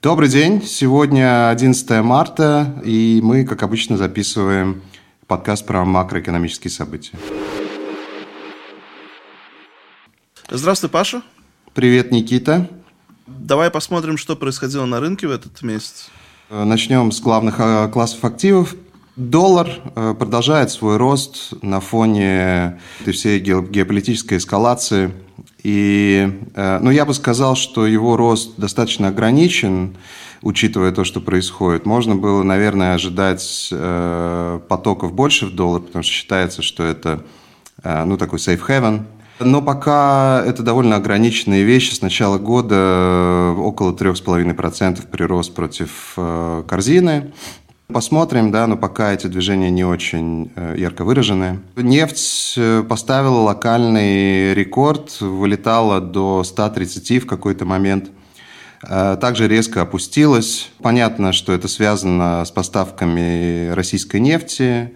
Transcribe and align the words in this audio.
Добрый 0.00 0.28
день. 0.28 0.62
Сегодня 0.62 1.50
11 1.50 2.04
марта, 2.04 2.80
и 2.84 3.18
мы, 3.20 3.44
как 3.44 3.64
обычно, 3.64 3.96
записываем 3.96 4.80
подкаст 5.26 5.66
про 5.66 5.84
макроэкономические 5.84 6.70
события. 6.70 7.18
Здравствуй, 10.48 10.88
Паша. 10.88 11.22
Привет, 11.74 12.12
Никита. 12.12 12.70
Давай 13.26 13.72
посмотрим, 13.72 14.18
что 14.18 14.36
происходило 14.36 14.84
на 14.84 15.00
рынке 15.00 15.26
в 15.26 15.32
этот 15.32 15.62
месяц. 15.62 16.10
Начнем 16.48 17.10
с 17.10 17.20
главных 17.20 17.56
э, 17.58 17.88
классов 17.88 18.24
активов. 18.24 18.76
Доллар 19.16 19.68
э, 19.96 20.14
продолжает 20.16 20.70
свой 20.70 20.96
рост 20.96 21.54
на 21.60 21.80
фоне 21.80 22.78
этой 23.00 23.12
всей 23.12 23.40
геополитической 23.40 24.38
эскалации– 24.38 25.12
и, 25.62 26.40
э, 26.54 26.78
ну, 26.80 26.90
я 26.90 27.04
бы 27.04 27.14
сказал, 27.14 27.56
что 27.56 27.86
его 27.86 28.16
рост 28.16 28.52
достаточно 28.56 29.08
ограничен, 29.08 29.96
учитывая 30.40 30.92
то, 30.92 31.04
что 31.04 31.20
происходит. 31.20 31.84
Можно 31.84 32.14
было, 32.14 32.42
наверное, 32.44 32.94
ожидать 32.94 33.68
э, 33.72 34.60
потоков 34.68 35.12
больше 35.12 35.46
в 35.46 35.54
доллар, 35.54 35.82
потому 35.82 36.04
что 36.04 36.12
считается, 36.12 36.62
что 36.62 36.84
это, 36.84 37.24
э, 37.82 38.04
ну, 38.04 38.16
такой 38.16 38.38
safe 38.38 38.60
haven. 38.66 39.02
Но 39.40 39.62
пока 39.62 40.42
это 40.44 40.62
довольно 40.62 40.96
ограниченные 40.96 41.62
вещи. 41.62 41.94
С 41.94 42.02
начала 42.02 42.38
года 42.38 43.54
около 43.56 43.92
3,5% 43.92 45.06
прирост 45.08 45.54
против 45.54 46.14
корзины. 46.66 47.32
Посмотрим, 47.92 48.50
да, 48.50 48.66
но 48.66 48.76
пока 48.76 49.14
эти 49.14 49.28
движения 49.28 49.70
не 49.70 49.82
очень 49.82 50.52
э, 50.56 50.74
ярко 50.76 51.04
выражены. 51.04 51.60
Нефть 51.74 52.52
э, 52.58 52.84
поставила 52.86 53.38
локальный 53.38 54.52
рекорд, 54.52 55.22
вылетала 55.22 55.98
до 55.98 56.44
130 56.44 57.22
в 57.22 57.26
какой-то 57.26 57.64
момент. 57.64 58.10
Э, 58.86 59.16
также 59.18 59.48
резко 59.48 59.80
опустилась. 59.80 60.70
Понятно, 60.82 61.32
что 61.32 61.54
это 61.54 61.66
связано 61.66 62.44
с 62.44 62.50
поставками 62.50 63.70
российской 63.70 64.20
нефти 64.20 64.92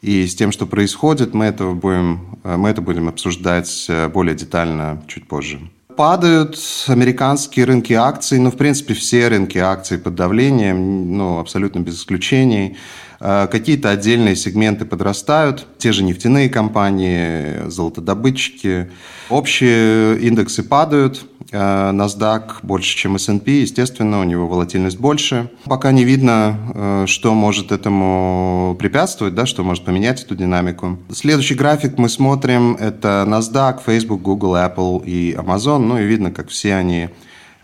и 0.00 0.24
с 0.24 0.36
тем, 0.36 0.52
что 0.52 0.64
происходит. 0.66 1.34
Мы, 1.34 1.46
это 1.46 1.64
будем, 1.72 2.38
мы 2.44 2.68
это 2.68 2.80
будем 2.80 3.08
обсуждать 3.08 3.90
более 4.12 4.36
детально 4.36 5.02
чуть 5.08 5.26
позже 5.26 5.58
падают 5.98 6.56
американские 6.86 7.64
рынки 7.64 7.92
акций, 7.92 8.38
ну, 8.38 8.52
в 8.52 8.56
принципе, 8.56 8.94
все 8.94 9.26
рынки 9.26 9.58
акций 9.58 9.98
под 9.98 10.14
давлением, 10.14 11.18
ну, 11.18 11.40
абсолютно 11.40 11.80
без 11.80 11.96
исключений. 11.96 12.76
Э, 13.20 13.48
какие-то 13.50 13.90
отдельные 13.90 14.36
сегменты 14.36 14.84
подрастают, 14.84 15.66
те 15.78 15.92
же 15.92 16.04
нефтяные 16.04 16.48
компании, 16.48 17.68
золотодобытчики. 17.68 18.90
Общие 19.28 20.18
индексы 20.20 20.62
падают, 20.62 21.26
э, 21.50 21.90
NASDAQ 21.90 22.60
больше, 22.62 22.96
чем 22.96 23.16
S&P, 23.16 23.62
естественно, 23.62 24.20
у 24.20 24.24
него 24.24 24.46
волатильность 24.46 24.98
больше. 24.98 25.50
Пока 25.64 25.90
не 25.90 26.04
видно, 26.04 26.56
э, 26.74 27.04
что 27.06 27.34
может 27.34 27.72
этому 27.72 28.76
препятствовать, 28.78 29.34
да, 29.34 29.46
что 29.46 29.64
может 29.64 29.84
поменять 29.84 30.22
эту 30.22 30.36
динамику. 30.36 30.98
Следующий 31.12 31.54
график 31.54 31.98
мы 31.98 32.08
смотрим, 32.08 32.76
это 32.78 33.24
NASDAQ, 33.26 33.80
Facebook, 33.84 34.22
Google, 34.22 34.54
Apple 34.54 35.04
и 35.04 35.32
Amazon. 35.32 35.78
Ну 35.78 35.98
и 35.98 36.04
видно, 36.04 36.30
как 36.30 36.50
все 36.50 36.74
они 36.74 37.08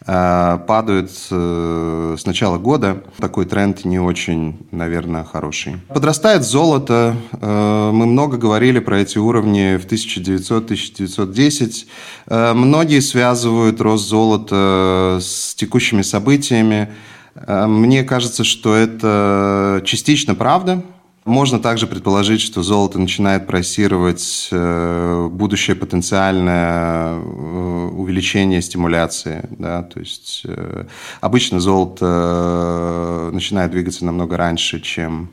падают 0.06 1.10
э, 1.30 2.16
с 2.18 2.26
начала 2.26 2.58
года. 2.58 3.02
Такой 3.18 3.46
тренд 3.46 3.86
не 3.86 3.98
очень, 3.98 4.66
наверное, 4.70 5.24
хороший. 5.24 5.76
Подрастает 5.88 6.44
золото. 6.44 7.16
Э, 7.32 7.90
мы 7.92 8.06
много 8.06 8.36
говорили 8.36 8.78
про 8.80 9.00
эти 9.00 9.16
уровни 9.18 9.76
в 9.76 9.86
1900-1910. 9.86 11.86
Многие 12.54 13.00
связывают 13.00 13.80
рост 13.80 14.08
золота 14.08 15.18
с 15.22 15.54
текущими 15.54 16.02
событиями. 16.02 16.90
Мне 17.46 18.04
кажется, 18.04 18.44
что 18.44 18.74
это 18.74 19.82
частично 19.84 20.34
правда, 20.34 20.82
можно 21.24 21.58
также 21.58 21.86
предположить, 21.86 22.40
что 22.40 22.62
золото 22.62 22.98
начинает 22.98 23.46
просировать 23.46 24.48
э, 24.52 25.28
будущее 25.30 25.74
потенциальное 25.74 27.14
э, 27.14 27.90
увеличение 27.92 28.60
стимуляции. 28.60 29.48
Да? 29.58 29.82
То 29.82 30.00
есть 30.00 30.42
э, 30.44 30.84
обычно 31.20 31.60
золото 31.60 33.30
начинает 33.32 33.70
двигаться 33.70 34.04
намного 34.04 34.36
раньше, 34.36 34.80
чем 34.80 35.30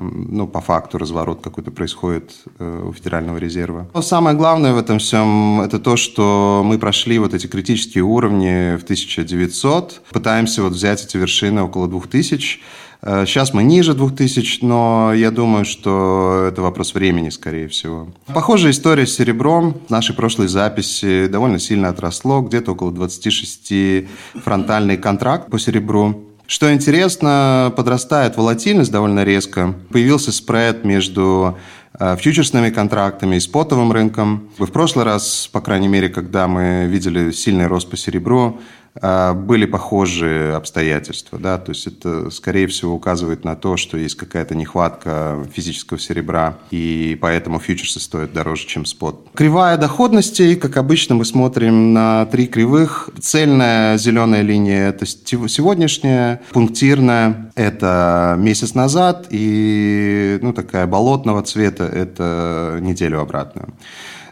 ну, 0.00 0.46
по 0.46 0.62
факту 0.62 0.96
разворот 0.96 1.42
какой-то 1.42 1.70
происходит 1.70 2.32
у 2.58 2.94
Федерального 2.94 3.36
резерва. 3.36 3.86
Но 3.92 4.00
самое 4.00 4.34
главное 4.34 4.72
в 4.72 4.78
этом 4.78 4.98
всем– 4.98 5.60
это 5.66 5.78
то, 5.78 5.98
что 5.98 6.62
мы 6.64 6.78
прошли 6.78 7.18
вот 7.18 7.34
эти 7.34 7.46
критические 7.46 8.02
уровни 8.02 8.76
в 8.78 8.84
1900, 8.84 10.00
пытаемся 10.12 10.62
вот 10.62 10.72
взять 10.72 11.04
эти 11.04 11.18
вершины 11.18 11.60
около 11.60 11.88
2000, 11.88 12.60
Сейчас 13.02 13.52
мы 13.54 13.62
ниже 13.62 13.94
2000, 13.94 14.64
но 14.64 15.12
я 15.14 15.30
думаю, 15.30 15.64
что 15.64 16.46
это 16.48 16.62
вопрос 16.62 16.94
времени, 16.94 17.30
скорее 17.30 17.68
всего. 17.68 18.08
Похожая 18.26 18.72
история 18.72 19.06
с 19.06 19.14
серебром. 19.14 19.76
В 19.86 19.90
нашей 19.90 20.14
прошлой 20.14 20.48
записи 20.48 21.26
довольно 21.26 21.58
сильно 21.58 21.90
отросло, 21.90 22.40
где-то 22.40 22.72
около 22.72 22.92
26 22.92 24.08
фронтальный 24.42 24.96
контракт 24.96 25.50
по 25.50 25.58
серебру. 25.58 26.26
Что 26.46 26.72
интересно, 26.72 27.72
подрастает 27.76 28.36
волатильность 28.36 28.92
довольно 28.92 29.24
резко. 29.24 29.74
Появился 29.90 30.30
спред 30.30 30.84
между 30.84 31.58
э, 31.98 32.16
фьючерсными 32.16 32.70
контрактами 32.70 33.36
и 33.36 33.40
спотовым 33.40 33.90
рынком. 33.90 34.48
В 34.56 34.66
прошлый 34.66 35.04
раз, 35.04 35.48
по 35.50 35.60
крайней 35.60 35.88
мере, 35.88 36.08
когда 36.08 36.46
мы 36.46 36.86
видели 36.86 37.32
сильный 37.32 37.66
рост 37.66 37.90
по 37.90 37.96
серебру, 37.96 38.60
были 39.00 39.66
похожие 39.66 40.54
обстоятельства. 40.54 41.38
Да? 41.38 41.58
То 41.58 41.72
есть 41.72 41.86
это, 41.86 42.30
скорее 42.30 42.66
всего, 42.66 42.94
указывает 42.94 43.44
на 43.44 43.56
то, 43.56 43.76
что 43.76 43.96
есть 43.96 44.16
какая-то 44.16 44.54
нехватка 44.54 45.46
физического 45.52 45.98
серебра, 45.98 46.58
и 46.70 47.18
поэтому 47.20 47.58
фьючерсы 47.58 48.00
стоят 48.00 48.32
дороже, 48.32 48.66
чем 48.66 48.84
спот. 48.84 49.28
Кривая 49.34 49.76
доходности, 49.76 50.54
как 50.54 50.76
обычно, 50.76 51.14
мы 51.14 51.24
смотрим 51.24 51.92
на 51.92 52.26
три 52.26 52.46
кривых. 52.46 53.10
Цельная 53.20 53.98
зеленая 53.98 54.42
линия– 54.42 54.88
это 54.90 55.06
сегодняшняя, 55.06 56.40
пунктирная– 56.52 57.50
это 57.54 58.36
месяц 58.38 58.74
назад, 58.74 59.26
и 59.30 60.38
ну, 60.42 60.52
такая 60.52 60.86
болотного 60.86 61.42
цвета– 61.42 61.84
это 61.94 62.78
неделю 62.80 63.20
обратную. 63.20 63.68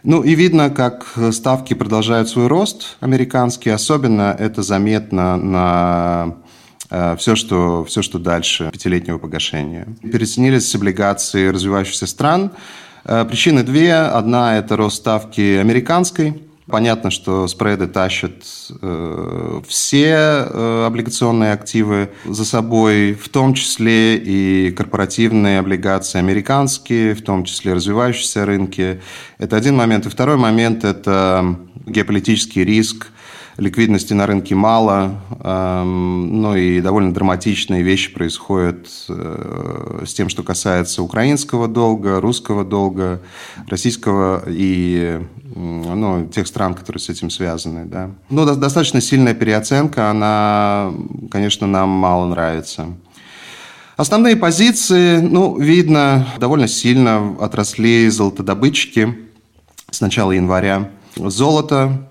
Ну 0.07 0.21
и 0.21 0.35
видно, 0.35 0.69
как 0.69 1.07
ставки 1.31 1.73
продолжают 1.73 2.29
свой 2.29 2.45
рост 2.45 2.97
американские. 2.99 3.73
Особенно 3.73 4.35
это 4.37 4.61
заметно 4.61 5.35
на 5.35 6.35
э, 6.91 7.15
все, 7.17 7.35
что, 7.35 7.83
все, 7.85 8.03
что 8.03 8.19
дальше 8.19 8.69
пятилетнего 8.71 9.17
погашения. 9.17 9.87
Переоценились 10.03 10.75
облигации 10.75 11.47
развивающихся 11.47 12.05
стран. 12.05 12.51
Э, 13.03 13.25
причины 13.25 13.63
две. 13.63 13.95
Одна– 13.95 14.57
это 14.59 14.77
рост 14.77 14.97
ставки 14.97 15.57
американской, 15.57 16.39
Понятно, 16.67 17.11
что 17.11 17.47
спреды 17.47 17.85
тащат 17.85 18.43
э, 18.81 19.61
все 19.67 20.07
э, 20.07 20.85
облигационные 20.87 21.53
активы 21.53 22.09
за 22.25 22.43
собой, 22.43 23.13
в 23.13 23.29
том 23.29 23.53
числе 23.53 24.17
и 24.17 24.71
корпоративные 24.71 25.59
облигации 25.59 26.17
американские, 26.17 27.13
в 27.13 27.21
том 27.21 27.43
числе 27.43 27.73
развивающиеся 27.73 28.47
рынки. 28.47 28.99
Это 29.37 29.57
один 29.57 29.75
момент. 29.75 30.07
И 30.07 30.09
второй 30.09 30.37
момент– 30.37 30.83
это 30.85 31.55
геополитический 31.85 32.63
риск, 32.63 33.09
ликвидности 33.57 34.13
на 34.13 34.27
рынке 34.27 34.53
мало, 34.55 35.21
эм, 35.39 36.41
ну 36.41 36.55
и 36.55 36.81
довольно 36.81 37.13
драматичные 37.13 37.83
вещи 37.83 38.13
происходят 38.13 38.87
э, 39.07 40.03
с 40.05 40.13
тем, 40.13 40.29
что 40.29 40.43
касается 40.43 41.01
украинского 41.01 41.67
долга, 41.67 42.19
русского 42.19 42.65
долга, 42.65 43.21
российского 43.67 44.43
и 44.47 45.21
ну, 45.55 46.27
тех 46.27 46.47
стран, 46.47 46.73
которые 46.73 46.99
с 46.99 47.09
этим 47.09 47.29
связаны. 47.29 47.85
Да. 47.85 48.11
Ну, 48.29 48.45
достаточно 48.45 48.99
сильная 48.99 49.33
переоценка, 49.33 50.09
она, 50.09 50.91
конечно, 51.31 51.65
нам 51.65 51.89
мало 51.89 52.27
нравится. 52.27 52.87
Основные 53.95 54.35
позиции, 54.35 55.19
ну, 55.19 55.57
видно, 55.57 56.27
довольно 56.37 56.67
сильно 56.67 57.37
отросли 57.39 58.09
золотодобытчики 58.09 59.15
с 59.89 60.01
начала 60.01 60.33
января. 60.33 60.89
Золото 61.15 62.09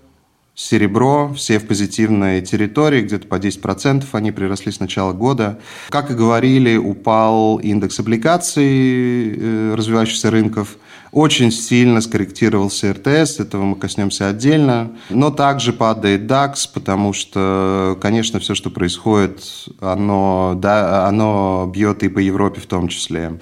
серебро, 0.54 1.32
все 1.34 1.58
в 1.58 1.66
позитивной 1.66 2.40
территории, 2.40 3.02
где-то 3.02 3.26
по 3.26 3.36
10% 3.36 4.04
они 4.12 4.30
приросли 4.30 4.70
с 4.70 4.80
начала 4.80 5.12
года. 5.12 5.58
Как 5.88 6.10
и 6.10 6.14
говорили, 6.14 6.76
упал 6.76 7.58
индекс 7.58 7.98
облигаций 7.98 9.36
э, 9.36 9.74
развивающихся 9.76 10.30
рынков, 10.30 10.76
очень 11.10 11.52
сильно 11.52 12.00
скорректировался 12.00 12.92
РТС, 12.92 13.40
этого 13.40 13.62
мы 13.62 13.76
коснемся 13.76 14.28
отдельно, 14.28 14.96
но 15.10 15.30
также 15.30 15.72
падает 15.72 16.22
DAX, 16.22 16.68
потому 16.72 17.12
что, 17.12 17.96
конечно, 18.00 18.40
все, 18.40 18.54
что 18.54 18.70
происходит, 18.70 19.44
оно, 19.80 20.54
да, 20.56 21.06
оно 21.06 21.70
бьет 21.72 22.02
и 22.02 22.08
по 22.08 22.18
Европе 22.18 22.60
в 22.60 22.66
том 22.66 22.88
числе. 22.88 23.38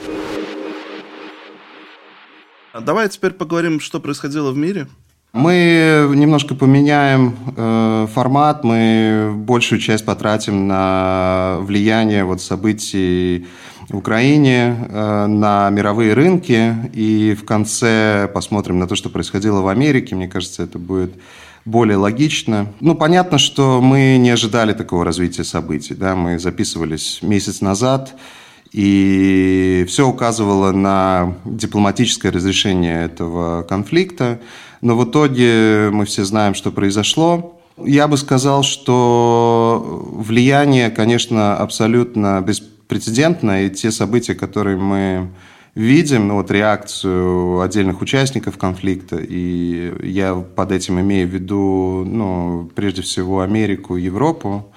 Давай 2.78 3.08
теперь 3.08 3.32
поговорим, 3.32 3.80
что 3.80 4.00
происходило 4.00 4.50
в 4.50 4.56
мире. 4.56 4.86
Мы 5.32 6.12
немножко 6.14 6.54
поменяем 6.54 7.34
э, 7.56 8.06
формат, 8.12 8.64
мы 8.64 9.32
большую 9.34 9.78
часть 9.80 10.04
потратим 10.04 10.68
на 10.68 11.56
влияние 11.60 12.24
вот 12.24 12.42
событий 12.42 13.46
в 13.88 13.96
Украине 13.96 14.76
э, 14.90 15.26
на 15.26 15.70
мировые 15.70 16.12
рынки, 16.12 16.74
и 16.92 17.34
в 17.34 17.46
конце 17.46 18.30
посмотрим 18.34 18.78
на 18.78 18.86
то, 18.86 18.94
что 18.94 19.08
происходило 19.08 19.62
в 19.62 19.68
Америке. 19.68 20.14
Мне 20.14 20.28
кажется, 20.28 20.64
это 20.64 20.78
будет 20.78 21.14
более 21.64 21.96
логично. 21.96 22.66
Ну, 22.80 22.94
понятно, 22.94 23.38
что 23.38 23.80
мы 23.80 24.18
не 24.18 24.28
ожидали 24.28 24.74
такого 24.74 25.02
развития 25.02 25.44
событий. 25.44 25.94
Да? 25.94 26.14
Мы 26.14 26.38
записывались 26.38 27.20
месяц 27.22 27.62
назад, 27.62 28.14
и 28.72 29.84
все 29.88 30.08
указывало 30.08 30.72
на 30.72 31.36
дипломатическое 31.44 32.32
разрешение 32.32 33.04
этого 33.04 33.62
конфликта. 33.62 34.40
Но 34.80 34.96
в 34.96 35.04
итоге 35.04 35.90
мы 35.92 36.06
все 36.06 36.24
знаем, 36.24 36.54
что 36.54 36.72
произошло. 36.72 37.60
Я 37.78 38.08
бы 38.08 38.16
сказал, 38.16 38.62
что 38.62 40.04
влияние, 40.12 40.90
конечно, 40.90 41.56
абсолютно 41.56 42.40
беспрецедентное, 42.40 43.66
и 43.66 43.70
те 43.70 43.90
события, 43.90 44.34
которые 44.34 44.76
мы 44.76 45.30
видим, 45.74 46.28
ну 46.28 46.34
вот 46.34 46.50
реакцию 46.50 47.60
отдельных 47.60 48.02
участников 48.02 48.58
конфликта, 48.58 49.16
и 49.16 49.92
я 50.02 50.34
под 50.34 50.72
этим 50.72 51.00
имею 51.00 51.28
в 51.28 51.32
виду, 51.32 52.04
ну, 52.06 52.70
прежде 52.74 53.02
всего, 53.02 53.40
Америку, 53.40 53.96
Европу, 53.96 54.70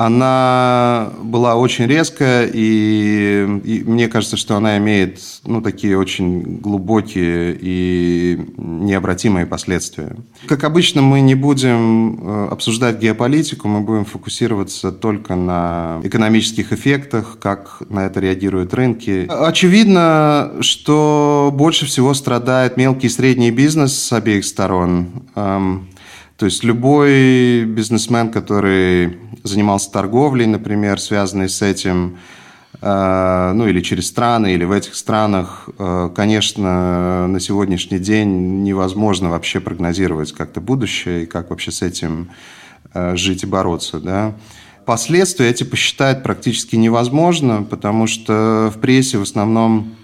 она 0.00 1.10
была 1.22 1.56
очень 1.56 1.84
резкая, 1.86 2.48
и, 2.50 3.46
и 3.64 3.84
мне 3.84 4.08
кажется, 4.08 4.38
что 4.38 4.56
она 4.56 4.78
имеет 4.78 5.20
ну, 5.44 5.60
такие 5.60 5.98
очень 5.98 6.56
глубокие 6.56 7.54
и 7.60 8.40
необратимые 8.56 9.44
последствия. 9.44 10.16
Как 10.46 10.64
обычно, 10.64 11.02
мы 11.02 11.20
не 11.20 11.34
будем 11.34 12.18
э, 12.18 12.48
обсуждать 12.50 12.98
геополитику, 12.98 13.68
мы 13.68 13.82
будем 13.82 14.06
фокусироваться 14.06 14.90
только 14.90 15.34
на 15.34 16.00
экономических 16.02 16.72
эффектах, 16.72 17.36
как 17.38 17.82
на 17.90 18.06
это 18.06 18.20
реагируют 18.20 18.72
рынки. 18.72 19.26
Очевидно, 19.28 20.52
что 20.60 21.50
больше 21.52 21.84
всего 21.84 22.14
страдает 22.14 22.78
мелкий 22.78 23.08
и 23.08 23.10
средний 23.10 23.50
бизнес 23.50 23.98
с 23.98 24.14
обеих 24.14 24.46
сторон. 24.46 25.08
То 26.40 26.46
есть 26.46 26.64
любой 26.64 27.64
бизнесмен, 27.66 28.30
который 28.30 29.18
занимался 29.42 29.92
торговлей, 29.92 30.46
например, 30.46 30.98
связанной 30.98 31.50
с 31.50 31.60
этим, 31.60 32.16
э, 32.80 33.52
ну 33.54 33.68
или 33.68 33.82
через 33.82 34.06
страны, 34.06 34.54
или 34.54 34.64
в 34.64 34.72
этих 34.72 34.94
странах, 34.94 35.68
э, 35.78 36.08
конечно, 36.16 37.28
на 37.28 37.40
сегодняшний 37.40 37.98
день 37.98 38.62
невозможно 38.62 39.28
вообще 39.28 39.60
прогнозировать 39.60 40.32
как-то 40.32 40.62
будущее 40.62 41.24
и 41.24 41.26
как 41.26 41.50
вообще 41.50 41.72
с 41.72 41.82
этим 41.82 42.30
э, 42.94 43.16
жить 43.16 43.42
и 43.42 43.46
бороться. 43.46 44.00
Да? 44.00 44.32
Последствия 44.86 45.50
эти 45.50 45.64
посчитать 45.64 46.22
практически 46.22 46.74
невозможно, 46.74 47.66
потому 47.68 48.06
что 48.06 48.72
в 48.74 48.80
прессе 48.80 49.18
в 49.18 49.22
основном 49.22 49.94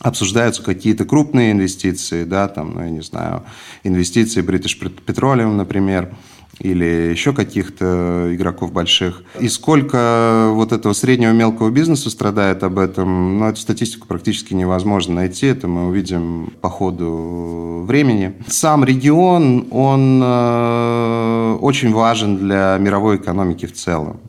обсуждаются 0.00 0.62
какие-то 0.62 1.04
крупные 1.04 1.52
инвестиции, 1.52 2.24
да, 2.24 2.48
там, 2.48 2.74
ну, 2.74 2.82
я 2.82 2.90
не 2.90 3.02
знаю, 3.02 3.44
инвестиции 3.82 4.44
British 4.44 4.78
Petroleum, 5.06 5.54
например, 5.54 6.14
или 6.58 7.10
еще 7.10 7.32
каких-то 7.32 8.30
игроков 8.34 8.72
больших. 8.72 9.22
И 9.40 9.48
сколько 9.48 10.50
вот 10.52 10.72
этого 10.72 10.92
среднего 10.94 11.32
мелкого 11.32 11.70
бизнеса 11.70 12.08
страдает 12.08 12.62
об 12.62 12.78
этом, 12.78 13.38
ну, 13.38 13.46
эту 13.46 13.60
статистику 13.60 14.06
практически 14.06 14.54
невозможно 14.54 15.16
найти, 15.16 15.46
это 15.46 15.68
мы 15.68 15.88
увидим 15.88 16.52
по 16.60 16.70
ходу 16.70 17.84
времени. 17.86 18.34
Сам 18.48 18.84
регион, 18.84 19.66
он 19.70 20.20
э, 20.22 21.58
очень 21.60 21.92
важен 21.92 22.38
для 22.38 22.78
мировой 22.80 23.16
экономики 23.16 23.66
в 23.66 23.74
целом. 23.74 24.20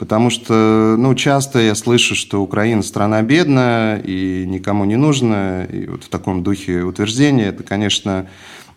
Потому 0.00 0.30
что, 0.30 0.96
ну, 0.96 1.14
часто 1.14 1.58
я 1.58 1.74
слышу, 1.74 2.14
что 2.14 2.40
Украина 2.40 2.82
страна 2.82 3.20
бедная 3.20 3.98
и 3.98 4.46
никому 4.46 4.86
не 4.86 4.96
нужна. 4.96 5.66
И 5.66 5.86
вот 5.88 6.04
в 6.04 6.08
таком 6.08 6.42
духе 6.42 6.84
утверждения 6.84 7.48
это, 7.48 7.64
конечно, 7.64 8.26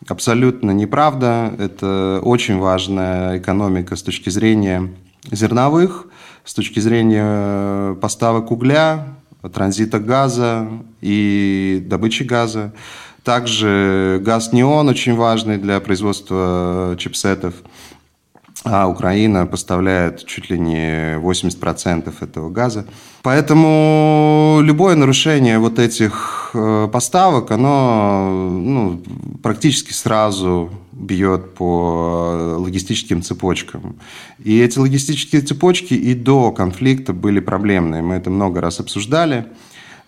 абсолютно 0.06 0.72
неправда. 0.72 1.54
Это 1.58 2.20
очень 2.22 2.58
важная 2.58 3.38
экономика 3.38 3.96
с 3.96 4.04
точки 4.04 4.30
зрения 4.30 4.90
зерновых, 5.32 6.08
с 6.44 6.54
точки 6.54 6.82
зрения 6.82 7.96
поставок 7.96 8.52
угля, 8.52 9.08
транзита 9.54 10.00
газа 10.00 10.68
и 11.00 11.82
добычи 11.86 12.24
газа. 12.24 12.74
Также 13.24 14.20
газ 14.22 14.52
неон 14.52 14.90
очень 14.90 15.16
важный 15.16 15.58
для 15.58 15.80
производства 15.80 16.98
чипсетов 17.00 17.54
а 18.64 18.88
Украина 18.88 19.46
поставляет 19.46 20.26
чуть 20.26 20.50
ли 20.50 20.58
не 20.58 21.18
80% 21.18 22.14
этого 22.22 22.50
газа. 22.50 22.86
Поэтому 23.22 24.60
любое 24.62 24.96
нарушение 24.96 25.60
вот 25.60 25.80
этих 25.80 26.52
э, 26.54 26.88
поставок, 26.92 27.52
оно 27.52 28.50
ну, 28.52 29.04
практически 29.42 29.92
сразу 29.92 30.70
бьет 30.92 31.56
по 31.56 32.56
логистическим 32.60 33.22
цепочкам. 33.22 33.98
И 34.40 34.60
эти 34.60 34.78
логистические 34.80 35.42
цепочки 35.42 35.94
и 35.94 36.14
до 36.14 36.52
конфликта 36.52 37.14
были 37.14 37.40
проблемные. 37.40 38.02
Мы 38.02 38.16
это 38.16 38.30
много 38.30 38.62
раз 38.62 38.80
обсуждали. 38.80 39.46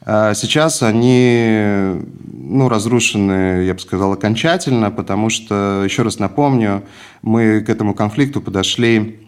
А 0.01 0.33
сейчас 0.33 0.83
они 0.83 1.95
ну, 2.23 2.69
разрушены, 2.69 3.63
я 3.65 3.73
бы 3.73 3.79
сказал, 3.79 4.13
окончательно, 4.13 4.91
потому 4.91 5.29
что, 5.29 5.83
еще 5.83 6.03
раз 6.03 6.19
напомню, 6.19 6.83
мы 7.21 7.61
к 7.61 7.69
этому 7.69 7.93
конфликту 7.93 8.39
подошли 8.39 9.19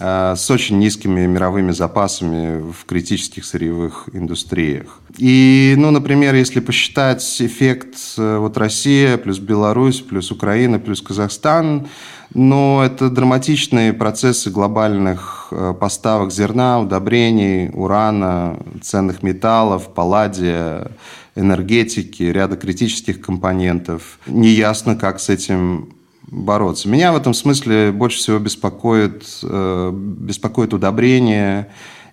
а, 0.00 0.34
с 0.34 0.50
очень 0.50 0.78
низкими 0.78 1.24
мировыми 1.26 1.70
запасами 1.70 2.60
в 2.72 2.84
критических 2.84 3.44
сырьевых 3.44 4.08
индустриях. 4.12 5.00
И, 5.18 5.74
ну, 5.76 5.92
например, 5.92 6.34
если 6.34 6.58
посчитать 6.58 7.24
эффект 7.40 7.96
э, 8.18 8.38
вот 8.38 8.56
Россия 8.56 9.18
плюс 9.18 9.38
Беларусь 9.38 10.00
плюс 10.00 10.32
Украина 10.32 10.80
плюс 10.80 11.00
Казахстан, 11.00 11.86
ну, 12.34 12.80
это 12.80 13.10
драматичные 13.10 13.92
процессы 13.92 14.50
глобальных 14.50 15.48
э, 15.52 15.72
поставок 15.78 16.32
зерна, 16.32 16.80
удобрений, 16.80 17.70
урана, 17.72 18.58
ценных 18.82 19.22
металлов, 19.22 19.94
палладия, 19.94 20.90
энергетики, 21.36 22.24
ряда 22.24 22.56
критических 22.56 23.20
компонентов. 23.20 24.18
Неясно, 24.26 24.96
как 24.96 25.20
с 25.20 25.28
этим 25.28 25.94
бороться. 26.26 26.88
Меня 26.88 27.12
в 27.12 27.16
этом 27.16 27.34
смысле 27.34 27.92
больше 27.92 28.18
всего 28.18 28.38
беспокоит, 28.38 29.24
э, 29.42 29.92
беспокоит 29.94 30.74
удобрения 30.74 31.68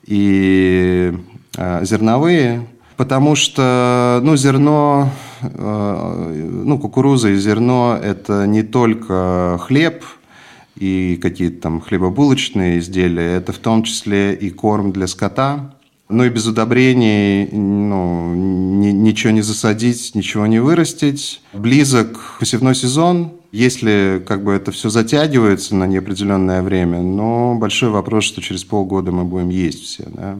и 0.06 1.14
э, 1.58 1.86
зерновые, 1.86 2.68
потому 3.02 3.34
что 3.34 4.20
ну, 4.22 4.38
зерно, 4.38 5.10
э, 5.42 6.50
ну, 6.64 6.78
кукуруза 6.78 7.30
и 7.30 7.36
зерно– 7.36 7.98
это 8.04 8.46
не 8.46 8.62
только 8.62 9.58
хлеб 9.60 10.06
и 10.76 11.18
какие-то 11.20 11.64
там 11.64 11.82
хлебобулочные 11.82 12.78
изделия, 12.78 13.38
это 13.38 13.54
в 13.54 13.58
том 13.58 13.82
числе 13.82 14.36
и 14.36 14.52
корм 14.52 14.92
для 14.92 15.08
скота, 15.08 15.74
ну 16.10 16.26
и 16.26 16.30
без 16.30 16.46
удобрений 16.46 17.48
ну, 17.52 18.36
ни, 18.36 18.92
ничего 18.92 19.34
не 19.34 19.42
засадить, 19.42 20.14
ничего 20.14 20.46
не 20.46 20.60
вырастить. 20.60 21.42
Близок 21.54 22.20
посевной 22.40 22.76
сезон, 22.76 23.32
Если 23.52 24.24
как 24.28 24.44
бы 24.44 24.52
это 24.52 24.72
все 24.72 24.92
затягивается 24.92 25.76
на 25.76 25.88
неопределенное 25.88 26.62
время, 26.62 27.02
но 27.02 27.56
большой 27.56 27.90
вопрос, 27.90 28.26
что 28.26 28.44
через 28.44 28.64
полгода 28.64 29.12
мы 29.12 29.24
будем 29.24 29.50
есть 29.50 29.86
все. 29.86 30.04
Да? 30.06 30.38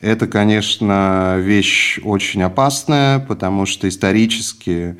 Это, 0.00 0.26
конечно, 0.26 1.36
вещь 1.38 1.98
очень 2.04 2.42
опасная, 2.42 3.18
потому 3.18 3.66
что 3.66 3.88
исторически 3.88 4.96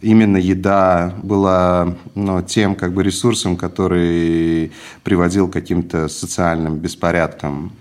именно 0.00 0.36
еда 0.36 1.14
была 1.22 1.96
ну, 2.14 2.42
тем 2.42 2.74
как 2.74 2.92
бы 2.92 3.02
ресурсом, 3.02 3.56
который 3.56 4.72
приводил 5.02 5.48
к 5.48 5.52
каким-то 5.52 6.08
социальным 6.08 6.78
беспорядкам. 6.78 7.72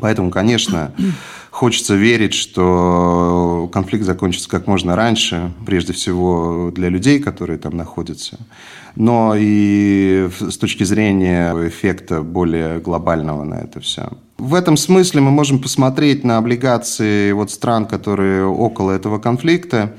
Поэтому, 0.00 0.30
конечно, 0.30 0.92
Хочется 1.54 1.94
верить, 1.94 2.34
что 2.34 3.70
конфликт 3.72 4.04
закончится 4.04 4.48
как 4.48 4.66
можно 4.66 4.96
раньше, 4.96 5.52
прежде 5.64 5.92
всего 5.92 6.72
для 6.74 6.88
людей, 6.88 7.20
которые 7.20 7.60
там 7.60 7.76
находятся, 7.76 8.40
но 8.96 9.34
и 9.38 10.28
с 10.36 10.58
точки 10.58 10.82
зрения 10.82 11.52
эффекта 11.68 12.22
более 12.22 12.80
глобального 12.80 13.44
на 13.44 13.54
это 13.54 13.78
все. 13.78 14.10
В 14.38 14.54
этом 14.54 14.76
смысле 14.76 15.20
мы 15.20 15.30
можем 15.30 15.60
посмотреть 15.60 16.24
на 16.24 16.38
облигации 16.38 17.32
вот 17.32 17.50
стран, 17.50 17.86
которые 17.86 18.44
около 18.46 18.90
этого 18.90 19.18
конфликта, 19.18 19.94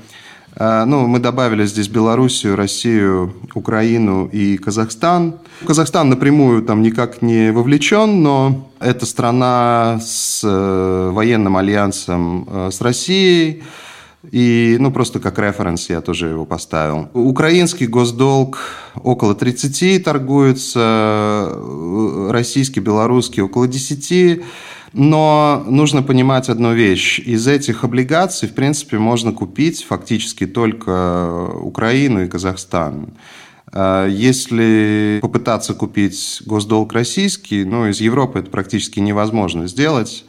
а, 0.58 0.86
ну, 0.86 1.06
мы 1.06 1.18
добавили 1.18 1.66
здесь 1.66 1.88
Белоруссию, 1.88 2.56
Россию, 2.56 3.34
Украину 3.54 4.26
и 4.26 4.56
Казахстан. 4.56 5.36
Казахстан 5.66 6.08
напрямую 6.08 6.62
там 6.62 6.80
никак 6.80 7.20
не 7.20 7.52
вовлечен, 7.52 8.22
но 8.22 8.70
это 8.80 9.04
страна 9.04 10.00
с 10.02 10.40
э, 10.42 11.10
военным 11.12 11.58
альянсом 11.58 12.48
э, 12.50 12.70
с 12.72 12.80
Россией. 12.80 13.64
И, 14.32 14.76
ну, 14.80 14.90
просто 14.90 15.20
как 15.20 15.38
референс 15.38 15.88
я 15.88 16.00
тоже 16.00 16.28
его 16.28 16.44
поставил. 16.44 17.08
Украинский 17.14 17.86
госдолг 17.86 18.58
около 19.02 19.34
30 19.34 20.02
торгуется, 20.02 21.52
э, 21.52 22.28
российский, 22.30 22.80
белорусский 22.80 23.42
около 23.42 23.68
10. 23.68 24.42
Но 24.92 25.64
нужно 25.66 26.02
понимать 26.02 26.48
одну 26.48 26.72
вещь. 26.72 27.18
Из 27.18 27.46
этих 27.46 27.84
облигаций, 27.84 28.48
в 28.48 28.54
принципе, 28.54 28.98
можно 28.98 29.32
купить 29.32 29.84
фактически 29.84 30.46
только 30.46 31.50
Украину 31.60 32.24
и 32.24 32.28
Казахстан. 32.28 33.10
А 33.72 34.06
если 34.08 35.18
попытаться 35.20 35.74
купить 35.74 36.42
госдолг 36.46 36.92
российский, 36.92 37.64
ну, 37.64 37.88
из 37.88 38.00
Европы 38.00 38.38
это 38.38 38.50
практически 38.50 39.00
невозможно 39.00 39.66
сделать. 39.66 40.24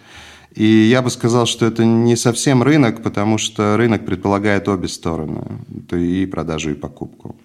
И 0.57 0.65
я 0.65 1.03
бы 1.03 1.11
сказал, 1.11 1.45
что 1.45 1.67
это 1.67 1.85
не 1.85 2.15
совсем 2.15 2.63
рынок, 2.63 3.03
потому 3.03 3.37
что 3.37 3.77
рынок 3.77 4.07
предполагает 4.07 4.67
обе 4.67 4.87
стороны, 4.87 5.43
и 5.91 6.25
продажу, 6.25 6.71
и 6.71 6.73
покупку. 6.73 7.35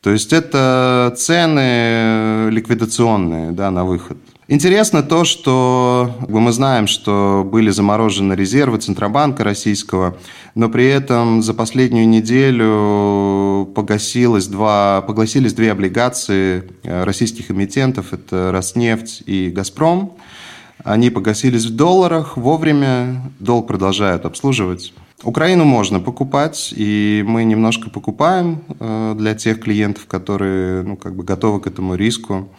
То 0.00 0.10
есть 0.10 0.32
это 0.32 1.14
цены 1.14 2.48
ликвидационные 2.50 3.52
да, 3.52 3.70
на 3.70 3.84
выход. 3.84 4.16
Интересно 4.48 5.02
то, 5.02 5.24
что 5.24 6.16
мы 6.26 6.52
знаем, 6.52 6.86
что 6.86 7.46
были 7.50 7.68
заморожены 7.68 8.32
резервы 8.32 8.78
Центробанка 8.78 9.44
российского, 9.44 10.16
но 10.54 10.70
при 10.70 10.86
этом 10.86 11.42
за 11.42 11.52
последнюю 11.52 12.08
неделю 12.08 13.70
погасилось 13.74 14.46
два, 14.46 15.02
погасились 15.02 15.52
две 15.52 15.70
облигации 15.70 16.64
э, 16.82 17.04
российских 17.04 17.50
эмитентов, 17.50 18.14
это 18.14 18.52
Роснефть 18.52 19.22
и 19.26 19.50
Газпром. 19.50 20.14
Они 20.84 21.08
погасились 21.08 21.64
в 21.64 21.74
долларах 21.74 22.36
вовремя, 22.36 23.22
долг 23.40 23.66
продолжают 23.66 24.26
обслуживать. 24.26 24.92
Украину 25.22 25.64
можно 25.64 25.98
покупать, 25.98 26.74
и 26.76 27.24
мы 27.26 27.44
немножко 27.44 27.88
покупаем 27.88 28.62
э, 28.78 29.14
для 29.16 29.34
тех 29.34 29.60
клиентов, 29.60 30.04
которые 30.06 30.82
ну, 30.82 30.96
как 30.96 31.16
бы 31.16 31.24
готовы 31.24 31.60
к 31.60 31.66
этому 31.66 31.94
риску 31.94 32.50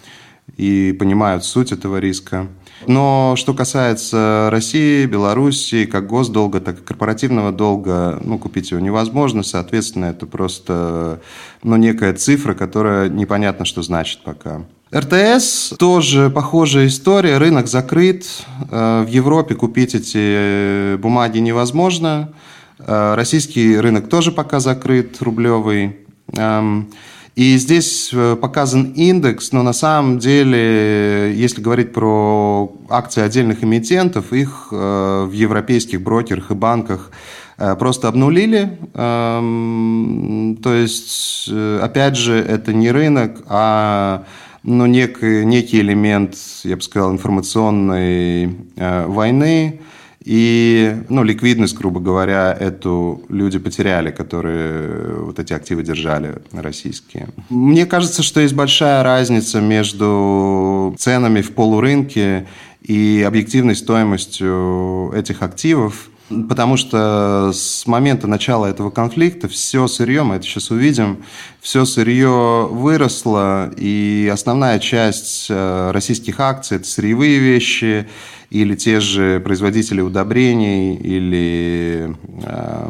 и 0.57 0.95
понимают 0.97 1.45
суть 1.45 1.71
этого 1.71 1.97
риска. 1.97 2.47
Но 2.87 3.35
что 3.37 3.53
касается 3.53 4.49
России, 4.51 5.05
Белоруссии, 5.05 5.85
как 5.85 6.07
госдолга, 6.07 6.61
так 6.61 6.79
и 6.79 6.83
корпоративного 6.83 7.51
долга, 7.51 8.19
ну, 8.23 8.39
купить 8.39 8.71
его 8.71 8.81
невозможно. 8.81 9.43
Соответственно, 9.43 10.05
это 10.05 10.25
просто 10.25 11.21
ну, 11.61 11.75
некая 11.75 12.13
цифра, 12.13 12.55
которая 12.55 13.09
непонятно, 13.09 13.65
что 13.65 13.83
значит 13.83 14.21
пока. 14.23 14.63
РТС 14.93 15.73
тоже 15.77 16.29
похожая 16.29 16.87
история. 16.87 17.37
Рынок 17.37 17.67
закрыт. 17.67 18.25
Э, 18.71 19.03
в 19.03 19.09
Европе 19.09 19.55
купить 19.55 19.95
эти 19.95 20.95
бумаги 20.97 21.39
невозможно. 21.39 22.33
Э, 22.79 23.15
российский 23.15 23.77
рынок 23.77 24.09
тоже 24.09 24.31
пока 24.31 24.59
закрыт, 24.59 25.21
рублевый. 25.21 25.97
Эм, 26.37 26.89
и 27.35 27.57
здесь 27.57 28.11
э, 28.13 28.37
показан 28.39 28.93
индекс, 28.95 29.51
но 29.51 29.61
на 29.61 29.73
самом 29.73 30.19
деле, 30.19 31.33
если 31.35 31.61
говорить 31.61 31.91
про 31.91 32.73
акции 32.89 33.21
отдельных 33.21 33.61
эмитентов, 33.61 34.31
их 34.31 34.69
э, 34.71 35.25
в 35.29 35.31
европейских 35.33 36.01
брокерах 36.01 36.51
и 36.51 36.53
банках 36.53 37.11
э, 37.57 37.75
просто 37.75 38.07
обнулили. 38.07 38.77
Эм, 38.93 40.57
то 40.63 40.73
есть, 40.73 41.49
опять 41.81 42.15
же, 42.15 42.37
это 42.37 42.71
не 42.71 42.89
рынок, 42.91 43.41
а 43.47 44.23
ну, 44.65 44.85
некий, 44.85 45.45
некий 45.45 45.79
элемент, 45.79 46.35
я 46.63 46.75
бы 46.75 46.81
сказал, 46.81 47.11
информационной 47.11 48.49
войны, 48.75 49.79
и 50.25 51.03
ну, 51.07 51.23
ликвидность, 51.23 51.77
грубо 51.77 51.99
говоря, 51.99 52.51
эту 52.59 53.21
люди 53.29 53.59
потеряли, 53.59 54.09
которые 54.09 55.19
вот 55.21 55.37
эти 55.37 55.53
активы 55.53 55.83
держали 55.83 56.41
российские. 56.51 57.29
Мне 57.49 57.85
кажется, 57.85 58.23
что 58.23 58.41
есть 58.41 58.55
большая 58.55 59.03
разница 59.03 59.61
между 59.61 60.95
ценами 60.97 61.41
в 61.41 61.51
полурынке 61.53 62.47
и 62.81 63.23
объективной 63.25 63.75
стоимостью 63.75 65.11
этих 65.15 65.43
активов. 65.43 66.09
Потому 66.29 66.75
что 66.75 67.51
с 67.53 67.85
момента 67.85 68.25
начала 68.25 68.65
этого 68.65 68.89
конфликта 68.89 69.47
все 69.47 69.87
сырье, 69.87 70.23
мы 70.23 70.35
это 70.35 70.45
сейчас 70.45 70.71
увидим, 70.71 71.23
все 71.61 71.85
сырье 71.85 72.67
выросло, 72.71 73.71
и 73.77 74.29
основная 74.33 74.79
часть 74.79 75.47
э, 75.49 75.91
российских 75.91 76.39
акций– 76.39 76.77
это 76.77 76.87
сырьевые 76.87 77.37
вещи, 77.37 78.07
или 78.49 78.75
те 78.75 78.99
же 78.99 79.39
производители 79.39 80.01
удобрений, 80.01 80.95
или 80.95 82.15
э, 82.43 82.89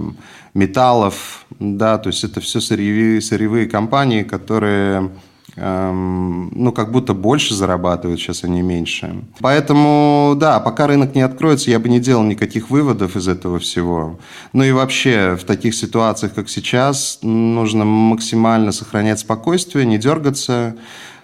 металлов, 0.54 1.46
да, 1.60 1.98
то 1.98 2.08
есть 2.08 2.24
это 2.24 2.40
все 2.40 2.62
сырьевые, 2.62 3.22
сырьевые 3.22 3.68
компании, 3.68 4.24
которые 4.24 5.12
ну, 5.56 6.72
как 6.76 6.92
будто 6.92 7.14
больше 7.14 7.54
зарабатывают, 7.54 8.20
сейчас 8.20 8.44
они 8.44 8.62
меньше. 8.62 9.24
Поэтому, 9.40 10.36
да, 10.38 10.60
пока 10.60 10.88
рынок 10.88 11.16
не 11.16 11.22
откроется, 11.22 11.72
я 11.72 11.80
бы 11.80 11.88
не 11.88 12.00
делал 12.00 12.24
никаких 12.24 12.70
выводов 12.70 13.16
из 13.16 13.28
этого 13.28 13.60
всего. 13.60 14.20
Ну 14.52 14.64
и 14.64 14.72
вообще, 14.72 15.38
в 15.40 15.46
таких 15.46 15.74
ситуациях, 15.76 16.34
как 16.34 16.50
сейчас, 16.50 17.20
нужно 17.22 17.86
максимально 17.86 18.72
сохранять 18.72 19.20
спокойствие, 19.20 19.86
не 19.86 19.98
дергаться, 19.98 20.76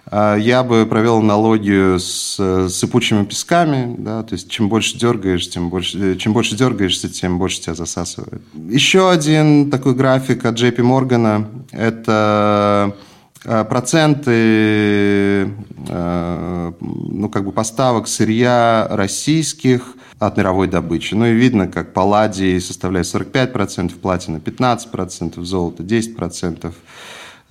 а, 0.05 0.35
я 0.35 0.63
бы 0.63 0.85
провел 0.85 1.19
аналогию 1.19 1.99
с 1.99 2.67
сыпучими 2.69 3.25
песками, 3.25 3.95
да, 3.97 4.23
то 4.23 4.33
есть 4.33 4.49
чем 4.49 4.67
больше 4.67 4.97
дергаешь, 4.97 5.49
тем 5.49 5.69
больше, 5.69 6.15
чем 6.17 6.33
больше 6.33 6.55
дергаешься, 6.55 7.09
тем 7.09 7.37
больше 7.37 7.61
тебя 7.61 7.75
засасывает. 7.75 8.41
Еще 8.53 9.09
один 9.09 9.69
такой 9.69 9.93
график 9.93 10.45
от 10.45 10.55
JP 10.55 10.77
Morgan– 10.77 11.47
это 11.71 12.95
проценты 13.43 15.51
а, 15.89 16.73
ну, 16.79 17.29
как 17.29 17.45
бы 17.45 17.51
поставок 17.51 18.07
сырья 18.07 18.87
российских 18.89 19.95
от 20.19 20.37
мировой 20.37 20.67
добычи. 20.67 21.15
Ну 21.15 21.25
и 21.25 21.33
видно, 21.33 21.67
как 21.67 21.93
палладий 21.93 22.61
составляет 22.61 23.07
45%, 23.07 23.99
платина 23.99 24.37
15%, 24.37 25.43
золото 25.43 25.83
10%. 25.83 26.73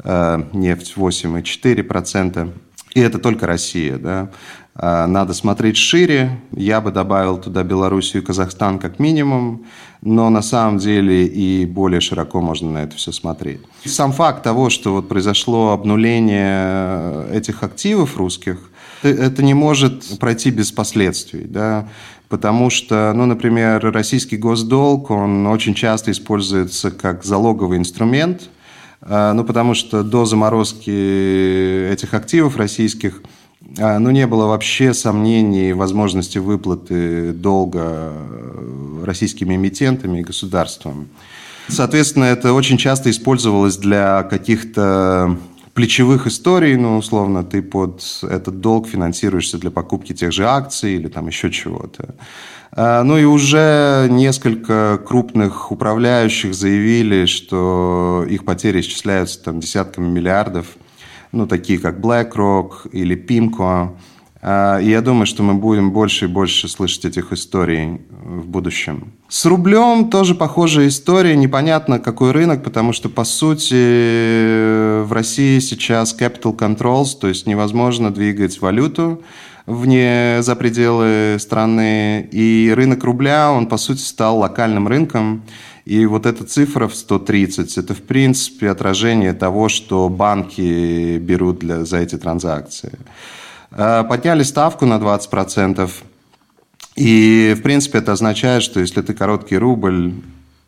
Э, 0.05 0.43
нефть 0.53 0.95
8,4%. 0.97 2.53
И 2.95 3.01
это 3.01 3.19
только 3.19 3.47
Россия. 3.47 3.99
Да? 3.99 4.31
Э, 4.75 5.07
надо 5.07 5.35
смотреть 5.35 5.77
шире. 5.77 6.41
Я 6.55 6.81
бы 6.81 6.91
добавил 6.91 7.39
туда 7.39 7.63
Белоруссию 7.63 8.23
и 8.23 8.27
Казахстан 8.27 8.79
как 8.79 8.99
минимум, 8.99 9.67
но 10.03 10.31
на 10.31 10.43
самом 10.43 10.79
деле 10.79 11.27
и 11.27 11.67
более 11.67 12.01
широко 12.01 12.41
можно 12.41 12.71
на 12.71 12.79
это 12.79 12.97
все 12.97 13.13
смотреть. 13.13 13.61
Сам 13.85 14.13
факт 14.13 14.43
того, 14.43 14.71
что 14.71 14.95
вот 14.95 15.09
произошло 15.09 15.73
обнуление 15.73 17.27
этих 17.33 17.63
активов 17.63 18.17
русских, 18.17 18.59
это 19.03 19.43
не 19.43 19.55
может 19.55 20.19
пройти 20.19 20.51
без 20.51 20.73
последствий. 20.73 21.45
Да? 21.45 21.89
Потому 22.29 22.71
что, 22.71 23.13
ну, 23.15 23.27
например, 23.27 23.81
российский 23.93 24.37
госдолг, 24.37 25.11
он 25.11 25.47
очень 25.47 25.75
часто 25.75 26.11
используется 26.11 26.91
как 26.91 27.25
залоговый 27.25 27.79
инструмент– 27.79 28.51
ну, 29.03 29.45
потому 29.45 29.73
что 29.73 30.03
до 30.03 30.27
заморозки 30.27 31.91
этих 31.91 32.13
активов 32.13 32.57
российских 32.59 33.23
ну, 33.77 34.11
не 34.11 34.27
было 34.27 34.47
вообще 34.47 34.95
сомнений 34.95 35.73
в 35.73 35.79
возможности 35.79 36.39
выплаты 36.39 37.33
долга 37.33 38.13
российскими 39.05 39.55
эмитентами 39.57 40.21
и 40.21 40.23
государством. 40.23 41.09
Соответственно, 41.69 42.25
это 42.25 42.53
очень 42.53 42.79
часто 42.79 43.11
использовалось 43.11 43.77
для 43.77 44.25
каких-то 44.25 45.39
плечевых 45.75 46.27
историй, 46.27 46.77
ну, 46.77 46.99
условно, 46.99 47.45
ты 47.45 47.63
под 47.63 48.03
этот 48.23 48.61
долг 48.61 48.89
финансируешься 48.89 49.57
для 49.57 49.71
покупки 49.71 50.13
тех 50.13 50.33
же 50.33 50.47
акций 50.47 50.95
или 50.95 51.09
там 51.09 51.29
еще 51.29 51.51
чего-то. 51.51 52.15
А, 52.73 53.03
ну 53.03 53.19
и 53.19 53.25
уже 53.25 54.07
несколько 54.11 55.01
крупных 55.05 55.73
управляющих 55.73 56.55
заявили, 56.55 57.27
что 57.27 58.27
их 58.29 58.45
потери 58.45 58.81
исчисляются 58.81 59.43
там 59.43 59.61
десятками 59.61 60.09
миллиардов, 60.09 60.67
ну, 61.33 61.47
такие 61.47 61.79
как 61.79 61.99
BlackRock 61.99 62.91
или 62.93 63.17
PIMCO. 63.17 63.91
А, 64.43 64.79
и 64.79 64.89
я 64.89 65.03
думаю, 65.03 65.27
что 65.27 65.43
мы 65.43 65.55
будем 65.55 65.91
больше 65.93 66.25
и 66.25 66.29
больше 66.29 66.69
слышать 66.69 67.05
этих 67.05 67.33
историй 67.33 68.01
в 68.11 68.47
будущем. 68.47 69.13
С 69.29 69.45
рублем 69.45 70.11
тоже 70.11 70.35
похожая 70.35 70.89
история. 70.89 71.37
Непонятно, 71.37 71.99
какой 71.99 72.33
рынок, 72.33 72.65
потому 72.65 72.93
что, 72.93 73.09
по 73.09 73.25
сути, 73.25 75.03
в 75.03 75.13
России 75.13 75.59
сейчас 75.59 76.17
capital 76.19 76.57
controls, 76.57 77.19
то 77.21 77.29
есть 77.29 77.47
невозможно 77.47 78.11
двигать 78.11 78.61
валюту 78.61 79.23
вне 79.67 80.39
за 80.41 80.57
пределы 80.57 81.37
страны. 81.39 82.29
И 82.33 82.73
рынок 82.75 83.05
рубля, 83.05 83.53
он, 83.53 83.67
по 83.67 83.77
сути, 83.77 84.01
стал 84.01 84.39
локальным 84.39 84.89
рынком. 84.89 85.43
И 85.85 86.07
вот 86.07 86.27
эта 86.27 86.45
цифра 86.45 86.89
в 86.89 86.95
130, 86.95 87.79
это, 87.79 87.95
в 87.95 88.03
принципе, 88.03 88.71
отражение 88.71 89.33
того, 89.33 89.69
что 89.69 90.09
банки 90.09 91.19
берут 91.19 91.59
для, 91.59 91.85
за 91.85 91.99
эти 91.99 92.17
транзакции. 92.17 92.99
Э, 93.71 94.05
подняли 94.09 94.43
ставку 94.43 94.87
на 94.87 94.99
20%. 94.99 95.91
И, 96.97 97.55
в 97.59 97.63
принципе, 97.63 97.99
это 97.99 98.13
означает, 98.13 98.63
что 98.63 98.81
если 98.81 99.01
ты 99.01 99.15
короткий 99.15 99.57
рубль, 99.57 100.13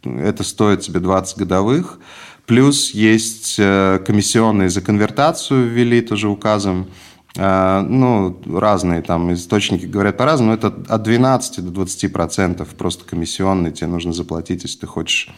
это 0.04 0.44
стоит 0.44 0.80
тебе 0.80 1.00
20 1.00 1.38
годовых. 1.38 1.98
Плюс 2.46 2.90
есть 2.90 3.56
э, 3.58 4.00
комиссионные 4.04 4.68
за 4.68 4.80
конвертацию 4.80 5.68
ввели 5.68 6.00
тоже 6.00 6.28
указом. 6.28 6.88
Э, 7.36 7.80
ну, 7.80 8.40
разные 8.46 9.02
там 9.02 9.32
источники 9.32 9.86
говорят 9.86 10.16
по-разному, 10.16 10.52
но 10.52 10.56
это 10.56 10.74
от 10.88 11.02
12 11.02 11.64
до 11.64 11.70
20 11.70 12.12
процентов 12.12 12.68
просто 12.68 13.04
комиссионные 13.04 13.72
тебе 13.72 13.86
нужно 13.86 14.12
заплатить, 14.12 14.62
если 14.64 14.80
ты 14.80 14.86
хочешь 14.86 15.30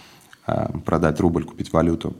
продать 0.84 1.20
рубль, 1.20 1.44
купить 1.44 1.72
валюту. 1.72 2.14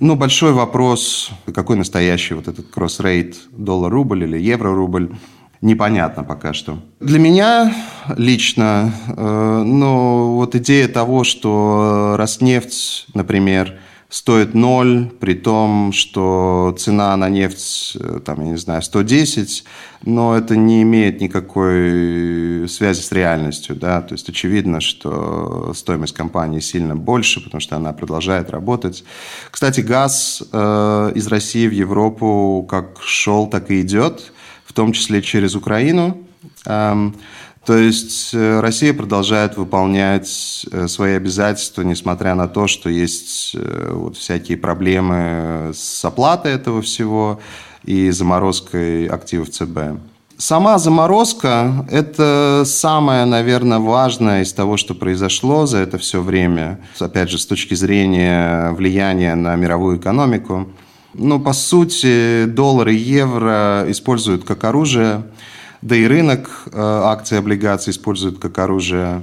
Ну, 0.00 0.16
большой 0.16 0.52
вопрос, 0.52 1.30
какой 1.54 1.76
настоящий 1.76 2.34
вот 2.34 2.48
этот 2.48 2.70
кросс-рейт 2.70 3.36
доллар-рубль 3.52 4.24
или 4.24 4.38
евро-рубль, 4.38 5.14
непонятно 5.60 6.24
пока 6.24 6.54
что. 6.54 6.78
Для 7.00 7.18
меня 7.18 7.74
лично, 8.16 8.92
э, 9.06 9.62
ну, 9.64 10.34
вот 10.34 10.54
идея 10.54 10.88
того, 10.88 11.24
что 11.24 12.14
Роснефть, 12.16 13.06
например, 13.14 13.78
стоит 14.12 14.52
ноль, 14.52 15.10
при 15.20 15.32
том, 15.32 15.90
что 15.92 16.76
цена 16.78 17.16
на 17.16 17.30
нефть, 17.30 17.96
э, 17.98 18.20
там, 18.22 18.44
я 18.44 18.50
не 18.50 18.58
знаю, 18.58 18.82
110, 18.82 19.64
но 20.04 20.36
это 20.36 20.54
не 20.54 20.82
имеет 20.82 21.22
никакой 21.22 22.68
связи 22.68 23.00
с 23.00 23.10
реальностью, 23.10 23.74
да, 23.74 24.02
то 24.02 24.12
есть 24.12 24.28
очевидно, 24.28 24.82
что 24.82 25.72
стоимость 25.74 26.14
компании 26.14 26.60
сильно 26.60 26.94
больше, 26.94 27.42
потому 27.42 27.62
что 27.62 27.76
она 27.76 27.94
продолжает 27.94 28.50
работать. 28.50 29.02
Кстати, 29.50 29.80
газ 29.80 30.42
э, 30.52 31.12
из 31.14 31.26
России 31.28 31.66
в 31.66 31.72
Европу 31.72 32.66
как 32.68 33.00
шел, 33.00 33.46
так 33.46 33.70
и 33.70 33.80
идет, 33.80 34.34
в 34.66 34.74
том 34.74 34.92
числе 34.92 35.22
через 35.22 35.54
Украину. 35.54 36.18
Эм, 36.66 37.16
то 37.64 37.76
есть 37.76 38.30
э, 38.34 38.60
Россия 38.60 38.92
продолжает 38.92 39.56
выполнять 39.56 40.66
э, 40.72 40.88
свои 40.88 41.14
обязательства, 41.14 41.82
несмотря 41.82 42.34
на 42.34 42.48
то, 42.48 42.66
что 42.66 42.90
есть 42.90 43.52
э, 43.54 43.90
вот 43.92 44.16
всякие 44.16 44.58
проблемы 44.58 45.70
с 45.72 46.04
оплатой 46.04 46.52
этого 46.52 46.82
всего 46.82 47.40
и 47.84 48.10
заморозкой 48.10 49.06
активов 49.06 49.50
ЦБ. 49.50 50.00
Сама 50.36 50.78
заморозка– 50.78 51.86
это 51.90 52.64
самое, 52.66 53.26
наверное, 53.26 53.78
важное 53.78 54.42
из 54.42 54.52
того, 54.52 54.76
что 54.76 54.96
произошло 54.96 55.66
за 55.66 55.78
это 55.78 55.98
все 55.98 56.20
время. 56.20 56.80
Опять 56.98 57.30
же, 57.30 57.38
с 57.38 57.46
точки 57.46 57.74
зрения 57.74 58.72
влияния 58.72 59.36
на 59.36 59.54
мировую 59.54 59.98
экономику. 59.98 60.66
Ну, 61.14 61.38
по 61.38 61.52
сути, 61.52 62.46
доллар 62.46 62.88
и 62.88 62.96
евро 62.96 63.84
используют 63.86 64.42
как 64.42 64.64
оружие– 64.64 65.22
да 65.82 65.96
и 65.96 66.06
рынок 66.06 66.48
э, 66.66 66.70
акций 66.74 67.36
и 67.36 67.38
облигаций 67.38 67.90
используют 67.90 68.38
как 68.38 68.58
оружие. 68.58 69.22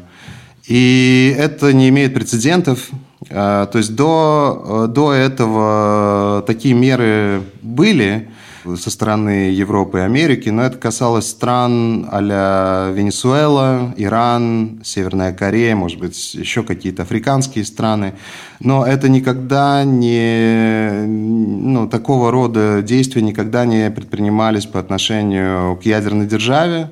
И 0.68 1.34
это 1.38 1.74
не 1.74 1.90
имеет 1.90 2.14
прецедентов. 2.14 2.90
Э, 3.30 3.66
то 3.72 3.78
есть 3.78 3.96
до, 3.96 4.88
э, 4.90 4.94
до 4.94 5.14
этого 5.14 6.44
такие 6.46 6.76
меры 6.76 7.44
были, 7.62 8.30
со 8.78 8.90
стороны 8.90 9.52
Европы 9.52 10.00
и 10.00 10.02
Америки, 10.02 10.50
но 10.50 10.64
это 10.64 10.78
касалось 10.78 11.28
стран 11.28 12.08
а 12.12 12.92
Венесуэла, 12.92 13.94
Иран, 13.98 14.82
Северная 14.84 15.34
Корея, 15.34 15.76
может 15.76 16.00
быть, 16.00 16.34
еще 16.34 16.64
какие-то 16.64 17.04
африканские 17.04 17.66
страны. 17.66 18.14
Но 18.60 18.86
это 18.86 19.10
никогда 19.10 19.84
не... 19.84 21.06
Ну, 21.06 21.88
такого 21.88 22.32
рода 22.32 22.82
действия 22.82 23.22
никогда 23.22 23.66
не 23.66 23.90
предпринимались 23.92 24.66
по 24.66 24.80
отношению 24.80 25.78
к 25.78 25.84
ядерной 25.84 26.28
державе 26.28 26.92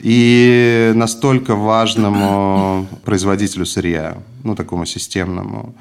и 0.00 0.92
настолько 0.94 1.54
важному 1.54 2.86
производителю 3.04 3.66
сырья, 3.66 4.18
ну, 4.42 4.54
такому 4.54 4.84
системному. 4.84 5.74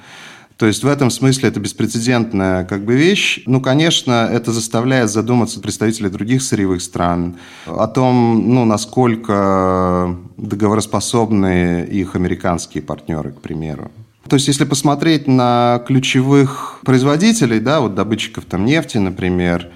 То 0.61 0.67
есть 0.67 0.83
в 0.83 0.87
этом 0.87 1.09
смысле 1.09 1.49
это 1.49 1.59
беспрецедентная 1.59 2.65
как 2.65 2.85
бы 2.85 2.93
вещь. 2.93 3.41
Ну, 3.47 3.61
конечно, 3.61 4.29
это 4.31 4.51
заставляет 4.51 5.09
задуматься 5.09 5.59
представителей 5.59 6.09
других 6.11 6.43
сырьевых 6.43 6.83
стран 6.83 7.37
о 7.65 7.87
том, 7.87 8.53
ну, 8.53 8.63
насколько 8.63 10.15
договороспособны 10.37 11.87
их 11.89 12.15
американские 12.15 12.83
партнеры, 12.83 13.31
к 13.31 13.41
примеру. 13.41 13.89
То 14.29 14.35
есть, 14.35 14.49
если 14.49 14.65
посмотреть 14.65 15.25
на 15.25 15.81
ключевых 15.87 16.77
производителей, 16.85 17.59
да, 17.59 17.79
вот 17.79 17.95
добытчиков 17.95 18.45
там 18.45 18.63
нефти, 18.63 18.99
например, 18.99 19.67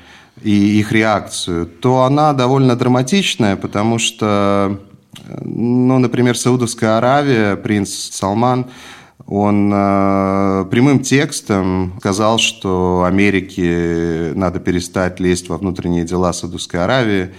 и 0.43 0.77
их 0.79 0.91
реакцию, 0.91 1.65
то 1.65 2.03
она 2.03 2.31
довольно 2.33 2.75
драматичная, 2.75 3.55
потому 3.55 3.97
что, 3.97 4.79
ну, 5.41 5.97
например, 5.97 6.37
Саудовская 6.37 6.99
Аравия, 6.99 7.55
принц 7.55 7.89
Салман– 7.89 8.67
он 9.27 9.71
э, 9.73 10.65
прямым 10.69 10.99
текстом 10.99 11.95
сказал, 11.99 12.37
что 12.37 13.05
Америке 13.07 14.31
надо 14.35 14.59
перестать 14.59 15.19
лезть 15.19 15.49
во 15.49 15.57
внутренние 15.57 16.05
дела 16.05 16.31
Саудовской 16.31 16.83
Аравии. 16.83 17.31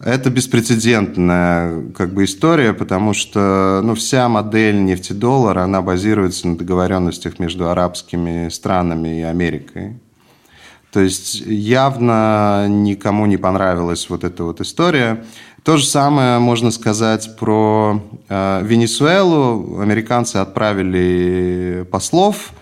Это 0.00 0.28
беспрецедентная 0.28 1.82
как 1.96 2.12
бы 2.12 2.24
история, 2.24 2.74
потому 2.74 3.14
что 3.14 3.80
ну, 3.82 3.94
вся 3.94 4.28
модель 4.28 4.84
нефтедоллара, 4.84 5.62
она 5.62 5.80
базируется 5.80 6.46
на 6.46 6.58
договоренностях 6.58 7.38
между 7.38 7.70
арабскими 7.70 8.50
странами 8.50 9.20
и 9.20 9.22
Америкой. 9.22 9.98
То 10.92 11.00
есть 11.00 11.40
явно 11.40 12.66
никому 12.68 13.26
не 13.26 13.36
понравилась 13.36 14.08
вот 14.10 14.24
эта 14.24 14.44
вот 14.44 14.60
история. 14.60 15.24
То 15.64 15.78
же 15.78 15.86
самое 15.86 16.38
можно 16.40 16.70
сказать 16.70 17.36
про 17.38 17.98
э, 18.28 18.60
Венесуэлу. 18.64 19.80
Американцы 19.80 20.36
отправили 20.36 21.88
послов 21.90 22.52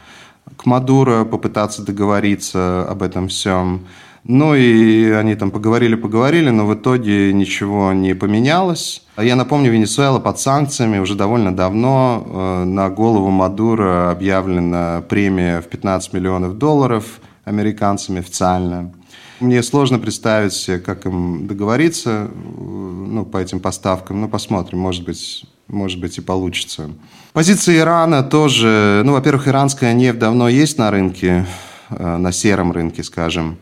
к 0.57 0.67
Мадуро 0.67 1.25
попытаться 1.25 1.83
договориться 1.83 2.87
об 2.89 3.03
этом 3.03 3.27
всем. 3.27 3.89
Ну 4.23 4.55
и 4.55 5.11
они 5.11 5.35
там 5.35 5.51
поговорили-поговорили, 5.51 6.51
но 6.51 6.65
в 6.65 6.75
итоге 6.75 7.33
ничего 7.33 7.93
не 7.93 8.15
поменялось. 8.15 9.03
Я 9.19 9.35
напомню, 9.35 9.73
Венесуэла 9.73 10.21
под 10.21 10.39
санкциями 10.39 10.99
уже 10.99 11.17
довольно 11.17 11.53
давно. 11.55 12.25
Э, 12.25 12.65
на 12.65 12.89
голову 12.89 13.31
Мадуро 13.31 14.13
объявлена 14.13 15.03
премия 15.09 15.61
в 15.61 15.67
15 15.67 16.13
миллионов 16.13 16.57
долларов 16.57 17.21
американцами 17.45 18.21
официально. 18.21 18.93
Мне 19.43 19.61
сложно 19.65 19.99
представить 19.99 20.53
себе, 20.53 20.79
как 20.79 21.05
им 21.05 21.49
договориться 21.49 22.31
ну, 22.33 23.25
по 23.25 23.39
этим 23.39 23.59
поставкам. 23.59 24.21
Ну, 24.21 24.29
посмотрим, 24.29 24.79
может 24.79 25.05
быть, 25.05 25.45
может 25.67 25.99
быть 26.01 26.17
и 26.19 26.21
получится. 26.21 26.91
Позиция 27.33 27.79
Ирана 27.79 28.23
тоже... 28.23 29.03
Ну, 29.05 29.15
во-первых, 29.15 29.49
иранская 29.49 29.95
нефть 29.95 30.21
давно 30.21 30.49
есть 30.49 30.79
на 30.79 30.93
рынке, 30.93 31.45
э, 31.91 32.17
на 32.19 32.31
сером 32.31 32.71
рынке, 32.71 33.03
скажем. 33.03 33.59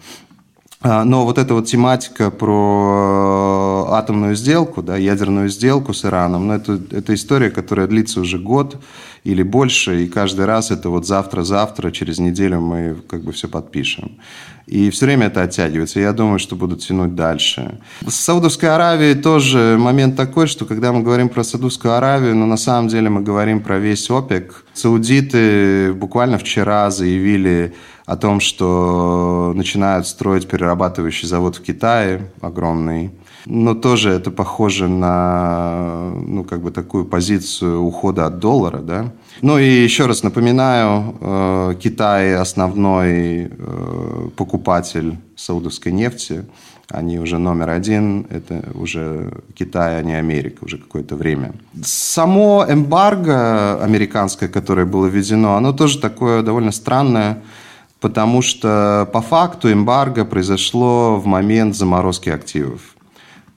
А, 0.83 1.05
но 1.05 1.25
вот 1.25 1.39
эта 1.39 1.55
вот 1.55 1.67
тематика 1.67 2.31
про 2.31 3.87
атомную 3.93 4.35
сделку, 4.35 4.83
да, 4.83 4.99
ядерную 4.99 5.49
сделку 5.49 5.95
с 5.95 6.05
Ираном, 6.05 6.49
ну, 6.49 6.55
это, 6.55 6.79
это 6.91 7.15
история, 7.15 7.51
которая 7.51 7.87
длится 7.87 8.21
уже 8.21 8.39
год. 8.39 8.77
Или 9.25 9.43
больше, 9.43 10.05
и 10.05 10.09
каждый 10.09 10.47
раз 10.47 10.71
это 10.71 10.89
вот 10.89 11.07
завтра-завтра, 11.07 11.91
через 11.91 12.19
неделю 12.19 12.61
мы 12.61 12.97
как 13.09 13.23
бы 13.23 13.33
все 13.33 13.49
подпишем. 13.49 14.19
И 14.67 14.89
все 14.91 15.07
время 15.07 15.27
это 15.27 15.43
оттягивается. 15.43 16.01
Я 16.01 16.13
думаю, 16.13 16.39
что 16.39 16.55
будут 16.55 16.81
тянуть 16.81 17.17
дальше. 17.17 17.81
С 18.07 18.15
Саудовской 18.15 18.69
Аравией 18.69 19.17
тоже 19.17 19.77
момент 19.79 20.17
такой, 20.17 20.47
что 20.47 20.65
когда 20.65 20.93
мы 20.93 21.03
говорим 21.03 21.29
про 21.29 21.43
Саудовскую 21.43 21.95
Аравию, 21.95 22.37
ну, 22.37 22.47
на 22.47 22.57
самом 22.57 22.89
деле 22.89 23.11
мы 23.11 23.21
говорим 23.21 23.63
про 23.63 23.79
весь 23.79 24.09
ОПЕК. 24.09 24.65
Саудиты 24.75 25.93
буквально 25.93 26.39
вчера 26.39 26.91
заявили 26.91 27.75
о 28.07 28.17
том, 28.17 28.41
что 28.41 29.53
начинают 29.55 30.07
строить 30.07 30.49
перерабатывающий 30.49 31.29
завод 31.29 31.57
в 31.57 31.63
Китае 31.63 32.31
огромный. 32.41 33.11
Но 33.47 33.75
тоже 33.75 34.11
это 34.11 34.31
похоже 34.31 34.89
на 34.89 36.13
ну, 36.27 36.45
как 36.45 36.63
бы 36.63 36.71
такую 36.71 37.05
позицию 37.05 37.83
ухода 37.83 38.27
от 38.27 38.39
доллара, 38.39 38.79
да. 38.79 39.13
Ну 39.43 39.59
и 39.59 39.83
еще 39.83 40.07
раз 40.07 40.23
напоминаю, 40.23 41.15
э, 41.21 41.75
Китай 41.81 42.35
основной 42.35 43.49
э, 43.51 44.29
покупатель 44.37 45.17
саудовской 45.37 45.93
нефти. 45.93 46.45
Они 46.89 47.21
уже 47.21 47.39
номер 47.39 47.71
один, 47.71 48.27
это 48.31 48.65
уже 48.75 49.33
Китай, 49.55 50.01
а 50.01 50.03
не 50.03 50.15
Америка 50.15 50.65
уже 50.65 50.77
какое-то 50.77 51.15
время. 51.15 51.53
Само 51.85 52.67
эмбарго 52.69 53.83
американское, 53.83 54.49
которое 54.49 54.87
было 54.87 55.07
введено, 55.07 55.55
оно 55.55 55.73
тоже 55.73 56.01
такое 56.01 56.43
довольно 56.43 56.73
странное, 56.73 57.43
потому 58.01 58.43
что 58.43 59.09
по 59.13 59.21
факту 59.21 59.73
эмбарго 59.73 60.25
произошло 60.25 61.17
в 61.17 61.27
момент 61.27 61.77
заморозки 61.77 62.29
активов. 62.29 62.97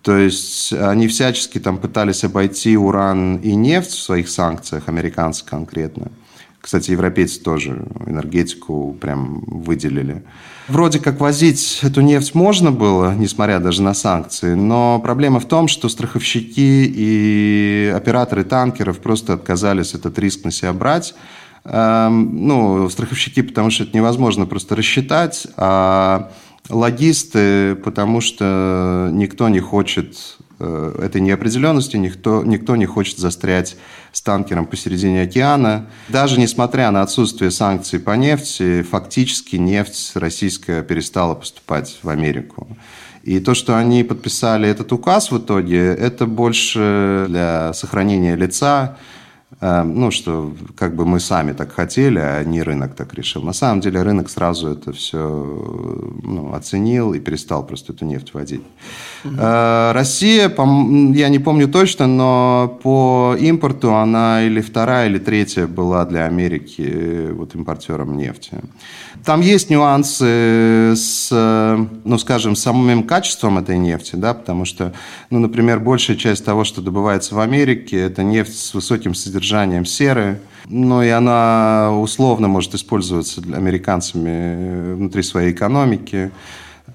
То 0.04 0.18
есть 0.18 0.74
они 0.74 1.08
всячески 1.08 1.60
там 1.60 1.78
пытались 1.78 2.26
обойти 2.26 2.78
уран 2.78 3.38
и 3.38 3.56
нефть 3.56 3.92
в 3.92 4.02
своих 4.02 4.30
санкциях, 4.30 4.90
американцы 4.90 5.46
конкретно. 5.46 6.12
Кстати, 6.60 6.92
европейцы 6.92 7.42
тоже 7.42 7.86
энергетику 8.06 8.98
прям 9.00 9.44
выделили. 9.48 10.24
Вроде 10.68 11.00
как 11.00 11.20
возить 11.20 11.80
эту 11.84 12.02
нефть 12.02 12.36
можно 12.36 12.72
было, 12.72 13.14
несмотря 13.14 13.60
даже 13.60 13.82
на 13.82 13.94
санкции, 13.94 14.54
но 14.54 15.00
проблема 15.00 15.40
в 15.42 15.46
том, 15.46 15.68
что 15.68 15.90
страховщики 15.90 16.86
и 16.96 17.94
операторы 17.94 18.46
танкеров 18.46 19.00
просто 19.00 19.34
отказались 19.34 19.94
этот 19.94 20.18
риск 20.20 20.46
на 20.46 20.52
себя 20.52 20.72
брать. 20.72 21.16
Эм, 21.66 22.48
ну, 22.48 22.90
страховщики, 22.90 23.42
потому 23.42 23.70
что 23.70 23.84
это 23.84 23.96
невозможно 23.96 24.46
просто 24.46 24.76
рассчитать, 24.76 25.48
а 25.58 26.32
логисты, 26.70 27.76
потому 27.76 28.22
что 28.22 29.10
никто 29.12 29.50
не 29.50 29.60
хочет 29.60 30.38
э, 30.60 30.96
этой 31.02 31.22
неопределенности, 31.22 31.98
никто, 31.98 32.44
никто 32.44 32.76
не 32.76 32.86
хочет 32.86 33.18
застрять 33.18 33.76
с 34.12 34.22
танкером 34.22 34.66
посередине 34.66 35.24
океана. 35.24 35.88
Даже 36.10 36.40
несмотря 36.40 36.92
на 36.92 37.02
отсутствие 37.02 37.52
санкций 37.52 38.00
по 38.00 38.12
нефти, 38.12 38.82
фактически 38.84 39.58
нефть 39.58 40.12
российская 40.16 40.84
перестала 40.84 41.36
поступать 41.36 42.00
в 42.02 42.10
Америку. 42.10 42.68
И 43.24 43.40
то, 43.40 43.54
что 43.54 43.78
они 43.78 44.04
подписали 44.04 44.68
этот 44.68 44.92
указ 44.92 45.32
в 45.32 45.38
итоге, 45.38 45.80
это 45.80 46.26
больше 46.26 47.26
для 47.30 47.74
сохранения 47.74 48.36
лица, 48.36 48.98
ну, 49.64 50.12
что 50.12 50.54
как 50.76 50.96
бы 50.96 51.06
мы 51.06 51.20
сами 51.20 51.54
так 51.54 51.72
хотели, 51.72 52.20
а 52.20 52.44
не 52.44 52.62
рынок 52.62 52.96
так 52.96 53.14
решил. 53.14 53.44
На 53.44 53.54
самом 53.54 53.80
деле 53.80 54.02
рынок 54.02 54.30
сразу 54.30 54.68
это 54.70 54.92
все 54.92 55.20
ну, 56.24 56.54
оценил 56.54 57.14
и 57.14 57.20
перестал 57.20 57.66
просто 57.66 57.94
эту 57.94 58.04
нефть 58.04 58.34
вводить. 58.34 58.64
Угу. 59.24 59.36
Россия, 59.38 60.54
я 61.14 61.30
не 61.30 61.40
помню 61.40 61.70
точно, 61.70 62.08
но 62.08 62.80
по 62.84 63.38
импорту 63.40 63.96
она 63.96 64.44
или 64.44 64.60
вторая, 64.60 65.08
или 65.08 65.18
третья 65.18 65.66
была 65.66 66.06
для 66.06 66.26
Америки 66.26 66.84
э, 66.86 67.32
вот 67.34 67.56
импортером 67.56 68.18
нефти. 68.18 68.60
Там 69.24 69.40
есть 69.40 69.70
нюансы 69.70 70.94
с, 70.96 71.30
ну, 72.04 72.18
скажем, 72.18 72.58
самым 72.58 73.04
качеством 73.04 73.58
этой 73.58 73.78
нефти, 73.78 74.18
да, 74.18 74.34
потому 74.34 74.66
что, 74.66 74.94
ну, 75.30 75.40
например, 75.40 75.80
большая 75.80 76.18
часть 76.18 76.44
того, 76.44 76.66
что 76.66 76.82
добывается 76.82 77.34
в 77.34 77.40
Америке, 77.40 77.98
это 77.98 78.24
нефть 78.24 78.60
с 78.60 78.74
высоким 78.74 79.16
содержанием 79.16 79.53
серы, 79.86 80.40
ну, 80.68 81.02
и 81.04 81.10
она 81.10 81.92
условно 81.92 82.48
может 82.48 82.74
использоваться 82.74 83.42
американцами 83.42 84.94
внутри 84.96 85.24
своей 85.24 85.52
экономики. 85.52 86.32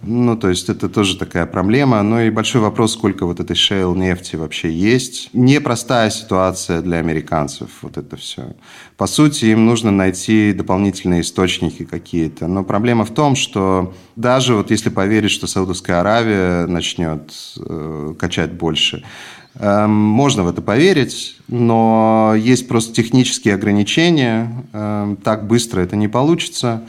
Ну, 0.02 0.36
то 0.36 0.48
есть 0.48 0.68
это 0.68 0.88
тоже 0.88 1.18
такая 1.18 1.44
проблема. 1.46 2.02
Ну 2.02 2.20
и 2.20 2.30
большой 2.30 2.60
вопрос, 2.60 2.92
сколько 2.92 3.26
вот 3.26 3.40
этой 3.40 3.56
шейл 3.56 3.94
нефти 3.94 4.36
вообще 4.36 4.70
есть. 4.70 5.30
Непростая 5.32 6.10
ситуация 6.10 6.82
для 6.82 6.98
американцев, 6.98 7.70
вот 7.82 7.96
это 7.96 8.16
все. 8.16 8.54
По 8.96 9.06
сути, 9.06 9.46
им 9.46 9.66
нужно 9.66 9.90
найти 9.90 10.52
дополнительные 10.52 11.22
источники 11.22 11.84
какие-то. 11.84 12.46
Но 12.46 12.64
проблема 12.64 13.04
в 13.04 13.10
том, 13.10 13.34
что 13.34 13.92
даже 14.14 14.54
вот 14.54 14.70
если 14.70 14.88
поверить, 14.88 15.32
что 15.32 15.46
Саудовская 15.46 16.00
Аравия 16.00 16.66
начнет 16.66 17.32
э, 17.58 18.14
качать 18.18 18.52
больше, 18.52 18.98
э, 18.98 19.37
можно 19.60 20.44
в 20.44 20.48
это 20.48 20.62
поверить, 20.62 21.36
но 21.48 22.34
есть 22.36 22.68
просто 22.68 22.94
технические 22.94 23.54
ограничения. 23.54 24.64
Э, 24.72 25.16
так 25.24 25.46
быстро 25.46 25.80
это 25.80 25.96
не 25.96 26.08
получится. 26.08 26.82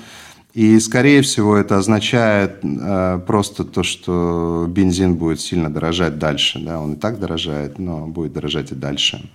И, 0.54 0.80
скорее 0.80 1.22
всего, 1.22 1.56
это 1.56 1.78
означает 1.78 2.60
э, 2.64 3.22
просто 3.26 3.64
то, 3.64 3.84
что 3.84 4.66
бензин 4.68 5.16
будет 5.16 5.42
сильно 5.42 5.70
дорожать 5.72 6.20
дальше. 6.20 6.60
Да? 6.60 6.80
Он 6.80 6.94
и 6.94 6.96
так 6.96 7.20
дорожает, 7.20 7.80
но 7.80 8.08
будет 8.08 8.34
дорожать 8.34 8.72
и 8.72 8.76
дальше. 8.76 9.30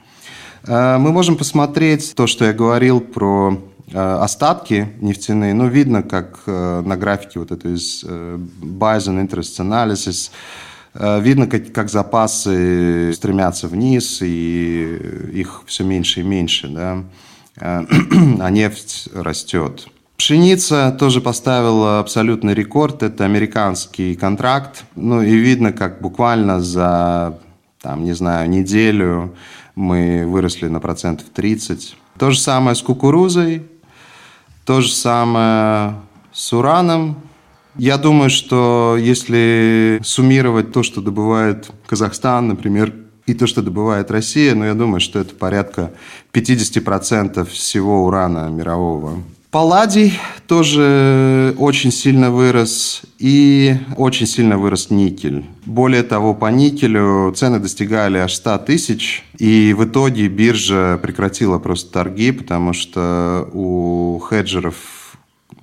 Э, 0.67 0.99
мы 0.99 1.13
можем 1.13 1.37
посмотреть 1.37 2.15
то, 2.15 2.27
что 2.27 2.45
я 2.45 2.53
говорил 2.53 3.01
про 3.01 3.59
э, 3.93 3.99
остатки 3.99 4.93
нефтяные. 5.01 5.55
Ну, 5.55 5.69
видно, 5.69 6.03
как 6.03 6.41
на 6.47 6.97
графике 6.97 7.39
вот 7.39 7.53
это 7.53 7.69
из 7.69 8.05
э, 8.07 8.39
Bison 8.61 9.27
Interest 9.27 9.61
Analysis 9.61 10.31
Видно, 10.95 11.49
как, 11.49 11.73
как 11.73 11.91
запасы 11.91 13.13
стремятся 13.13 13.67
вниз, 13.67 14.23
и 14.23 15.31
их 15.33 15.63
все 15.67 15.83
меньше 15.83 16.21
и 16.21 16.23
меньше, 16.23 16.69
да? 16.69 17.05
Э, 17.57 17.85
а 18.41 18.51
нефть 18.51 19.09
растет. 19.13 19.89
Пшеница 20.17 20.95
тоже 20.99 21.21
поставила 21.21 21.99
абсолютный 21.99 22.55
рекорд. 22.55 23.03
Это 23.03 23.25
американский 23.25 24.15
контракт. 24.15 24.85
Ну 24.95 25.23
и 25.23 25.35
видно, 25.35 25.73
как 25.73 26.01
буквально 26.01 26.61
за, 26.61 27.39
там, 27.81 28.05
не 28.05 28.13
знаю, 28.13 28.49
неделю 28.49 29.35
мы 29.75 30.25
выросли 30.27 30.69
на 30.69 30.81
процентов 30.81 31.27
30. 31.35 31.97
То 32.19 32.31
же 32.31 32.39
самое 32.39 32.77
с 32.77 32.83
кукурузой, 32.83 33.67
то 34.65 34.81
же 34.81 34.93
самое 34.93 35.97
с 36.33 36.53
ураном. 36.53 37.17
Я 37.77 37.99
думаю, 37.99 38.31
что 38.31 38.97
если 38.99 40.01
суммировать 40.05 40.73
то, 40.73 40.83
что 40.83 41.01
добывает 41.01 41.71
Казахстан, 41.87 42.49
например, 42.49 42.93
и 43.27 43.35
то, 43.35 43.47
что 43.47 43.63
добывает 43.63 44.11
Россия, 44.11 44.55
ну, 44.55 44.65
я 44.65 44.75
думаю, 44.75 45.01
что 45.01 45.19
это 45.19 45.35
порядка 45.35 45.93
50% 46.33 47.45
всего 47.47 48.05
урана 48.05 48.49
мирового. 48.49 49.23
Палладий 49.51 50.19
тоже 50.49 51.55
очень 51.59 51.93
сильно 51.93 52.33
вырос, 52.33 53.03
и 53.21 53.77
очень 53.97 54.27
сильно 54.27 54.59
вырос 54.59 54.91
никель. 54.91 55.45
Более 55.65 56.03
того, 56.03 56.35
по 56.35 56.47
никелю 56.47 57.33
цены 57.37 57.61
достигали 57.61 58.19
аж 58.19 58.35
100 58.35 58.59
тысяч, 58.59 59.25
и 59.39 59.73
в 59.79 59.85
итоге 59.85 60.27
биржа 60.27 60.99
прекратила 61.01 61.61
просто 61.61 61.93
торги, 61.93 62.33
потому 62.33 62.73
что 62.73 63.49
у 63.53 64.21
хеджеров 64.29 64.75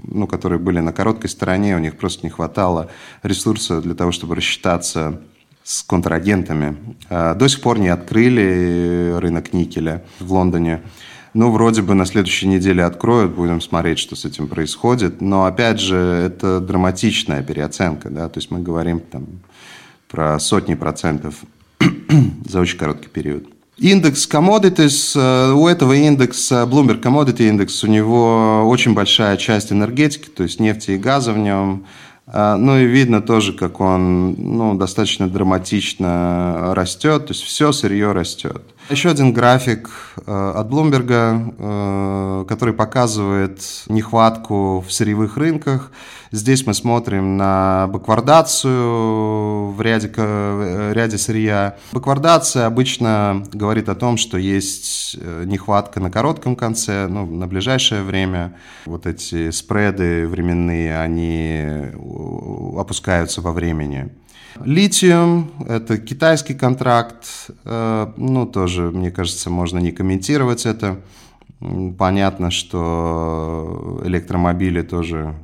ну, 0.04 0.28
которые 0.28 0.60
были 0.60 0.80
на 0.80 0.94
короткой 0.94 1.30
стороне, 1.30 1.76
у 1.76 1.80
них 1.80 1.98
просто 1.98 2.26
не 2.26 2.30
хватало 2.30 2.90
ресурсов 3.24 3.84
для 3.84 3.96
того, 3.96 4.12
чтобы 4.12 4.36
рассчитаться 4.36 5.22
с 5.64 5.84
контрагентами. 5.84 6.78
А, 7.10 7.36
до 7.36 7.48
сих 7.48 7.62
пор 7.62 7.80
не 7.80 7.90
открыли 7.90 9.14
рынок 9.18 9.54
никеля 9.54 10.04
в 10.20 10.34
Лондоне. 10.34 10.82
Ну, 11.34 11.50
вроде 11.52 11.82
бы 11.82 11.94
на 11.94 12.06
следующей 12.06 12.48
неделе 12.48 12.84
откроют, 12.84 13.34
будем 13.34 13.62
смотреть, 13.62 14.00
что 14.00 14.16
с 14.16 14.26
этим 14.26 14.48
происходит. 14.48 15.22
Но, 15.22 15.46
опять 15.46 15.80
же, 15.80 15.96
это 15.96 16.60
драматичная 16.60 17.42
переоценка, 17.42 18.10
да, 18.10 18.28
то 18.28 18.40
есть 18.40 18.52
мы 18.52 18.60
говорим 18.60 19.00
там 19.00 19.28
про 20.10 20.38
сотни 20.40 20.76
процентов 20.76 21.36
за 22.46 22.60
очень 22.60 22.78
короткий 22.78 23.08
период. 23.08 23.46
Индекс 23.82 24.30
commodities, 24.30 25.14
э, 25.16 25.54
у 25.54 25.68
этого 25.68 25.94
индекса, 25.94 26.70
Bloomberg 26.70 27.02
Commodity 27.02 27.50
Index, 27.50 27.84
у 27.84 27.88
него 27.88 28.70
очень 28.70 28.94
большая 28.94 29.38
часть 29.38 29.72
энергетики, 29.72 30.30
то 30.30 30.44
есть 30.44 30.60
нефти 30.60 30.92
и 30.92 30.98
газа 30.98 31.34
в 31.34 31.40
нем. 31.40 31.88
А, 32.28 32.58
ну 32.58 32.78
и 32.78 32.86
видно 32.86 33.24
тоже, 33.24 33.54
как 33.54 33.80
он 33.80 34.34
ну, 34.38 34.76
достаточно 34.76 35.28
драматично 35.28 36.76
растет, 36.76 37.26
то 37.26 37.34
есть 37.34 37.44
все 37.44 37.72
сырье 37.72 38.12
растет. 38.12 38.62
Еще 38.92 39.10
один 39.10 39.32
график 39.32 39.90
э, 40.28 40.54
от 40.54 40.70
Блумберга, 40.70 41.54
э, 41.58 42.46
который 42.46 42.74
показывает 42.74 43.62
нехватку 43.88 44.84
в 44.86 44.92
сырьевых 44.92 45.38
рынках. 45.38 45.94
Здесь 46.34 46.68
мы 46.68 46.74
смотрим 46.74 47.38
на 47.38 47.88
баквардацию 47.88 49.72
в 49.72 49.82
ряде, 49.82 50.12
в 50.14 50.92
ряде 50.92 51.18
сырья. 51.18 51.78
Баквардация 51.94 52.66
обычно 52.66 53.46
говорит 53.54 53.88
о 53.88 53.96
том, 53.96 54.18
что 54.18 54.38
есть 54.38 55.18
нехватка 55.46 56.02
на 56.02 56.12
коротком 56.12 56.58
конце, 56.58 57.08
ну, 57.08 57.26
на 57.26 57.48
ближайшее 57.48 58.04
время. 58.04 58.58
Вот 58.86 59.06
эти 59.06 59.52
спреды 59.52 60.28
временные, 60.28 61.00
они 61.00 61.92
опускаются 62.78 63.40
во 63.40 63.54
времени. 63.54 64.12
Литиум– 64.64 65.52
это 65.68 65.98
китайский 65.98 66.54
контракт. 66.54 67.50
Ну, 67.64 68.46
тоже, 68.46 68.92
мне 68.92 69.12
кажется, 69.12 69.50
можно 69.50 69.80
не 69.80 69.92
комментировать 69.92 70.66
это. 70.66 71.00
Понятно, 71.98 72.52
что 72.52 74.02
электромобили 74.04 74.82
тоже 74.82 75.36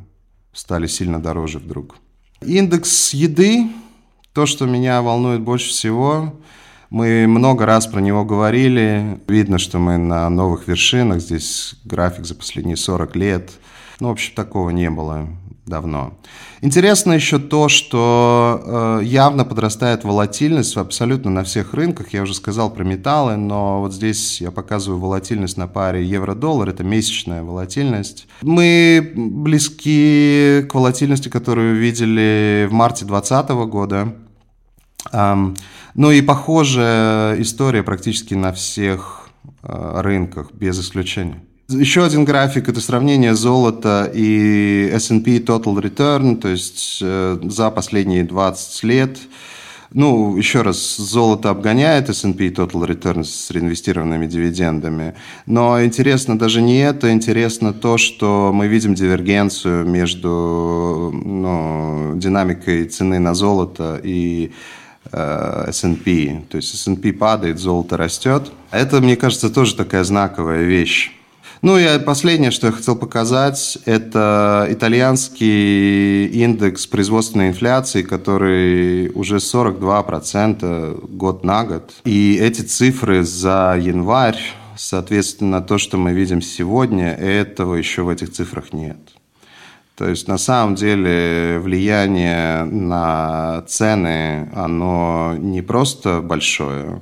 стали 0.53 0.87
сильно 0.87 1.21
дороже 1.21 1.59
вдруг. 1.59 1.97
Индекс 2.41 3.13
еды, 3.13 3.69
то, 4.33 4.45
что 4.45 4.65
меня 4.65 5.01
волнует 5.01 5.41
больше 5.41 5.69
всего, 5.69 6.33
мы 6.89 7.27
много 7.27 7.65
раз 7.65 7.85
про 7.85 7.99
него 7.99 8.25
говорили. 8.25 9.19
Видно, 9.27 9.57
что 9.57 9.77
мы 9.77 9.97
на 9.97 10.29
новых 10.29 10.67
вершинах. 10.67 11.19
Здесь 11.21 11.75
график 11.83 12.25
за 12.25 12.33
последние 12.33 12.77
40 12.77 13.15
лет. 13.15 13.51
Ну, 13.99 14.07
в 14.09 14.11
общем, 14.11 14.33
такого 14.35 14.69
не 14.69 14.89
было 14.89 15.27
давно. 15.67 16.17
Интересно 16.61 17.13
еще 17.13 17.37
то, 17.37 17.69
что 17.69 18.99
э, 19.01 19.05
явно 19.05 19.45
подрастает 19.45 20.03
волатильность 20.03 20.75
абсолютно 20.77 21.29
на 21.29 21.43
всех 21.43 21.73
рынках. 21.73 22.13
Я 22.13 22.23
уже 22.23 22.33
сказал 22.33 22.73
про 22.73 22.83
металлы, 22.83 23.35
но 23.35 23.81
вот 23.81 23.93
здесь 23.93 24.41
я 24.41 24.51
показываю 24.51 24.99
волатильность 24.99 25.57
на 25.57 25.67
паре 25.67 26.03
евро-доллар. 26.03 26.69
Это 26.69 26.83
месячная 26.83 27.43
волатильность. 27.43 28.27
Мы 28.41 29.13
близки 29.15 30.65
к 30.67 30.73
волатильности, 30.73 31.29
которую 31.29 31.75
видели 31.75 32.67
в 32.69 32.73
марте 32.73 33.05
2020 33.05 33.49
года. 33.69 34.15
Эм, 35.11 35.55
ну 35.93 36.11
и 36.11 36.21
похожая 36.21 37.39
история 37.41 37.83
практически 37.83 38.33
на 38.33 38.51
всех 38.51 39.29
э, 39.63 40.01
рынках, 40.01 40.51
без 40.53 40.79
исключения. 40.79 41.43
Еще 41.69 42.05
один 42.05 42.23
график– 42.23 42.69
это 42.69 42.79
сравнение 42.79 43.35
золота 43.35 44.09
и 44.13 44.89
S&P 44.93 45.39
Total 45.39 45.75
Return, 45.75 46.37
то 46.37 46.47
есть 46.47 46.99
э, 47.01 47.39
за 47.43 47.71
последние 47.71 48.23
20 48.23 48.83
лет. 48.83 49.17
Ну, 49.91 50.37
еще 50.37 50.61
раз, 50.61 50.95
золото 50.95 51.49
обгоняет 51.49 52.09
S&P 52.09 52.51
Total 52.51 52.87
Return 52.87 53.25
с 53.25 53.51
реинвестированными 53.51 54.27
дивидендами. 54.27 55.15
Но 55.45 55.83
интересно 55.83 56.39
даже 56.39 56.61
не 56.61 56.79
это, 56.79 57.11
интересно 57.11 57.73
то, 57.73 57.97
что 57.97 58.51
мы 58.53 58.67
видим 58.67 58.95
дивергенцию 58.95 59.85
между 59.85 61.11
ну, 61.13 62.13
динамикой 62.15 62.85
цены 62.85 63.19
на 63.19 63.33
золото 63.33 63.99
и 64.01 64.53
э, 65.11 65.65
S&P. 65.67 66.43
То 66.49 66.55
есть 66.55 66.73
S&P 66.73 67.11
падает, 67.11 67.59
золото 67.59 67.97
растет. 67.97 68.53
Это, 68.71 69.01
мне 69.01 69.17
кажется, 69.17 69.49
тоже 69.49 69.75
такая 69.75 70.05
знаковая 70.05 70.63
вещь. 70.63 71.11
Ну 71.61 71.77
и 71.77 71.99
последнее, 71.99 72.51
что 72.51 72.67
я 72.67 72.73
хотел 72.73 72.95
показать, 72.95 73.77
это 73.85 74.67
итальянский 74.69 76.27
индекс 76.27 76.85
производственной 76.85 77.49
инфляции, 77.49 78.03
который 78.03 79.09
уже 79.09 79.37
42% 79.37 81.07
год 81.15 81.43
на 81.43 81.63
год. 81.65 81.93
И 82.03 82.37
эти 82.39 82.61
цифры 82.61 83.23
за 83.23 83.75
январь, 83.79 84.39
соответственно, 84.75 85.61
то, 85.61 85.77
что 85.77 85.97
мы 85.97 86.13
видим 86.13 86.41
сегодня, 86.41 87.13
этого 87.13 87.75
еще 87.75 88.03
в 88.03 88.09
этих 88.09 88.31
цифрах 88.31 88.71
нет. 88.73 88.97
То 89.97 90.07
есть 90.07 90.27
на 90.27 90.37
самом 90.37 90.75
деле 90.75 91.59
влияние 91.59 92.65
на 92.65 93.63
цены, 93.67 94.47
оно 94.53 95.33
не 95.39 95.63
просто 95.63 96.21
большое, 96.21 97.01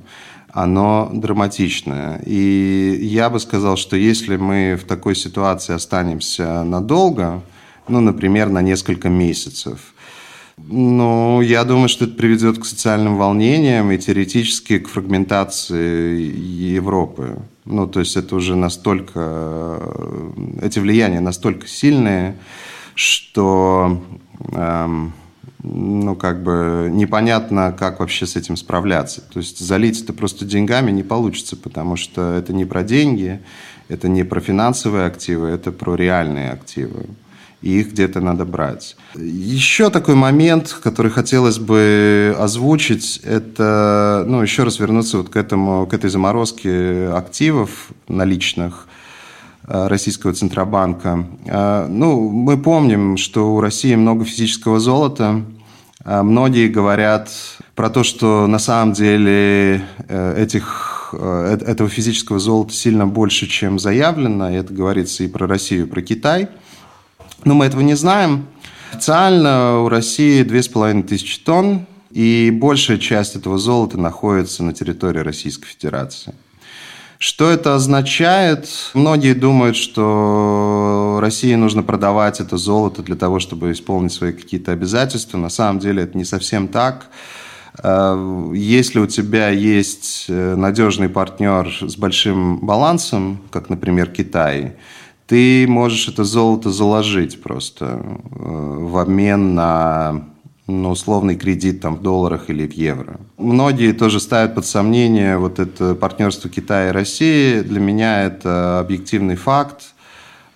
оно 0.56 1.10
драматичное. 1.12 2.22
И 2.24 2.98
я 3.02 3.28
бы 3.28 3.38
сказал, 3.40 3.76
что 3.76 3.94
если 3.94 4.38
мы 4.38 4.78
в 4.82 4.84
такой 4.86 5.14
ситуации 5.14 5.74
останемся 5.74 6.64
надолго, 6.64 7.42
ну, 7.88 8.00
например, 8.00 8.48
на 8.48 8.62
несколько 8.62 9.10
месяцев, 9.10 9.92
ну, 10.56 11.42
я 11.42 11.64
думаю, 11.64 11.90
что 11.90 12.06
это 12.06 12.14
приведет 12.14 12.58
к 12.58 12.64
социальным 12.64 13.18
волнениям 13.18 13.92
и 13.92 13.98
теоретически 13.98 14.78
к 14.78 14.88
фрагментации 14.88 16.22
Европы. 16.22 17.36
Ну, 17.66 17.86
то 17.86 18.00
есть 18.00 18.16
это 18.16 18.34
уже 18.34 18.56
настолько... 18.56 19.82
Эти 20.62 20.78
влияния 20.78 21.20
настолько 21.20 21.68
сильные, 21.68 22.34
что... 22.94 24.02
Эм, 24.52 25.12
ну, 25.66 26.14
как 26.14 26.42
бы 26.42 26.88
непонятно, 26.92 27.74
как 27.76 28.00
вообще 28.00 28.26
с 28.26 28.36
этим 28.36 28.56
справляться. 28.56 29.20
То 29.20 29.40
есть 29.40 29.58
залить 29.58 30.02
это 30.02 30.12
просто 30.12 30.44
деньгами 30.44 30.90
не 30.92 31.02
получится, 31.02 31.56
потому 31.56 31.96
что 31.96 32.34
это 32.34 32.52
не 32.52 32.64
про 32.64 32.84
деньги, 32.84 33.40
это 33.88 34.08
не 34.08 34.24
про 34.24 34.40
финансовые 34.40 35.06
активы, 35.06 35.48
это 35.48 35.72
про 35.72 35.96
реальные 35.96 36.52
активы. 36.52 37.06
И 37.62 37.80
их 37.80 37.92
где-то 37.92 38.20
надо 38.20 38.44
брать. 38.44 38.96
Еще 39.16 39.90
такой 39.90 40.14
момент, 40.14 40.76
который 40.82 41.10
хотелось 41.10 41.58
бы 41.58 42.36
озвучить, 42.38 43.20
это, 43.24 44.24
ну, 44.26 44.42
еще 44.42 44.62
раз 44.62 44.78
вернуться 44.78 45.18
вот 45.18 45.30
к 45.30 45.36
этому, 45.36 45.86
к 45.86 45.94
этой 45.94 46.10
заморозке 46.10 47.08
активов 47.08 47.88
наличных 48.08 48.86
э, 49.66 49.88
российского 49.88 50.32
Центробанка. 50.32 51.26
Э, 51.46 51.86
ну, 51.88 52.28
мы 52.28 52.56
помним, 52.56 53.16
что 53.16 53.54
у 53.54 53.60
России 53.60 53.94
много 53.94 54.24
физического 54.24 54.78
золота, 54.78 55.42
многие 56.06 56.68
говорят 56.68 57.30
про 57.74 57.90
то, 57.90 58.04
что 58.04 58.46
на 58.46 58.58
самом 58.58 58.94
деле 58.94 59.84
э, 60.08 60.42
этих, 60.42 61.12
э, 61.12 61.58
этого 61.66 61.88
физического 61.88 62.38
золота 62.38 62.72
сильно 62.72 63.06
больше, 63.06 63.46
чем 63.48 63.78
заявлено. 63.78 64.50
И 64.50 64.54
это 64.54 64.72
говорится 64.72 65.24
и 65.24 65.28
про 65.28 65.46
Россию, 65.48 65.86
и 65.86 65.90
про 65.90 66.02
Китай. 66.02 66.48
Но 67.44 67.54
мы 67.54 67.66
этого 67.66 67.80
не 67.80 67.94
знаем. 67.94 68.46
Официально 68.92 69.80
у 69.80 69.88
России 69.88 70.42
2500 70.42 71.44
тонн, 71.44 71.86
и 72.10 72.50
большая 72.50 72.98
часть 72.98 73.36
этого 73.36 73.58
золота 73.58 73.98
находится 73.98 74.62
на 74.62 74.72
территории 74.72 75.20
Российской 75.20 75.66
Федерации. 75.66 76.34
Что 77.18 77.50
это 77.50 77.74
означает? 77.74 78.68
Многие 78.92 79.32
думают, 79.32 79.76
что 79.76 81.18
России 81.20 81.54
нужно 81.54 81.82
продавать 81.82 82.40
это 82.40 82.58
золото 82.58 83.02
для 83.02 83.16
того, 83.16 83.40
чтобы 83.40 83.72
исполнить 83.72 84.12
свои 84.12 84.32
какие-то 84.32 84.72
обязательства. 84.72 85.38
На 85.38 85.48
самом 85.48 85.78
деле 85.78 86.02
это 86.02 86.16
не 86.18 86.24
совсем 86.24 86.68
так. 86.68 87.06
Э, 87.82 88.50
если 88.54 88.98
у 88.98 89.06
тебя 89.06 89.48
есть 89.48 90.26
э, 90.28 90.54
надежный 90.56 91.08
партнер 91.08 91.72
с 91.80 91.96
большим 91.96 92.58
балансом, 92.58 93.40
как, 93.50 93.70
например, 93.70 94.10
Китай, 94.10 94.74
ты 95.26 95.66
можешь 95.66 96.08
это 96.08 96.24
золото 96.24 96.70
заложить 96.70 97.42
просто 97.42 97.86
э, 97.86 98.18
в 98.30 98.98
обмен 98.98 99.54
на 99.54 100.24
ну, 100.66 100.90
условный 100.90 101.36
кредит 101.36 101.80
там, 101.80 101.96
в 101.96 102.02
долларах 102.02 102.50
или 102.50 102.66
в 102.66 102.72
евро. 102.72 103.20
Многие 103.38 103.92
тоже 103.92 104.20
ставят 104.20 104.54
под 104.54 104.66
сомнение 104.66 105.38
вот 105.38 105.58
это 105.58 105.94
партнерство 105.94 106.50
Китая 106.50 106.88
и 106.88 106.92
России. 106.92 107.60
Для 107.60 107.80
меня 107.80 108.24
это 108.24 108.80
объективный 108.80 109.36
факт. 109.36 109.94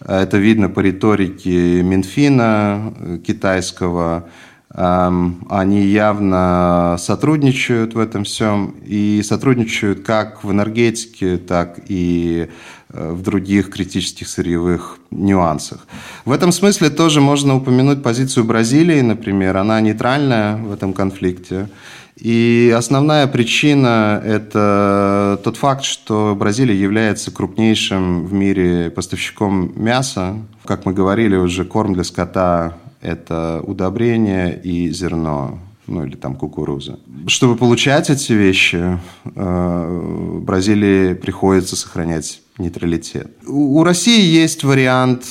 Это 0.05 0.39
видно 0.39 0.69
по 0.69 0.81
риторике 0.81 1.83
Минфина 1.83 3.21
китайского. 3.25 4.25
Они 4.73 5.83
явно 5.83 6.97
сотрудничают 6.99 7.95
в 7.95 7.99
этом 7.99 8.25
всем 8.25 8.77
и 8.87 9.21
сотрудничают 9.25 10.01
как 10.01 10.43
в 10.45 10.51
энергетике, 10.51 11.39
так 11.39 11.81
и 11.89 12.49
в 12.93 13.23
других 13.23 13.71
критических 13.71 14.29
сырьевых 14.29 14.99
нюансах. 15.11 15.87
В 16.25 16.33
этом 16.33 16.53
смысле 16.53 16.91
тоже 16.91 17.21
можно 17.21 17.57
упомянуть 17.57 18.03
позицию 18.03 18.45
Бразилии, 18.45 19.01
например. 19.01 19.57
Она 19.57 19.81
нейтральная 19.81 20.57
в 20.57 20.73
этом 20.73 20.93
конфликте. 20.93 21.69
И 22.17 22.75
основная 22.77 23.27
причина– 23.27 24.21
это 24.25 25.41
тот 25.43 25.57
факт, 25.57 25.85
что 25.85 26.37
Бразилия 26.39 26.79
является 26.79 27.31
крупнейшим 27.31 28.27
в 28.27 28.33
мире 28.33 28.91
поставщиком 28.91 29.73
мяса. 29.75 30.37
Как 30.67 30.85
мы 30.85 30.93
говорили 30.93 31.37
уже, 31.37 31.65
корм 31.65 31.95
для 31.95 32.05
скота 32.05 32.77
это 33.01 33.63
удобрение 33.67 34.61
и 34.63 34.91
зерно, 34.91 35.59
ну 35.91 36.05
или 36.05 36.17
там 36.17 36.37
кукуруза. 36.37 36.99
Чтобы 37.27 37.57
получать 37.57 38.09
эти 38.11 38.33
вещи, 38.33 38.99
э, 39.25 40.41
Бразилии 40.43 41.15
приходится 41.15 41.77
сохранять 41.77 42.41
нейтралитет. 42.59 43.37
У 43.47 43.83
России 43.83 44.23
есть 44.23 44.65
вариант 44.65 45.25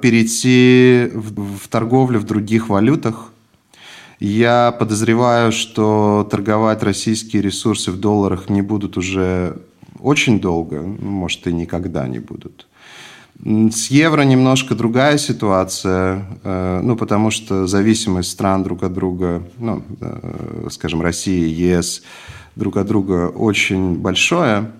перейти 0.00 1.08
в, 1.14 1.56
в 1.58 1.68
торговлю 1.68 2.20
в 2.20 2.24
других 2.24 2.68
валютах. 2.68 3.32
Я 4.20 4.70
подозреваю, 4.78 5.50
что 5.50 6.28
торговать 6.30 6.82
российские 6.82 7.42
ресурсы 7.42 7.90
в 7.90 7.98
долларах 7.98 8.48
не 8.48 8.62
будут 8.62 8.96
уже 8.96 9.56
очень 9.98 10.40
долго, 10.40 10.80
может 10.82 11.46
и 11.46 11.52
никогда 11.52 12.06
не 12.06 12.18
будут. 12.18 12.66
С 13.44 13.88
евро 13.90 14.22
немножко 14.22 14.74
другая 14.74 15.18
ситуация, 15.18 16.24
э, 16.44 16.80
ну, 16.82 16.96
потому 16.96 17.30
что 17.30 17.66
зависимость 17.66 18.30
стран 18.30 18.62
друг 18.62 18.84
от 18.84 18.92
друга, 18.92 19.42
ну, 19.58 19.82
э, 20.00 20.68
скажем, 20.70 21.02
Россия, 21.02 21.46
ЕС, 21.46 22.02
друг 22.54 22.76
от 22.76 22.86
друга 22.86 23.28
очень 23.28 23.96
большое. 23.96 24.70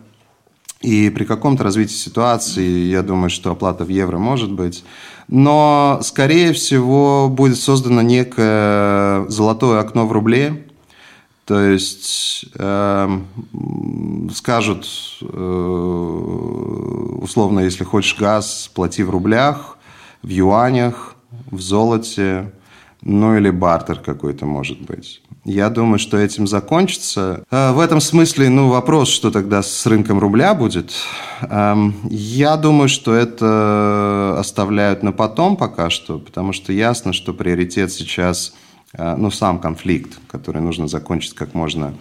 И 0.80 1.10
при 1.10 1.24
каком-то 1.24 1.64
развитии 1.64 1.94
ситуации, 1.94 2.90
я 2.90 3.02
думаю, 3.02 3.30
что 3.30 3.50
оплата 3.50 3.84
в 3.84 3.88
евро 3.88 4.18
может 4.18 4.52
быть. 4.52 4.84
Но, 5.28 6.00
скорее 6.02 6.52
всего, 6.52 7.28
будет 7.28 7.58
создано 7.58 8.02
некое 8.02 9.28
золотое 9.28 9.80
окно 9.80 10.06
в 10.06 10.12
рубле, 10.12 10.66
то 11.44 11.61
есть 11.61 12.46
э, 12.55 13.20
скажут, 14.33 14.87
э, 15.20 15.26
условно, 17.20 17.61
если 17.61 17.83
хочешь 17.83 18.16
газ, 18.16 18.70
плати 18.72 19.02
в 19.02 19.11
рублях, 19.11 19.76
в 20.22 20.28
юанях, 20.28 21.16
в 21.50 21.61
золоте, 21.61 22.52
ну 23.02 23.37
или 23.37 23.50
бартер 23.50 23.98
какой-то 23.98 24.46
может 24.46 24.81
быть. 24.83 25.20
Я 25.44 25.70
думаю, 25.70 25.98
что 25.98 26.16
этим 26.16 26.46
закончится. 26.46 27.42
Э, 27.50 27.72
в 27.72 27.81
этом 27.81 28.00
смысле, 28.00 28.48
ну, 28.48 28.68
вопрос, 28.68 29.09
что 29.09 29.33
тогда 29.33 29.64
с 29.64 29.85
рынком 29.87 30.20
рубля 30.20 30.55
будет. 30.55 30.92
Эм, 31.40 31.96
я 32.09 32.57
думаю, 32.57 32.88
что 32.88 33.14
это 33.14 34.37
оставляют 34.38 35.02
на 35.02 35.11
потом 35.11 35.57
пока 35.57 35.90
что, 35.90 36.20
потому 36.20 36.52
что 36.52 36.72
ясно, 36.72 37.12
что 37.12 37.35
приоритет 37.35 37.90
сейчас– 37.90 38.55
ну, 38.96 39.31
сам 39.31 39.59
конфликт, 39.59 40.18
который 40.28 40.61
нужно 40.61 40.88
закончить 40.88 41.35
как 41.35 41.55
можно 41.55 41.94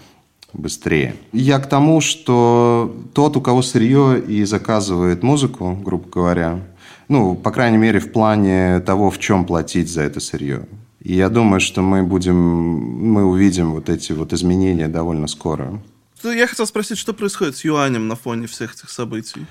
быстрее. 0.54 1.15
Я 1.32 1.60
к 1.60 1.67
тому, 1.67 2.01
что 2.01 2.95
тот, 3.13 3.38
у 3.38 3.41
кого 3.41 3.62
сырье 3.62 4.21
и 4.21 4.43
заказывает 4.43 5.23
музыку, 5.23 5.77
грубо 5.82 6.10
говоря, 6.10 6.60
ну, 7.08 7.36
по 7.36 7.51
крайней 7.51 7.77
мере, 7.77 7.99
в 7.99 8.12
плане 8.12 8.80
того, 8.82 9.10
в 9.12 9.19
чем 9.19 9.45
платить 9.45 9.89
за 9.89 10.01
это 10.01 10.19
сырье. 10.19 10.67
И 11.01 11.15
я 11.15 11.30
думаю, 11.30 11.60
что 11.60 11.82
мы 11.82 12.04
будем, 12.04 12.36
мы 12.36 13.25
увидим 13.25 13.71
вот 13.71 13.89
эти 13.89 14.12
вот 14.12 14.34
изменения 14.34 14.88
довольно 14.88 15.27
скоро. 15.27 15.82
Я 16.23 16.45
хотел 16.45 16.67
спросить, 16.67 16.97
что 16.97 17.13
происходит 17.13 17.58
с 17.58 17.63
юанем 17.63 18.08
на 18.08 18.15
фоне 18.15 18.45
всех 18.45 18.75
этих 18.75 18.89
событий? 18.89 19.45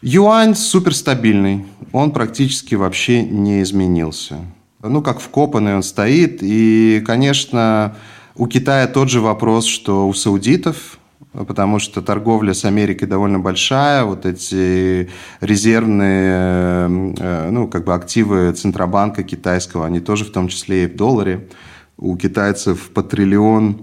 Юань 0.00 0.54
суперстабильный. 0.54 1.66
Он 1.92 2.12
практически 2.12 2.76
вообще 2.76 3.24
не 3.24 3.62
изменился 3.62 4.38
ну, 4.82 5.02
как 5.02 5.20
вкопанный 5.20 5.74
он 5.74 5.82
стоит. 5.82 6.38
И, 6.42 7.02
конечно, 7.06 7.96
у 8.36 8.46
Китая 8.46 8.86
тот 8.86 9.10
же 9.10 9.20
вопрос, 9.20 9.66
что 9.66 10.08
у 10.08 10.14
саудитов, 10.14 10.98
потому 11.32 11.78
что 11.78 12.02
торговля 12.02 12.54
с 12.54 12.64
Америкой 12.64 13.08
довольно 13.08 13.38
большая, 13.38 14.04
вот 14.04 14.26
эти 14.26 15.10
резервные, 15.40 17.14
э, 17.18 17.50
ну, 17.50 17.68
как 17.68 17.84
бы 17.84 17.94
активы 17.94 18.52
Центробанка 18.52 19.22
китайского, 19.22 19.86
они 19.86 20.00
тоже 20.00 20.24
в 20.24 20.30
том 20.30 20.48
числе 20.48 20.84
и 20.84 20.86
в 20.86 20.96
долларе. 20.96 21.48
У 21.96 22.16
китайцев 22.16 22.90
по 22.90 23.02
триллион 23.02 23.82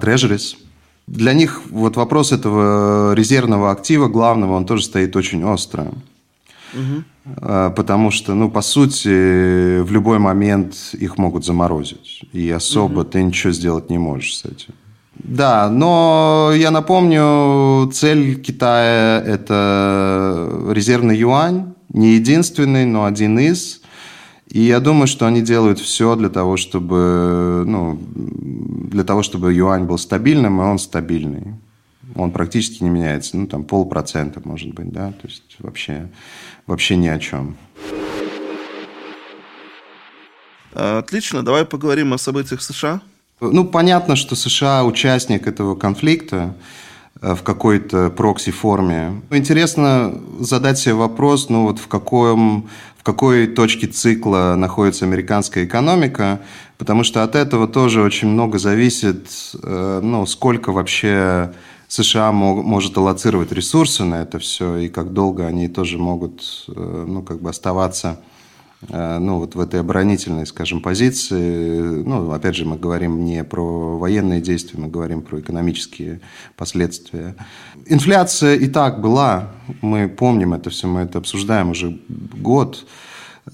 трежерис. 0.00 0.56
Для 1.06 1.34
них 1.34 1.62
вот 1.70 1.96
вопрос 1.96 2.32
этого 2.32 3.14
резервного 3.14 3.70
актива 3.70 4.08
главного, 4.08 4.54
он 4.54 4.66
тоже 4.66 4.82
стоит 4.84 5.14
очень 5.14 5.44
остро. 5.44 5.92
Угу. 6.74 7.04
Потому 7.76 8.10
что, 8.10 8.34
ну, 8.34 8.50
по 8.50 8.62
сути, 8.62 9.80
в 9.80 9.90
любой 9.90 10.18
момент 10.18 10.74
их 10.92 11.18
могут 11.18 11.44
заморозить. 11.44 12.22
И 12.32 12.50
особо 12.50 13.00
угу. 13.00 13.04
ты 13.04 13.22
ничего 13.22 13.52
сделать 13.52 13.90
не 13.90 13.98
можешь 13.98 14.36
с 14.36 14.44
этим. 14.44 14.74
Да, 15.14 15.70
но 15.70 16.52
я 16.54 16.70
напомню, 16.70 17.90
цель 17.92 18.40
Китая– 18.40 19.22
это 19.26 20.70
резервный 20.70 21.16
юань, 21.16 21.74
не 21.88 22.14
единственный, 22.14 22.84
но 22.84 23.06
один 23.06 23.38
из. 23.38 23.80
И 24.48 24.60
я 24.60 24.78
думаю, 24.78 25.06
что 25.06 25.26
они 25.26 25.40
делают 25.40 25.78
все 25.78 26.14
для 26.16 26.28
того, 26.28 26.56
чтобы, 26.56 27.64
ну, 27.66 27.98
для 28.12 29.04
того, 29.04 29.22
чтобы 29.22 29.52
юань 29.54 29.84
был 29.84 29.98
стабильным, 29.98 30.60
и 30.60 30.64
он 30.64 30.78
стабильный. 30.78 31.54
Он 32.16 32.30
практически 32.32 32.82
не 32.82 32.90
меняется, 32.90 33.36
ну, 33.36 33.46
там 33.46 33.64
полпроцента, 33.64 34.40
может 34.44 34.74
быть, 34.74 34.90
да, 34.90 35.12
то 35.12 35.26
есть 35.28 35.56
вообще 35.58 36.08
вообще 36.66 36.96
ни 36.96 37.08
о 37.08 37.18
чем. 37.18 37.56
Отлично, 40.74 41.42
давай 41.42 41.64
поговорим 41.64 42.12
о 42.12 42.18
событиях 42.18 42.60
США. 42.60 43.00
Ну, 43.40 43.64
понятно, 43.64 44.16
что 44.16 44.34
США 44.34 44.84
участник 44.84 45.46
этого 45.46 45.74
конфликта 45.74 46.54
э, 47.20 47.34
в 47.34 47.42
какой-то 47.42 48.10
прокси-форме. 48.10 49.22
Интересно 49.30 50.18
задать 50.38 50.78
себе 50.78 50.94
вопрос, 50.94 51.48
ну 51.48 51.64
вот 51.64 51.78
в, 51.78 51.86
каком, 51.86 52.68
в 52.96 53.02
какой 53.02 53.46
точке 53.46 53.86
цикла 53.86 54.54
находится 54.56 55.04
американская 55.04 55.64
экономика, 55.64 56.40
потому 56.78 57.04
что 57.04 57.22
от 57.22 57.36
этого 57.36 57.68
тоже 57.68 58.02
очень 58.02 58.28
много 58.28 58.58
зависит, 58.58 59.28
э, 59.62 60.00
ну, 60.02 60.26
сколько 60.26 60.72
вообще 60.72 61.52
США 61.88 62.32
мог, 62.32 62.64
может 62.64 62.96
аллоцировать 62.96 63.52
ресурсы 63.52 64.04
на 64.04 64.22
это 64.22 64.38
все, 64.38 64.76
и 64.76 64.88
как 64.88 65.12
долго 65.12 65.46
они 65.46 65.68
тоже 65.68 65.98
могут 65.98 66.64
э, 66.68 67.04
ну, 67.06 67.22
как 67.22 67.40
бы 67.40 67.50
оставаться 67.50 68.20
э, 68.88 69.18
ну, 69.18 69.38
вот 69.38 69.54
в 69.54 69.60
этой 69.60 69.80
оборонительной, 69.80 70.46
скажем, 70.46 70.80
позиции. 70.80 72.02
Ну, 72.02 72.30
опять 72.32 72.56
же, 72.56 72.64
мы 72.64 72.76
говорим 72.76 73.24
не 73.24 73.44
про 73.44 73.98
военные 73.98 74.40
действия, 74.40 74.80
мы 74.80 74.88
говорим 74.88 75.22
про 75.22 75.40
экономические 75.40 76.20
последствия. 76.56 77.36
Инфляция 77.86 78.56
и 78.56 78.66
так 78.66 79.00
была, 79.00 79.52
мы 79.80 80.08
помним 80.08 80.54
это 80.54 80.70
все, 80.70 80.88
мы 80.88 81.02
это 81.02 81.18
обсуждаем 81.18 81.70
уже 81.70 82.00
год. 82.08 82.84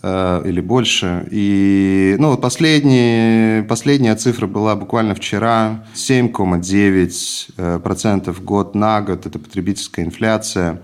Э, 0.01 0.43
или 0.45 0.61
больше. 0.61 1.27
И 1.31 2.17
ну, 2.19 2.31
вот 2.31 2.41
последняя, 2.41 4.17
цифра 4.17 4.47
была 4.47 4.75
буквально 4.75 5.15
вчера. 5.15 5.85
7,9% 5.95 7.51
э, 7.59 8.33
год 8.43 8.75
на 8.75 9.03
год. 9.03 9.27
Это 9.27 9.39
потребительская 9.39 10.07
инфляция. 10.07 10.81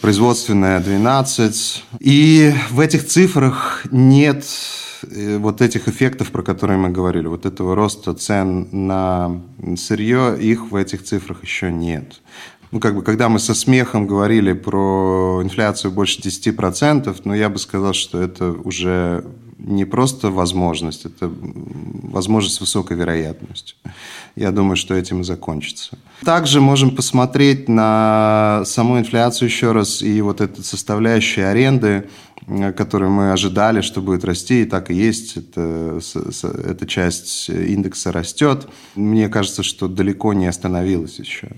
Производственная 0.00 0.80
12. 0.80 1.84
И 2.00 2.54
в 2.70 2.78
этих 2.80 3.06
цифрах 3.06 3.86
нет 3.90 4.44
э, 5.02 5.36
вот 5.38 5.60
этих 5.60 5.88
эффектов, 5.88 6.30
про 6.30 6.42
которые 6.42 6.78
мы 6.78 6.90
говорили, 6.90 7.26
вот 7.26 7.46
этого 7.46 7.74
роста 7.74 8.14
цен 8.14 8.68
на 8.70 9.40
сырье, 9.76 10.36
их 10.40 10.70
в 10.70 10.76
этих 10.76 11.02
цифрах 11.02 11.42
еще 11.42 11.72
нет 11.72 12.20
ну, 12.74 12.80
как 12.80 12.96
бы, 12.96 13.02
когда 13.02 13.28
мы 13.28 13.38
со 13.38 13.54
смехом 13.54 14.08
говорили 14.08 14.52
про 14.52 15.40
инфляцию 15.44 15.92
больше 15.92 16.20
10%, 16.20 17.06
но 17.06 17.14
ну, 17.22 17.34
я 17.34 17.48
бы 17.48 17.60
сказал, 17.60 17.92
что 17.92 18.20
это 18.20 18.50
уже 18.50 19.24
не 19.58 19.84
просто 19.84 20.30
возможность, 20.30 21.04
это 21.04 21.30
возможность 21.30 22.56
с 22.56 22.60
высокой 22.60 22.96
вероятностью. 22.96 23.76
Я 24.34 24.50
думаю, 24.50 24.74
что 24.74 24.92
этим 24.94 25.20
и 25.20 25.24
закончится. 25.24 25.96
Также 26.24 26.60
можем 26.60 26.96
посмотреть 26.96 27.68
на 27.68 28.64
саму 28.66 28.98
инфляцию 28.98 29.48
еще 29.48 29.70
раз 29.70 30.02
и 30.02 30.20
вот 30.20 30.40
эту 30.40 30.64
составляющую 30.64 31.48
аренды, 31.48 32.08
которую 32.76 33.10
мы 33.10 33.32
ожидали, 33.32 33.82
что 33.82 34.02
будет 34.02 34.24
расти, 34.24 34.62
и 34.62 34.64
так 34.64 34.90
и 34.90 34.94
есть. 34.94 35.36
Это, 35.36 36.00
эта 36.42 36.86
часть 36.86 37.48
индекса 37.48 38.10
растет. 38.10 38.66
Мне 38.96 39.28
кажется, 39.28 39.62
что 39.62 39.86
далеко 39.86 40.32
не 40.32 40.46
остановилась 40.46 41.20
еще. 41.20 41.52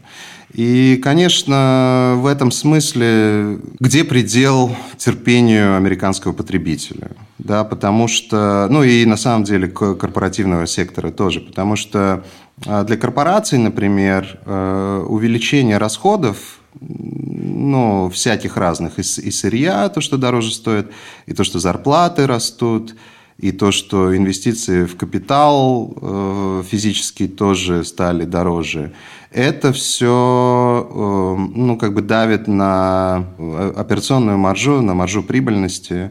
И, 0.57 0.99
конечно, 1.03 2.15
в 2.17 2.25
этом 2.25 2.51
смысле, 2.51 3.59
где 3.79 4.05
предел 4.05 4.75
терпению 4.97 5.77
американского 5.77 6.33
потребителя? 6.33 7.11
Да, 7.37 7.63
потому 7.63 8.09
что, 8.09 8.67
ну 8.71 8.83
и 8.83 9.05
на 9.05 9.19
самом 9.19 9.45
деле 9.45 9.69
корпоративного 9.69 10.67
сектора 10.67 11.11
тоже, 11.11 11.41
потому 11.41 11.77
что 11.77 12.25
а, 12.65 12.85
для 12.85 12.97
корпораций, 12.97 13.59
например, 13.59 14.41
э, 14.47 15.05
увеличение 15.07 15.77
расходов 15.77 16.61
ну, 16.81 18.09
всяких 18.09 18.57
разных, 18.57 18.99
и, 18.99 19.31
сырья, 19.31 19.91
то, 19.91 20.01
что 20.01 20.17
дороже 20.17 20.55
стоит, 20.55 20.91
и 21.27 21.35
то, 21.35 21.45
что 21.45 21.59
зарплаты 21.59 22.27
растут, 22.27 22.95
и 23.37 23.53
то, 23.53 23.73
что 23.73 24.17
инвестиции 24.17 24.87
в 24.87 24.97
капитал 24.97 25.95
э, 26.01 26.63
физически 26.67 27.29
тоже 27.29 27.85
стали 27.85 28.25
дороже, 28.25 28.95
это 29.37 29.75
все 29.75 30.89
э, 30.91 31.37
ну, 31.55 31.77
как 31.77 31.93
бы 31.93 32.01
давит 32.01 32.49
на 32.49 33.27
э, 33.37 33.75
операционную 33.77 34.39
маржу, 34.39 34.81
на 34.81 34.95
маржу 34.95 35.23
прибыльности. 35.23 36.11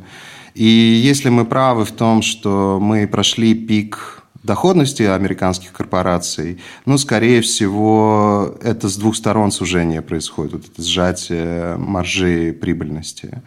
И 0.53 0.63
если 0.63 1.29
мы 1.29 1.43
правы 1.43 1.85
в 1.85 1.91
том, 1.91 2.21
что 2.21 2.77
мы 2.79 3.07
прошли 3.07 3.55
пик 3.55 4.23
доходности 4.43 5.01
американских 5.01 5.73
корпораций, 5.73 6.59
ну, 6.85 6.99
скорее 6.99 7.41
всего, 7.41 8.55
это 8.61 8.89
с 8.89 8.95
двух 8.95 9.15
сторон 9.15 9.51
сужение 9.51 10.03
происходит, 10.03 10.53
вот 10.53 10.65
это 10.71 10.83
сжатие 10.83 11.77
маржи 11.77 12.53
прибыльности. 12.53 13.41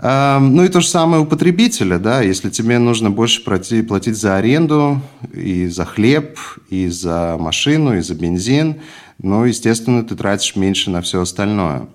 Эм, 0.00 0.54
ну 0.54 0.64
и 0.64 0.68
то 0.68 0.80
же 0.80 0.86
самое 0.86 1.22
у 1.22 1.26
потребителя, 1.26 1.98
да, 1.98 2.20
если 2.20 2.50
тебе 2.50 2.78
нужно 2.78 3.10
больше 3.10 3.42
платить 3.42 4.16
за 4.16 4.36
аренду, 4.36 5.00
и 5.32 5.66
за 5.66 5.84
хлеб, 5.84 6.38
и 6.70 6.88
за 6.88 7.36
машину, 7.38 7.96
и 7.96 8.00
за 8.00 8.14
бензин, 8.14 8.76
ну, 9.20 9.44
естественно, 9.44 10.04
ты 10.04 10.14
тратишь 10.14 10.54
меньше 10.54 10.90
на 10.90 11.02
все 11.02 11.20
остальное. 11.20 11.88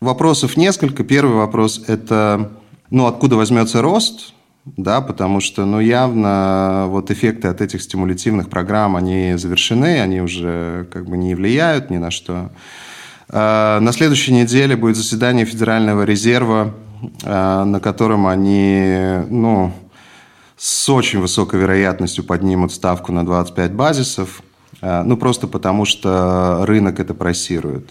Вопросов 0.00 0.56
несколько. 0.56 1.04
Первый 1.04 1.36
вопрос– 1.36 1.84
это, 1.86 2.50
ну, 2.88 3.06
откуда 3.06 3.36
возьмется 3.36 3.82
рост, 3.82 4.32
да, 4.64 5.02
потому 5.02 5.40
что, 5.40 5.66
ну, 5.66 5.80
явно 5.80 6.86
вот 6.88 7.10
эффекты 7.10 7.48
от 7.48 7.60
этих 7.60 7.82
стимулятивных 7.82 8.48
программ, 8.48 8.96
они 8.96 9.34
завершены, 9.36 10.00
они 10.00 10.22
уже 10.22 10.88
как 10.90 11.06
бы 11.06 11.18
не 11.18 11.34
влияют 11.34 11.90
ни 11.90 11.98
на 11.98 12.10
что. 12.10 12.50
А, 13.28 13.78
на 13.80 13.92
следующей 13.92 14.32
неделе 14.32 14.76
будет 14.76 14.96
заседание 14.96 15.44
Федерального 15.44 16.04
резерва, 16.04 16.72
на 17.22 17.80
котором 17.80 18.26
они, 18.26 19.24
ну, 19.28 19.72
с 20.60 20.88
очень 20.90 21.20
высокой 21.20 21.58
вероятностью 21.58 22.22
поднимут 22.22 22.72
ставку 22.72 23.12
на 23.12 23.24
25 23.24 23.72
базисов. 23.72 24.42
А, 24.82 25.02
ну, 25.04 25.16
просто 25.16 25.46
потому 25.46 25.84
что 25.84 26.64
рынок 26.66 27.00
это 27.00 27.14
просирует. 27.14 27.90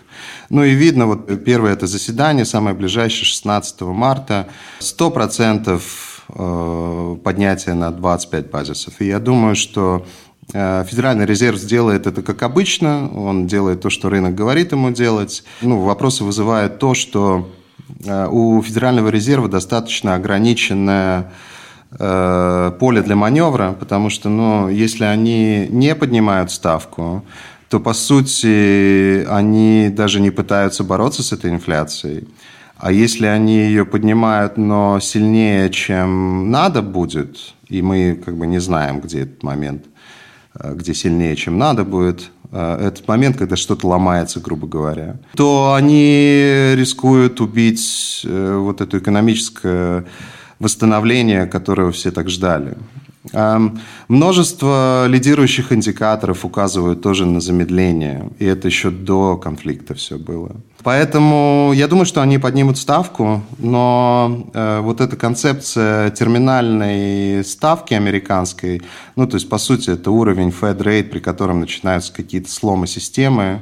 Ну 0.50 0.64
и 0.64 0.72
видно, 0.72 1.08
вот 1.08 1.44
первое 1.44 1.74
это 1.74 1.88
заседание, 1.88 2.46
самое 2.46 2.76
ближайшее, 2.76 3.26
16 3.26 3.82
марта, 3.82 4.48
100% 4.80 5.82
э, 6.30 7.18
поднятия 7.24 7.74
на 7.74 7.92
25 7.92 8.52
базисов. 8.52 9.02
И 9.02 9.06
я 9.06 9.20
думаю, 9.20 9.56
что 9.56 10.06
э, 10.54 10.86
Федеральный 10.88 11.26
резерв 11.26 11.58
сделает 11.58 12.08
это 12.08 12.22
как 12.22 12.44
обычно, 12.44 13.12
он 13.16 13.48
делает 13.48 13.82
то, 13.82 13.90
что 13.90 14.10
рынок 14.10 14.34
говорит 14.36 14.72
ему 14.72 14.92
делать. 14.92 15.44
Ну, 15.62 15.82
вопросы 15.82 16.24
вызывает 16.24 16.80
то, 16.80 16.96
что 16.96 17.50
э, 17.52 17.59
у 18.30 18.62
Федерального 18.62 19.10
резерва 19.10 19.48
достаточно 19.48 20.16
ограниченная 20.16 21.32
Э, 21.98 22.72
поле 22.80 23.02
для 23.02 23.16
маневра, 23.16 23.76
потому 23.80 24.12
что, 24.12 24.30
ну, 24.30 24.70
если 24.70 25.06
они 25.06 25.68
не 25.72 25.96
поднимают 25.96 26.52
ставку, 26.52 27.26
то, 27.68 27.80
по 27.80 27.94
сути, 27.94 29.26
они 29.26 29.90
даже 29.90 30.20
не 30.20 30.30
пытаются 30.30 30.84
бороться 30.84 31.24
с 31.24 31.32
этой 31.34 31.50
инфляцией. 31.50 32.28
А 32.78 32.92
если 32.92 33.26
они 33.26 33.58
ее 33.58 33.86
поднимают, 33.86 34.58
но 34.58 35.00
сильнее, 35.00 35.70
чем 35.72 36.52
надо 36.52 36.84
будет, 36.84 37.56
и 37.68 37.82
мы 37.82 38.22
как 38.24 38.38
бы 38.38 38.46
не 38.46 38.60
знаем, 38.60 39.00
где 39.02 39.22
этот 39.22 39.42
момент, 39.42 39.86
э, 40.60 40.76
где 40.76 40.94
сильнее, 40.94 41.36
чем 41.36 41.58
надо 41.58 41.86
будет, 41.86 42.30
э, 42.39 42.39
этот 42.52 43.08
момент, 43.08 43.38
когда 43.38 43.56
что-то 43.56 43.88
ломается, 43.88 44.40
грубо 44.40 44.68
говоря, 44.68 45.18
то 45.36 45.74
они 45.76 46.74
рискуют 46.76 47.42
убить 47.42 48.26
вот 48.26 48.82
эту 48.82 48.98
экономическую 49.00 50.08
восстановления, 50.60 51.46
которого 51.46 51.92
все 51.92 52.12
так 52.12 52.30
ждали. 52.30 52.76
Множество 54.08 55.06
лидирующих 55.08 55.72
индикаторов 55.72 56.46
указывают 56.46 57.02
тоже 57.02 57.26
на 57.26 57.40
замедление, 57.40 58.30
и 58.40 58.46
это 58.46 58.68
еще 58.68 58.90
до 58.90 59.38
конфликта 59.38 59.94
все 59.94 60.18
было. 60.18 60.56
Поэтому 60.84 61.72
я 61.76 61.88
думаю, 61.88 62.06
что 62.06 62.22
они 62.22 62.38
поднимут 62.38 62.78
ставку, 62.78 63.44
но 63.58 64.48
э, 64.54 64.80
вот 64.80 65.02
эта 65.02 65.18
концепция 65.18 66.10
терминальной 66.10 67.44
ставки 67.44 67.94
американской, 67.94 68.82
ну 69.16 69.28
то 69.28 69.36
есть 69.36 69.50
по 69.50 69.58
сути 69.58 69.90
это 69.90 70.10
уровень 70.10 70.50
Fed 70.50 70.78
Rate, 70.78 71.10
при 71.10 71.20
котором 71.20 71.60
начинаются 71.60 72.14
какие-то 72.14 72.50
сломы 72.50 72.88
системы, 72.88 73.62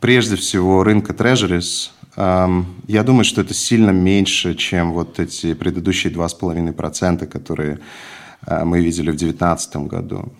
прежде 0.00 0.36
всего 0.36 0.82
рынка 0.82 1.12
Treasuries, 1.12 1.90
я 2.18 3.02
думаю, 3.04 3.22
что 3.22 3.42
это 3.42 3.54
сильно 3.54 3.90
меньше, 3.90 4.56
чем 4.56 4.92
вот 4.92 5.20
эти 5.20 5.54
предыдущие 5.54 6.12
2,5%, 6.12 7.26
которые 7.26 7.78
мы 8.46 8.80
видели 8.80 9.10
в 9.10 9.16
2019 9.16 9.76
году. 9.88 10.32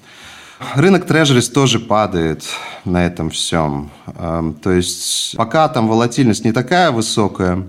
Рынок 0.74 1.06
трежерис 1.06 1.48
тоже 1.48 1.78
падает 1.78 2.44
на 2.84 3.06
этом 3.06 3.30
всем. 3.30 3.90
То 4.06 4.72
есть 4.72 5.36
пока 5.36 5.68
там 5.68 5.86
волатильность 5.86 6.44
не 6.44 6.52
такая 6.52 6.90
высокая, 6.90 7.64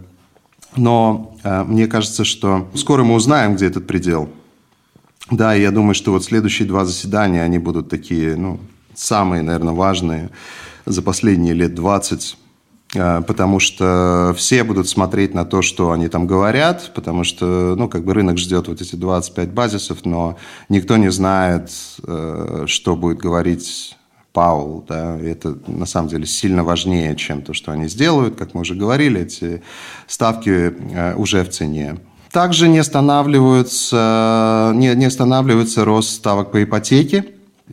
но 0.75 1.35
а, 1.43 1.63
мне 1.63 1.87
кажется, 1.87 2.23
что 2.23 2.69
скоро 2.75 3.03
мы 3.03 3.15
узнаем, 3.15 3.55
где 3.55 3.67
этот 3.67 3.87
предел. 3.87 4.29
Да, 5.31 5.55
и 5.55 5.61
я 5.61 5.71
думаю, 5.71 5.93
что 5.93 6.11
вот 6.11 6.23
следующие 6.23 6.67
два 6.67 6.85
заседания, 6.85 7.43
они 7.43 7.59
будут 7.59 7.89
такие, 7.89 8.35
ну, 8.35 8.59
самые, 8.95 9.43
наверное, 9.43 9.73
важные 9.73 10.29
за 10.85 11.01
последние 11.01 11.53
лет 11.53 11.75
20 11.75 12.37
а, 12.37 12.48
потому 12.93 13.59
что 13.59 14.33
все 14.35 14.63
будут 14.63 14.87
смотреть 14.87 15.33
на 15.33 15.45
то, 15.45 15.61
что 15.61 15.91
они 15.91 16.07
там 16.07 16.25
говорят, 16.25 16.91
потому 16.95 17.23
что, 17.23 17.75
ну, 17.77 17.87
как 17.87 18.03
бы 18.03 18.13
рынок 18.13 18.37
ждет 18.37 18.67
вот 18.67 18.81
эти 18.81 18.95
25 18.95 19.51
базисов, 19.51 20.05
но 20.05 20.37
никто 20.69 20.97
не 20.97 21.11
знает, 21.11 21.71
э, 22.05 22.63
что 22.67 22.95
будет 22.95 23.19
говорить 23.19 23.95
Паул, 24.33 24.85
да, 24.87 25.19
и 25.19 25.25
это 25.25 25.57
на 25.67 25.85
самом 25.85 26.09
деле 26.09 26.25
сильно 26.25 26.63
важнее, 26.63 27.15
чем 27.15 27.41
то, 27.41 27.53
что 27.53 27.71
они 27.71 27.87
сделают, 27.87 28.35
как 28.35 28.53
мы 28.53 28.61
уже 28.61 28.75
говорили, 28.75 29.21
эти 29.21 29.61
ставки 30.07 30.49
э, 30.49 31.15
уже 31.15 31.43
в 31.43 31.49
цене. 31.49 31.97
Также 32.31 32.67
не 32.67 32.77
останавливаются, 32.77 34.71
не, 34.75 34.93
не 34.95 35.05
останавливается 35.05 35.83
рост 35.83 36.11
ставок 36.11 36.51
по 36.51 36.63
ипотеке, 36.63 37.25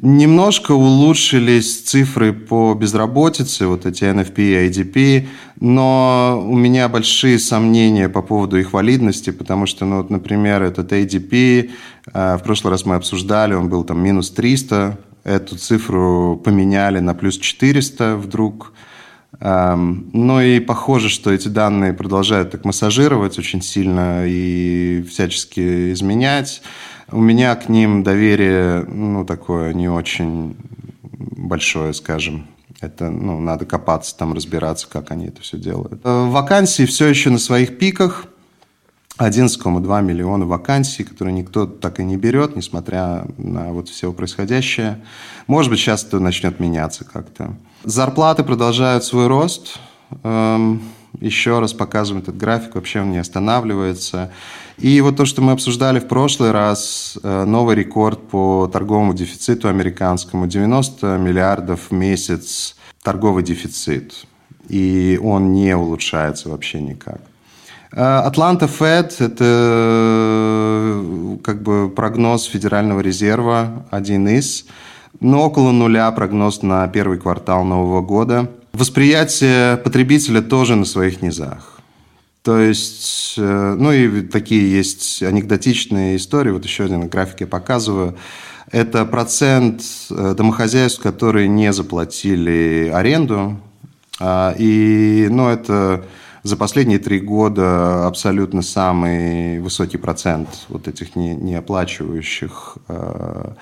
Немножко 0.02 0.72
улучшились 0.72 1.80
цифры 1.80 2.34
по 2.34 2.74
безработице, 2.74 3.66
вот 3.66 3.86
эти 3.86 4.04
NFP 4.04 4.36
и 4.36 4.68
IDP, 4.68 5.28
но 5.58 6.44
у 6.46 6.54
меня 6.54 6.88
большие 6.90 7.38
сомнения 7.38 8.10
по 8.10 8.20
поводу 8.20 8.58
их 8.58 8.74
валидности, 8.74 9.30
потому 9.30 9.64
что, 9.64 9.86
ну, 9.86 9.96
вот, 9.98 10.10
например, 10.10 10.62
этот 10.62 10.92
ADP, 10.92 11.70
э, 12.12 12.36
в 12.36 12.42
прошлый 12.44 12.72
раз 12.72 12.84
мы 12.84 12.96
обсуждали, 12.96 13.54
он 13.54 13.70
был 13.70 13.84
там 13.84 14.02
минус 14.02 14.30
300, 14.30 14.98
эту 15.24 15.56
цифру 15.56 16.40
поменяли 16.44 16.98
на 16.98 17.14
плюс 17.14 17.38
400 17.38 18.16
вдруг. 18.16 18.74
Эм, 19.40 20.10
ну 20.12 20.40
и 20.40 20.60
похоже, 20.60 21.08
что 21.08 21.30
эти 21.32 21.48
данные 21.48 21.92
продолжают 21.92 22.50
так 22.50 22.64
массажировать 22.64 23.38
очень 23.38 23.62
сильно 23.62 24.24
и 24.26 25.04
всячески 25.08 25.92
изменять. 25.92 26.62
У 27.10 27.20
меня 27.20 27.54
к 27.54 27.68
ним 27.68 28.02
доверие, 28.02 28.84
ну, 28.84 29.24
такое 29.24 29.74
не 29.74 29.88
очень 29.88 30.56
большое, 31.12 31.92
скажем. 31.94 32.46
Это, 32.80 33.10
ну, 33.10 33.40
надо 33.40 33.64
копаться, 33.64 34.16
там 34.16 34.32
разбираться, 34.34 34.86
как 34.88 35.10
они 35.10 35.26
это 35.26 35.40
все 35.40 35.56
делают. 35.56 36.00
Э, 36.04 36.28
вакансии 36.28 36.84
все 36.84 37.06
еще 37.06 37.30
на 37.30 37.38
своих 37.38 37.78
пиках. 37.78 38.26
11,2 39.18 40.02
миллиона 40.02 40.44
вакансий, 40.44 41.02
которые 41.02 41.32
никто 41.32 41.66
так 41.66 42.00
и 42.00 42.04
не 42.04 42.16
берет, 42.16 42.54
несмотря 42.54 43.26
на 43.38 43.72
вот 43.72 43.88
все 43.88 44.12
происходящее. 44.12 45.02
Может 45.46 45.70
быть, 45.70 45.80
сейчас 45.80 46.04
это 46.04 46.20
начнет 46.20 46.60
меняться 46.60 47.04
как-то. 47.04 47.54
Зарплаты 47.84 48.44
продолжают 48.44 49.04
свой 49.04 49.26
рост. 49.26 49.78
Эм, 50.22 50.82
еще 51.20 51.60
раз 51.60 51.72
показываем 51.72 52.22
этот 52.22 52.36
график, 52.36 52.74
вообще 52.74 53.00
он 53.00 53.10
не 53.10 53.18
останавливается. 53.18 54.32
И 54.76 55.00
вот 55.00 55.16
то, 55.16 55.24
что 55.24 55.40
мы 55.40 55.52
обсуждали 55.52 55.98
в 55.98 56.08
прошлый 56.08 56.50
раз, 56.50 57.18
э, 57.22 57.44
новый 57.44 57.74
рекорд 57.74 58.28
по 58.28 58.68
торговому 58.70 59.14
дефициту 59.14 59.68
американскому, 59.68 60.46
90 60.46 61.16
миллиардов 61.16 61.90
в 61.90 61.92
месяц 61.92 62.76
торговый 63.02 63.42
дефицит. 63.42 64.26
И 64.68 65.18
он 65.22 65.52
не 65.52 65.74
улучшается 65.74 66.50
вообще 66.50 66.82
никак. 66.82 67.20
Э, 67.96 68.18
Атланта 68.18 68.68
Фед– 68.68 69.16
это 69.20 69.44
э, 69.48 71.36
как 71.42 71.62
бы 71.62 71.88
прогноз 71.88 72.44
Федерального 72.44 73.00
резерва, 73.00 73.86
один 73.90 74.28
из, 74.28 74.66
но 75.18 75.46
около 75.46 75.72
нуля 75.72 76.10
прогноз 76.12 76.60
на 76.60 76.86
первый 76.88 77.18
квартал 77.18 77.64
нового 77.64 78.02
года. 78.02 78.50
Восприятие 78.74 79.78
потребителя 79.78 80.42
тоже 80.42 80.76
на 80.76 80.84
своих 80.84 81.22
низах. 81.22 81.80
То 82.42 82.58
есть, 82.58 83.36
э, 83.38 83.76
ну 83.78 83.90
и 83.92 84.20
такие 84.20 84.70
есть 84.70 85.22
анекдотичные 85.22 86.16
истории. 86.16 86.50
Вот 86.50 86.66
еще 86.66 86.84
один 86.84 87.08
график 87.08 87.40
я 87.40 87.46
показываю. 87.46 88.14
Это 88.72 89.06
процент 89.06 89.82
домохозяйств, 90.10 91.00
которые 91.00 91.48
не 91.48 91.72
заплатили 91.72 92.90
аренду. 92.92 93.56
А, 94.18 94.54
и, 94.58 95.28
ну, 95.30 95.48
это 95.48 96.04
за 96.46 96.56
последние 96.56 96.98
три 96.98 97.20
года 97.20 98.06
абсолютно 98.06 98.62
самый 98.62 99.60
высокий 99.60 99.98
процент 99.98 100.48
вот 100.68 100.88
этих 100.88 101.16
не, 101.16 101.34
не 101.34 101.54
оплачивающих 101.54 102.78
э, 102.88 103.52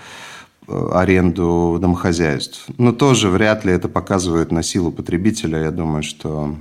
аренду 0.69 1.79
домохозяйств. 1.81 2.67
Но 2.79 2.93
тоже 2.93 3.29
вряд 3.29 3.65
ли 3.65 3.73
это 3.73 3.89
показывает 3.89 4.53
на 4.53 4.63
силу 4.63 4.93
потребителя. 4.93 5.63
Я 5.63 5.71
думаю, 5.71 6.03
что 6.03 6.55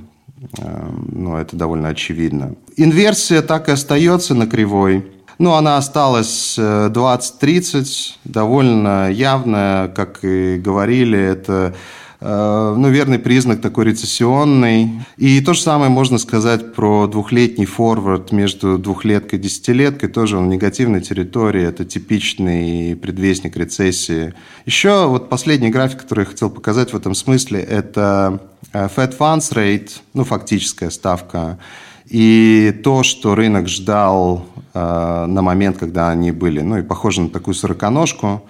Эм, 0.59 1.09
ну, 1.11 1.37
это 1.37 1.55
довольно 1.55 1.89
очевидно. 1.89 2.55
Инверсия 2.75 3.41
так 3.41 3.69
и 3.69 3.71
остается 3.71 4.35
на 4.35 4.47
кривой. 4.47 5.11
Ну, 5.39 5.53
она 5.53 5.77
осталась 5.77 6.57
20-30, 6.57 7.81
э, 7.81 7.83
довольно 8.25 9.09
явная, 9.09 9.87
как 9.87 10.23
и 10.23 10.57
говорили, 10.57 11.19
это 11.19 11.73
Э, 11.73 11.77
ну, 12.23 12.89
верный 12.89 13.19
признак 13.19 13.59
такой 13.59 13.85
рецессионный. 13.85 15.05
И 15.17 15.41
то 15.41 15.53
же 15.53 15.61
самое 15.61 15.89
можно 15.89 16.17
сказать 16.17 16.73
про 16.73 17.07
двухлетний 17.07 17.65
форвард 17.65 18.31
между 18.31 18.77
двухлеткой 18.77 19.39
и 19.39 19.41
десятилеткой. 19.41 20.07
Тоже 20.07 20.37
он 20.37 20.45
в 20.45 20.47
негативной 20.47 21.01
территории. 21.01 21.63
Это 21.63 21.83
типичный 21.83 22.95
предвестник 22.95 23.57
рецессии. 23.57 24.33
Еще 24.65 25.07
вот 25.07 25.27
последний 25.27 25.69
график, 25.69 26.03
который 26.03 26.21
я 26.21 26.25
хотел 26.25 26.49
показать 26.49 26.93
в 26.93 26.95
этом 26.95 27.13
смысле, 27.13 27.59
это 27.59 28.39
э, 28.71 28.87
Fed 28.95 29.17
Funds 29.17 29.53
Rate, 29.53 29.91
ну, 30.13 30.23
фактическая 30.23 30.91
ставка. 30.91 31.59
И 32.05 32.73
то, 32.85 33.03
что 33.03 33.35
рынок 33.35 33.67
ждал 33.67 34.45
э, 34.73 35.25
на 35.27 35.41
момент, 35.41 35.77
когда 35.77 36.09
они 36.09 36.31
были, 36.31 36.61
ну, 36.61 36.77
и 36.77 36.83
похоже 36.83 37.21
на 37.23 37.29
такую 37.29 37.53
сороконожку, 37.53 38.43
Э, 38.43 38.49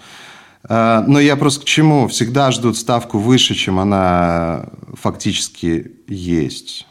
но 0.70 1.20
я 1.20 1.36
просто 1.36 1.62
к 1.62 1.66
чему? 1.66 2.08
Всегда 2.08 2.52
ждут 2.52 2.78
ставку 2.78 3.20
выше, 3.20 3.54
чем 3.56 3.80
она 3.80 4.70
фактически 4.94 5.92
есть. 6.08 6.88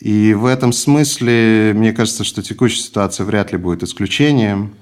И 0.00 0.34
в 0.34 0.46
этом 0.46 0.72
смысле, 0.72 1.72
мне 1.74 1.92
кажется, 1.92 2.24
что 2.24 2.42
текущая 2.42 2.82
ситуация 2.82 3.24
вряд 3.24 3.52
ли 3.52 3.58
будет 3.58 3.82
исключением. 3.82 4.74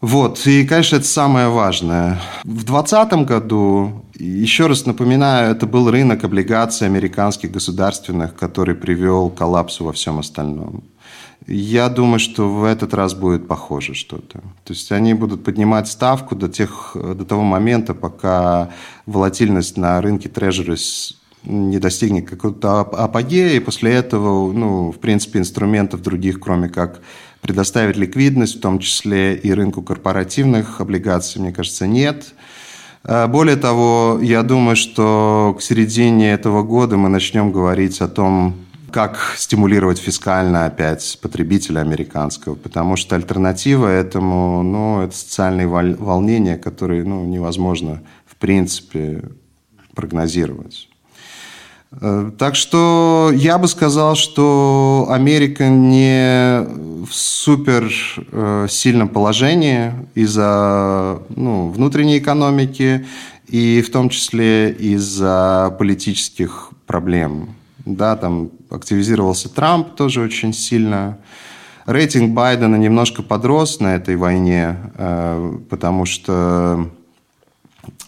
Вот, 0.00 0.46
и, 0.46 0.66
конечно, 0.66 0.96
это 0.96 1.06
самое 1.06 1.48
важное. 1.48 2.20
В 2.42 2.64
2020 2.64 3.26
году, 3.26 4.04
еще 4.18 4.66
раз 4.66 4.84
напоминаю, 4.84 5.52
это 5.52 5.66
был 5.66 5.90
рынок 5.90 6.24
облигаций 6.24 6.86
американских 6.86 7.50
государственных, 7.50 8.34
который 8.34 8.74
привел 8.74 9.30
к 9.30 9.38
коллапсу 9.38 9.84
во 9.84 9.92
всем 9.92 10.18
остальном. 10.18 10.84
Я 11.46 11.90
думаю, 11.90 12.18
что 12.18 12.48
в 12.48 12.64
этот 12.64 12.94
раз 12.94 13.14
будет 13.14 13.46
похоже 13.46 13.94
что-то. 13.94 14.40
То 14.64 14.72
есть 14.72 14.90
они 14.92 15.12
будут 15.12 15.44
поднимать 15.44 15.88
ставку 15.88 16.34
до, 16.34 16.48
тех, 16.48 16.92
до 16.94 17.24
того 17.24 17.42
момента, 17.42 17.92
пока 17.92 18.70
волатильность 19.04 19.76
на 19.76 20.00
рынке 20.00 20.28
трежерис 20.28 21.18
не 21.44 21.78
достигнет 21.78 22.28
какого-то 22.28 22.80
апогея, 22.80 23.56
и 23.56 23.60
после 23.60 23.92
этого, 23.92 24.50
ну, 24.50 24.90
в 24.90 24.98
принципе, 24.98 25.38
инструментов 25.38 26.02
других, 26.02 26.40
кроме 26.40 26.70
как 26.70 27.00
предоставить 27.42 27.98
ликвидность, 27.98 28.56
в 28.56 28.60
том 28.60 28.78
числе 28.78 29.36
и 29.36 29.52
рынку 29.52 29.82
корпоративных 29.82 30.80
облигаций, 30.80 31.42
мне 31.42 31.52
кажется, 31.52 31.86
нет. 31.86 32.32
А, 33.02 33.28
более 33.28 33.56
того, 33.56 34.18
я 34.22 34.42
думаю, 34.42 34.76
что 34.76 35.54
к 35.58 35.62
середине 35.62 36.32
этого 36.32 36.62
года 36.62 36.96
мы 36.96 37.10
начнем 37.10 37.52
говорить 37.52 38.00
о 38.00 38.08
том, 38.08 38.54
как 38.94 39.18
стимулировать 39.36 39.98
фискально 39.98 40.66
опять 40.66 41.18
потребителя 41.20 41.80
американского, 41.80 42.54
потому 42.54 42.94
что 42.94 43.16
альтернатива 43.16 43.88
этому, 43.88 44.62
ну, 44.62 45.00
это 45.00 45.16
социальные 45.16 45.66
волнения, 45.66 46.56
которые, 46.56 47.02
ну, 47.02 47.24
невозможно, 47.24 48.02
в 48.24 48.36
принципе, 48.36 49.24
прогнозировать. 49.96 50.88
Э, 51.90 52.30
так 52.38 52.54
что 52.54 53.32
я 53.34 53.58
бы 53.58 53.66
сказал, 53.66 54.14
что 54.14 55.08
Америка 55.10 55.68
не 55.68 56.64
в 57.04 57.12
супер 57.12 57.92
э, 58.30 58.68
сильном 58.70 59.08
положении 59.08 59.92
из-за 60.14 61.20
ну, 61.34 61.68
внутренней 61.68 62.18
экономики 62.18 63.04
и 63.48 63.82
в 63.82 63.90
том 63.90 64.08
числе 64.08 64.70
из-за 64.70 65.74
политических 65.80 66.70
проблем. 66.86 67.56
Да, 67.84 68.16
там 68.16 68.50
активизировался 68.70 69.48
Трамп 69.48 69.94
тоже 69.94 70.22
очень 70.22 70.54
сильно. 70.54 71.18
Рейтинг 71.84 72.32
Байдена 72.32 72.76
немножко 72.76 73.22
подрос 73.22 73.78
на 73.80 73.94
этой 73.94 74.16
войне, 74.16 74.76
э, 74.96 75.58
потому 75.68 76.06
что, 76.06 76.88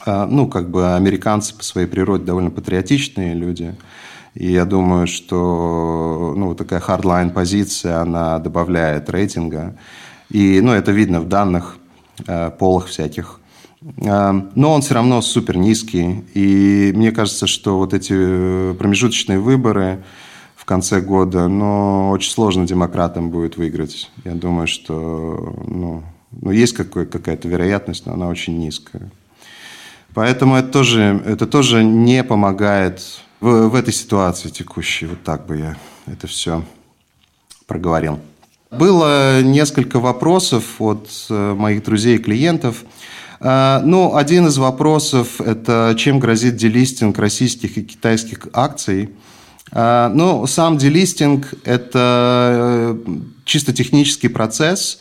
э, 0.07 0.27
ну, 0.31 0.49
как 0.49 0.71
бы 0.71 0.95
американцы 0.95 1.55
по 1.55 1.63
своей 1.63 1.87
природе 1.87 2.25
довольно 2.25 2.51
патриотичные 2.51 3.35
люди. 3.35 3.75
И 4.35 4.51
я 4.51 4.65
думаю, 4.65 5.07
что 5.07 6.35
ну, 6.37 6.55
такая 6.55 6.81
hardline 6.81 7.31
позиция, 7.31 8.01
она 8.01 8.39
добавляет 8.39 9.11
рейтинга. 9.11 9.77
И 10.31 10.61
ну, 10.63 10.73
это 10.73 10.91
видно 10.91 11.21
в 11.21 11.29
данных 11.29 11.77
э, 12.27 12.51
полах 12.59 12.87
всяких. 12.87 13.41
Но 13.97 14.73
он 14.73 14.83
все 14.83 14.95
равно 14.95 15.23
супер 15.23 15.57
низкий. 15.57 16.25
И 16.35 16.93
мне 16.95 17.13
кажется, 17.13 17.47
что 17.47 17.79
вот 17.79 17.95
эти 17.95 18.73
промежуточные 18.75 19.39
выборы, 19.39 20.03
конце 20.67 21.01
года, 21.01 21.49
но 21.49 22.11
очень 22.11 22.31
сложно 22.31 22.67
демократам 22.67 23.31
будет 23.31 23.57
выиграть. 23.57 24.11
Я 24.25 24.33
думаю, 24.33 24.67
что 24.67 25.55
ну, 25.67 26.03
ну, 26.33 26.51
есть 26.51 26.75
какой, 26.75 27.07
какая-то 27.07 27.49
вероятность, 27.49 28.05
но 28.05 28.13
она 28.13 28.29
очень 28.29 28.59
низкая. 28.59 29.11
Поэтому 30.13 30.57
это 30.57 30.69
тоже, 30.69 31.23
это 31.25 31.47
тоже 31.47 31.85
не 31.85 32.23
помогает 32.25 33.01
в, 33.41 33.69
в 33.69 33.75
этой 33.75 33.95
ситуации 33.95 34.49
текущей. 34.49 35.07
Вот 35.07 35.23
так 35.23 35.47
бы 35.47 35.57
я 35.57 35.77
это 36.07 36.27
все 36.27 36.65
проговорил. 37.67 38.19
Было 38.71 39.43
несколько 39.43 40.01
вопросов 40.01 40.81
от 40.81 41.09
э, 41.31 41.55
моих 41.55 41.85
друзей 41.85 42.17
и 42.17 42.19
клиентов. 42.19 42.85
Э, 43.41 43.81
ну, 43.85 44.17
один 44.17 44.47
из 44.47 44.59
вопросов– 44.59 45.41
это 45.45 45.95
чем 45.99 46.19
грозит 46.19 46.57
делистинг 46.57 47.19
российских 47.19 47.79
и 47.79 47.83
китайских 47.83 48.49
акций– 48.53 49.11
а, 49.73 50.11
ну, 50.15 50.47
сам 50.47 50.79
делистинг– 50.79 51.55
это 51.65 52.95
э, 53.05 53.17
чисто 53.45 53.73
технический 53.73 54.29
процесс. 54.29 54.99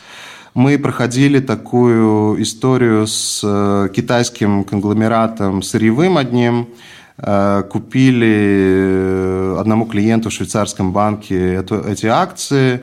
Мы 0.54 0.80
проходили 0.80 1.40
такую 1.40 2.42
историю 2.42 3.06
с 3.06 3.42
э, 3.44 3.90
китайским 3.94 4.64
конгломератом 4.64 5.62
сырьевым 5.62 6.18
одним, 6.18 6.70
э, 7.18 7.64
купили 7.70 9.60
одному 9.60 9.86
клиенту 9.86 10.30
в 10.30 10.34
швейцарском 10.34 10.92
банке 10.92 11.64
эти 11.88 12.08
акции 12.08 12.82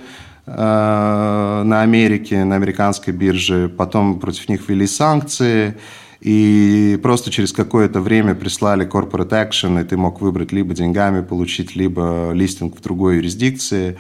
на 0.56 1.82
Америке, 1.82 2.44
на 2.44 2.56
американской 2.56 3.14
бирже, 3.14 3.68
потом 3.68 4.20
против 4.20 4.48
них 4.48 4.68
ввели 4.68 4.86
санкции– 4.86 5.74
и 6.22 7.00
просто 7.02 7.32
через 7.32 7.52
какое-то 7.52 8.00
время 8.00 8.36
прислали 8.36 8.88
corporate 8.88 9.30
action, 9.30 9.80
и 9.80 9.84
ты 9.84 9.96
мог 9.96 10.20
выбрать 10.20 10.52
либо 10.52 10.72
деньгами 10.72 11.20
получить, 11.20 11.74
либо 11.74 12.30
листинг 12.32 12.78
в 12.78 12.80
другой 12.80 13.16
юрисдикции. 13.16 13.98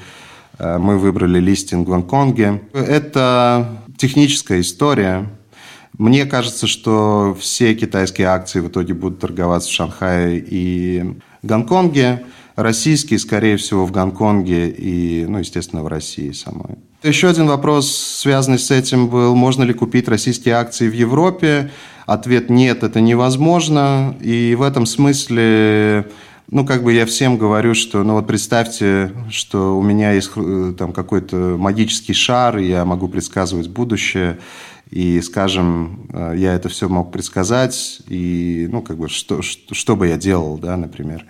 Э, 0.56 0.78
мы 0.78 0.98
выбрали 0.98 1.40
листинг 1.40 1.88
в 1.88 1.90
Гонконге. 1.90 2.62
Это 2.72 3.82
техническая 3.96 4.60
история. 4.60 5.26
Мне 5.98 6.24
кажется, 6.24 6.68
что 6.68 7.36
все 7.40 7.74
китайские 7.74 8.28
акции 8.28 8.60
в 8.60 8.68
итоге 8.68 8.94
будут 8.94 9.18
торговаться 9.18 9.68
в 9.68 9.72
Шанхае 9.72 10.44
и 10.46 11.16
Гонконге. 11.42 12.22
Российские, 12.56 13.18
скорее 13.18 13.56
всего, 13.56 13.86
в 13.86 13.92
Гонконге 13.92 14.68
и, 14.68 15.24
ну, 15.26 15.38
естественно, 15.38 15.82
в 15.82 15.86
России 15.86 16.32
самой. 16.32 16.76
Еще 17.02 17.28
один 17.28 17.46
вопрос, 17.48 17.90
связанный 17.90 18.58
с 18.58 18.70
этим, 18.70 19.08
был, 19.08 19.34
можно 19.34 19.62
ли 19.64 19.72
купить 19.72 20.08
российские 20.08 20.54
акции 20.54 20.88
в 20.88 20.94
Европе. 20.94 21.70
Ответ 22.06 22.50
нет, 22.50 22.82
это 22.82 23.00
невозможно. 23.00 24.16
И 24.20 24.54
в 24.56 24.62
этом 24.62 24.86
смысле 24.86 26.06
ну, 26.52 26.66
как 26.66 26.84
бы 26.84 26.92
я 26.92 27.06
всем 27.06 27.38
говорю, 27.38 27.72
что, 27.72 28.02
ну, 28.02 28.12
вот 28.12 28.26
представьте, 28.26 29.12
что 29.30 29.78
у 29.78 29.82
меня 29.82 30.12
есть 30.12 30.30
э, 30.36 30.74
там 30.76 30.92
какой-то 30.92 31.56
магический 31.58 32.12
шар, 32.12 32.58
и 32.58 32.68
я 32.68 32.84
могу 32.84 33.08
предсказывать 33.08 33.68
будущее, 33.68 34.38
и, 34.90 35.22
скажем, 35.22 36.06
э, 36.12 36.34
я 36.36 36.52
это 36.52 36.68
все 36.68 36.90
мог 36.90 37.10
предсказать, 37.10 38.02
и, 38.06 38.68
ну, 38.70 38.82
как 38.82 38.98
бы, 38.98 39.08
что, 39.08 39.40
что, 39.40 39.74
что 39.74 39.96
бы 39.96 40.08
я 40.08 40.18
делал, 40.18 40.58
да, 40.58 40.76
например. 40.76 41.24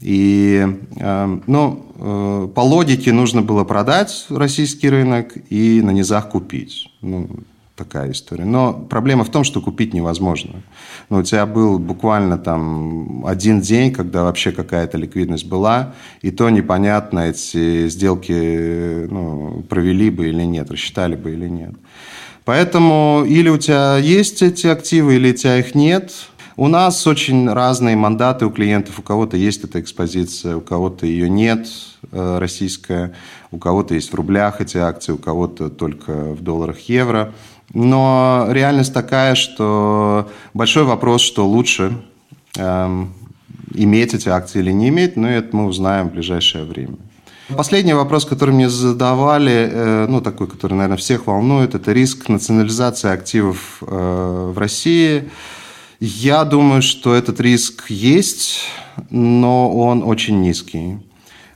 И, 0.00 0.66
э, 0.96 1.38
ну, 1.46 2.50
по 2.54 2.60
логике 2.60 3.12
нужно 3.12 3.42
было 3.42 3.64
продать 3.64 4.26
российский 4.28 4.90
рынок 4.90 5.34
и 5.50 5.80
на 5.80 5.90
низах 5.90 6.30
купить. 6.30 6.90
Ну, 7.00 7.28
такая 7.76 8.12
история. 8.12 8.44
Но 8.44 8.72
проблема 8.72 9.24
в 9.24 9.30
том, 9.30 9.44
что 9.44 9.60
купить 9.60 9.94
невозможно. 9.94 10.62
Ну, 11.10 11.18
у 11.18 11.22
тебя 11.22 11.44
был 11.46 11.78
буквально 11.78 12.38
там 12.38 13.26
один 13.26 13.60
день, 13.60 13.92
когда 13.92 14.22
вообще 14.24 14.52
какая-то 14.52 14.96
ликвидность 14.96 15.46
была, 15.46 15.94
и 16.22 16.30
то 16.30 16.48
непонятно, 16.50 17.20
эти 17.20 17.88
сделки 17.88 19.06
ну, 19.10 19.64
провели 19.68 20.10
бы 20.10 20.28
или 20.28 20.42
нет, 20.44 20.70
рассчитали 20.70 21.16
бы 21.16 21.32
или 21.32 21.48
нет. 21.48 21.74
Поэтому 22.44 23.24
или 23.26 23.48
у 23.48 23.58
тебя 23.58 23.96
есть 23.96 24.42
эти 24.42 24.66
активы, 24.66 25.16
или 25.16 25.32
у 25.32 25.34
тебя 25.34 25.58
их 25.58 25.74
нет. 25.74 26.12
У 26.56 26.68
нас 26.68 27.04
очень 27.08 27.50
разные 27.50 27.96
мандаты 27.96 28.46
у 28.46 28.50
клиентов. 28.50 29.00
У 29.00 29.02
кого-то 29.02 29.36
есть 29.36 29.64
эта 29.64 29.80
экспозиция, 29.80 30.56
у 30.56 30.60
кого-то 30.60 31.04
ее 31.04 31.28
нет, 31.28 31.66
э, 32.12 32.38
российская. 32.38 33.12
У 33.50 33.58
кого-то 33.58 33.94
есть 33.94 34.12
в 34.12 34.14
рублях 34.14 34.60
эти 34.60 34.76
акции, 34.76 35.12
у 35.12 35.18
кого-то 35.18 35.68
только 35.68 36.12
в 36.12 36.42
долларах 36.42 36.78
евро. 36.80 37.32
Но 37.72 38.46
реальность 38.50 38.94
такая, 38.94 39.34
что 39.34 40.30
большой 40.52 40.84
вопрос, 40.84 41.22
что 41.22 41.44
лучше 41.44 41.96
эм, 42.56 43.12
иметь 43.72 44.14
эти 44.14 44.28
акции 44.28 44.60
или 44.60 44.70
не 44.70 44.90
иметь, 44.90 45.16
но 45.16 45.28
это 45.28 45.56
мы 45.56 45.66
узнаем 45.66 46.08
в 46.08 46.12
ближайшее 46.12 46.64
время. 46.64 46.94
Последний 47.56 47.94
вопрос, 47.94 48.24
который 48.24 48.54
мне 48.54 48.70
задавали, 48.70 49.70
э, 49.72 50.06
ну 50.08 50.20
такой, 50.20 50.46
который, 50.46 50.74
наверное, 50.74 50.98
всех 50.98 51.26
волнует, 51.26 51.74
это 51.74 51.92
риск 51.92 52.28
национализации 52.28 53.10
активов 53.10 53.82
э, 53.82 54.52
в 54.54 54.56
России. 54.56 55.28
Я 56.00 56.44
думаю, 56.44 56.82
что 56.82 57.14
этот 57.14 57.40
риск 57.40 57.90
есть, 57.90 58.62
но 59.10 59.74
он 59.74 60.02
очень 60.02 60.40
низкий. 60.40 60.98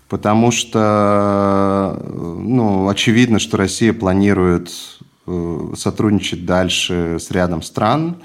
Потому 0.09 0.51
что, 0.51 2.01
ну, 2.07 2.89
очевидно, 2.89 3.39
что 3.39 3.59
Россия 3.59 3.93
планирует 3.93 4.73
э, 5.27 5.73
сотрудничать 5.77 6.47
дальше 6.47 7.19
с 7.21 7.31
рядом 7.31 7.61
стран, 7.61 8.17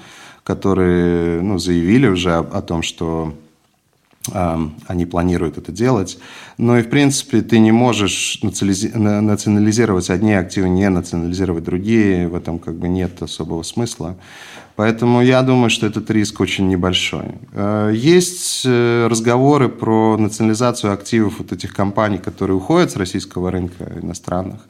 которые 0.44 1.42
ну, 1.42 1.58
заявили 1.58 2.06
уже 2.06 2.32
о, 2.32 2.40
о 2.40 2.62
том, 2.62 2.82
что 2.82 3.34
они 4.86 5.04
планируют 5.04 5.58
это 5.58 5.70
делать. 5.70 6.18
Но 6.56 6.78
и, 6.78 6.82
в 6.82 6.88
принципе, 6.88 7.42
ты 7.42 7.58
не 7.58 7.72
можешь 7.72 8.40
национализировать 8.42 10.08
одни 10.08 10.32
активы, 10.32 10.68
не 10.68 10.88
национализировать 10.88 11.64
другие. 11.64 12.28
В 12.28 12.34
этом 12.34 12.58
как 12.58 12.76
бы 12.76 12.88
нет 12.88 13.22
особого 13.22 13.62
смысла. 13.62 14.16
Поэтому 14.76 15.22
я 15.22 15.42
думаю, 15.42 15.70
что 15.70 15.86
этот 15.86 16.10
риск 16.10 16.40
очень 16.40 16.68
небольшой. 16.68 17.36
Э, 17.52 17.92
есть 17.94 18.62
э, 18.66 19.06
разговоры 19.06 19.68
про 19.68 20.16
национализацию 20.16 20.92
активов 20.92 21.38
вот 21.38 21.52
этих 21.52 21.72
компаний, 21.72 22.18
которые 22.18 22.56
уходят 22.56 22.90
с 22.90 22.96
российского 22.96 23.52
рынка 23.52 23.92
иностранных. 24.02 24.66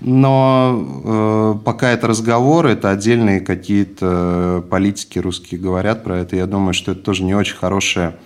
Но 0.00 1.54
э, 1.56 1.64
пока 1.64 1.90
это 1.90 2.06
разговоры, 2.06 2.70
это 2.70 2.90
отдельные 2.90 3.40
какие-то 3.40 4.64
политики 4.70 5.18
русские 5.18 5.60
говорят 5.60 6.04
про 6.04 6.18
это. 6.18 6.36
Я 6.36 6.46
думаю, 6.46 6.72
что 6.72 6.92
это 6.92 7.00
тоже 7.00 7.24
не 7.24 7.34
очень 7.34 7.56
хорошая 7.56 8.16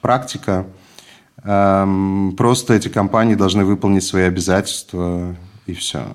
практика. 0.00 0.66
Эм, 1.42 2.34
просто 2.38 2.72
эти 2.72 2.88
компании 2.88 3.34
должны 3.34 3.66
выполнить 3.66 4.04
свои 4.04 4.24
обязательства, 4.24 5.36
и 5.66 5.74
все. 5.74 6.06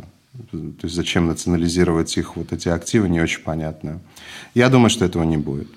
То 0.52 0.84
есть 0.84 0.96
зачем 0.96 1.28
национализировать 1.28 2.18
их 2.18 2.36
вот 2.36 2.52
эти 2.52 2.70
активы, 2.70 3.10
не 3.10 3.22
очень 3.22 3.44
понятно. 3.44 4.00
Я 4.54 4.70
думаю, 4.70 4.90
что 4.90 5.06
этого 5.06 5.24
не 5.24 5.38
будет. 5.38 5.68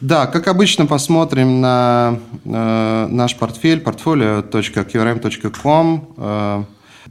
Да, 0.00 0.26
как 0.26 0.46
обычно, 0.46 0.86
посмотрим 0.86 1.60
на 1.60 2.20
э, 2.44 3.06
наш 3.10 3.36
портфель, 3.36 3.82
portfolio.qrm.com, 3.82 6.14
э, 6.16 6.62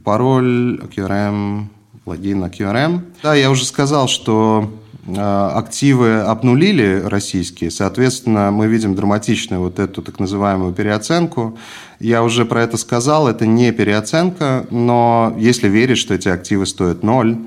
пароль 0.04 0.80
QRM, 0.96 1.66
логин 2.06 2.40
на 2.40 2.46
QRM. 2.46 3.02
Да, 3.22 3.34
я 3.34 3.50
уже 3.50 3.66
сказал, 3.66 4.08
что 4.08 4.72
Э, 5.08 5.50
активы 5.54 6.20
обнулили 6.20 7.02
российские, 7.04 7.70
соответственно, 7.70 8.50
мы 8.50 8.66
видим 8.66 8.94
драматичную 8.94 9.62
вот 9.62 9.78
эту 9.78 10.02
так 10.02 10.20
называемую 10.20 10.74
переоценку. 10.74 11.58
Я 11.98 12.22
уже 12.22 12.44
про 12.44 12.62
это 12.62 12.76
сказал, 12.76 13.26
это 13.26 13.46
не 13.46 13.72
переоценка, 13.72 14.66
но 14.70 15.34
если 15.38 15.68
верить, 15.68 15.96
что 15.96 16.14
эти 16.14 16.28
активы 16.28 16.66
стоят 16.66 17.02
ноль, 17.02 17.38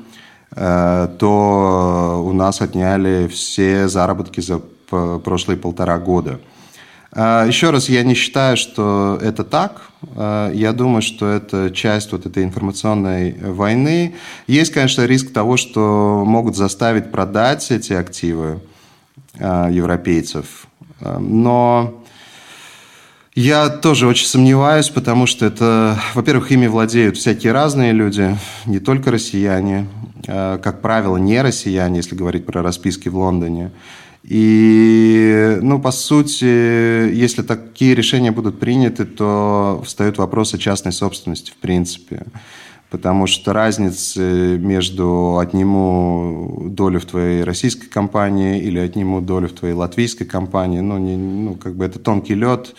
то 0.53 2.23
у 2.25 2.33
нас 2.33 2.61
отняли 2.61 3.27
все 3.27 3.87
заработки 3.87 4.41
за 4.41 4.59
прошлые 5.23 5.57
полтора 5.57 5.97
года– 5.97 6.39
а, 7.13 7.45
Еще 7.45 7.71
раз, 7.71 7.89
я 7.89 8.03
не 8.03 8.13
считаю, 8.13 8.57
что 8.57 9.19
это 9.21 9.43
так. 9.43 9.89
Я 10.15 10.73
думаю, 10.73 11.01
что 11.01 11.27
это 11.27 11.69
часть 11.69 12.11
вот 12.11 12.25
этой 12.25 12.43
информационной 12.43 13.33
войны. 13.33 14.15
Есть, 14.47 14.73
конечно, 14.73 15.05
риск 15.05 15.31
того, 15.31 15.57
что 15.57 16.23
могут 16.25 16.55
заставить 16.55 17.11
продать 17.11 17.69
эти 17.69 17.93
активы 17.93 18.61
европейцев. 19.35 20.65
Но 20.99 22.00
я 23.33 23.69
тоже 23.69 24.07
очень 24.07 24.27
сомневаюсь, 24.27 24.89
потому 24.89 25.25
что 25.25 25.45
это, 25.45 25.99
во-первых, 26.15 26.51
ими 26.51 26.67
владеют 26.67 27.17
всякие 27.17 27.53
разные 27.53 27.93
люди, 27.93 28.37
не 28.65 28.79
только 28.79 29.09
россияне, 29.11 29.87
как 30.25 30.81
правило, 30.81 31.17
не 31.17 31.41
россияне, 31.41 31.97
если 31.97 32.15
говорить 32.15 32.45
про 32.45 32.61
расписки 32.61 33.09
в 33.09 33.17
Лондоне. 33.17 33.71
И, 34.23 35.57
ну, 35.61 35.79
по 35.79 35.91
сути, 35.91 36.45
если 36.45 37.41
такие 37.41 37.95
решения 37.95 38.31
будут 38.31 38.59
приняты, 38.59 39.05
то 39.05 39.81
встают 39.85 40.17
вопросы 40.17 40.57
частной 40.57 40.91
собственности, 40.91 41.51
в 41.51 41.55
принципе. 41.55 42.25
Потому 42.91 43.25
что 43.25 43.53
разницы 43.53 44.57
между 44.59 45.37
отниму 45.39 46.65
долю 46.67 46.99
в 46.99 47.05
твоей 47.05 47.43
российской 47.43 47.87
компании 47.87 48.61
или 48.61 48.77
отниму 48.77 49.21
долю 49.21 49.47
в 49.47 49.53
твоей 49.53 49.73
латвийской 49.73 50.25
компании, 50.25 50.81
ну, 50.81 50.97
не, 50.97 51.15
ну 51.15 51.55
как 51.55 51.75
бы 51.75 51.85
это 51.85 51.97
тонкий 51.97 52.35
лед, 52.35 52.75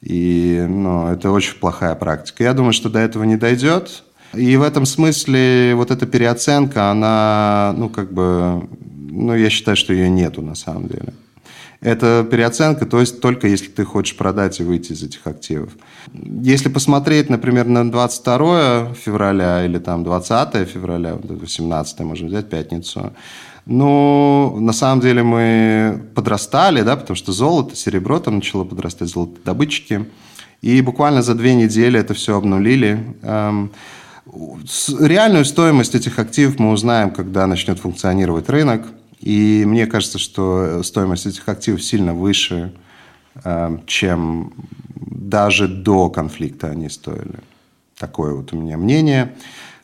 и 0.00 0.64
ну, 0.68 1.08
это 1.08 1.30
очень 1.30 1.54
плохая 1.54 1.94
практика. 1.94 2.44
Я 2.44 2.54
думаю, 2.54 2.72
что 2.72 2.88
до 2.88 2.98
этого 2.98 3.24
не 3.24 3.36
дойдет. 3.36 4.04
И 4.34 4.56
в 4.56 4.62
этом 4.62 4.84
смысле 4.84 5.72
вот 5.74 5.90
эта 5.90 6.06
переоценка, 6.06 6.90
она, 6.90 7.74
ну, 7.76 7.88
как 7.88 8.12
бы 8.12 8.68
ну, 9.10 9.34
я 9.34 9.50
считаю, 9.50 9.76
что 9.76 9.92
ее 9.92 10.08
нету 10.08 10.42
на 10.42 10.54
самом 10.54 10.88
деле. 10.88 11.12
Это 11.80 12.26
переоценка, 12.28 12.86
то 12.86 12.98
есть 12.98 13.20
только 13.20 13.46
если 13.46 13.68
ты 13.68 13.84
хочешь 13.84 14.16
продать 14.16 14.58
и 14.58 14.64
выйти 14.64 14.92
из 14.92 15.02
этих 15.04 15.24
активов. 15.26 15.70
Если 16.12 16.68
посмотреть, 16.68 17.30
например, 17.30 17.66
на 17.66 17.88
22 17.88 18.94
февраля 18.94 19.64
или 19.64 19.78
там 19.78 20.02
20 20.02 20.68
февраля, 20.68 21.16
18 21.22 22.00
можно 22.00 22.26
взять 22.26 22.50
пятницу, 22.50 23.12
ну, 23.64 24.56
на 24.58 24.72
самом 24.72 25.00
деле 25.00 25.22
мы 25.22 26.02
подрастали, 26.14 26.80
да, 26.80 26.96
потому 26.96 27.16
что 27.16 27.32
золото, 27.32 27.76
серебро 27.76 28.18
там 28.18 28.36
начало 28.36 28.64
подрастать, 28.64 29.10
золотодобытчики. 29.10 30.06
И 30.62 30.80
буквально 30.80 31.22
за 31.22 31.34
две 31.34 31.54
недели 31.54 32.00
это 32.00 32.14
все 32.14 32.36
обнулили. 32.36 33.14
Эм, 33.22 33.70
реальную 34.98 35.44
стоимость 35.44 35.94
этих 35.94 36.18
активов 36.18 36.58
мы 36.58 36.70
узнаем, 36.72 37.10
когда 37.10 37.46
начнет 37.46 37.78
функционировать 37.78 38.48
рынок. 38.48 38.86
И 39.20 39.64
мне 39.66 39.86
кажется, 39.86 40.18
что 40.18 40.82
стоимость 40.82 41.26
этих 41.26 41.48
активов 41.48 41.82
сильно 41.82 42.14
выше, 42.14 42.72
э, 43.44 43.78
чем 43.86 44.52
даже 44.94 45.68
до 45.68 46.08
конфликта 46.10 46.68
они 46.68 46.88
стоили. 46.88 47.40
Такое 47.98 48.34
вот 48.34 48.52
у 48.52 48.56
меня 48.56 48.76
мнение. 48.76 49.34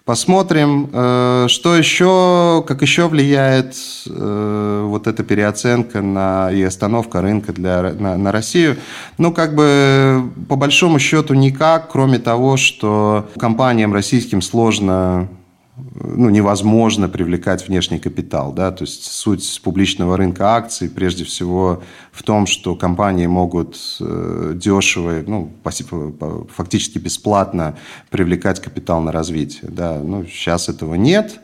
Посмотрим, 0.04 0.90
э, 0.92 1.46
что 1.48 1.74
еще, 1.74 2.62
как 2.68 2.82
еще 2.82 3.08
влияет 3.08 3.74
э, 4.06 4.84
вот 4.86 5.06
эта 5.06 5.24
переоценка 5.24 6.02
на, 6.02 6.50
и 6.52 6.62
остановка 6.62 7.22
рынка 7.22 7.54
для, 7.54 7.94
на, 7.98 8.18
на 8.18 8.30
Россию. 8.30 8.76
Ну, 9.16 9.32
как 9.32 9.54
бы, 9.54 10.30
по 10.46 10.56
большому 10.56 10.98
счету, 10.98 11.32
никак, 11.32 11.90
кроме 11.90 12.18
того, 12.18 12.58
что 12.58 13.30
компаниям 13.38 13.94
российским 13.94 14.42
сложно 14.42 15.28
ну, 15.76 16.30
невозможно 16.30 17.08
привлекать 17.08 17.66
внешний 17.66 17.98
капитал. 17.98 18.52
Да? 18.52 18.70
То 18.70 18.84
есть 18.84 19.10
суть 19.10 19.60
публичного 19.62 20.16
рынка 20.16 20.54
акций 20.54 20.88
прежде 20.88 21.24
всего 21.24 21.82
в 22.12 22.22
том, 22.22 22.46
что 22.46 22.76
компании 22.76 23.26
могут 23.26 23.76
э, 24.00 24.52
дешево, 24.54 25.24
ну, 25.26 25.50
фактически 26.54 26.98
бесплатно 26.98 27.76
привлекать 28.10 28.60
капитал 28.60 29.00
на 29.00 29.10
развитие. 29.10 29.70
Да? 29.70 29.98
Ну, 29.98 30.24
сейчас 30.26 30.68
этого 30.68 30.94
нет. 30.94 31.40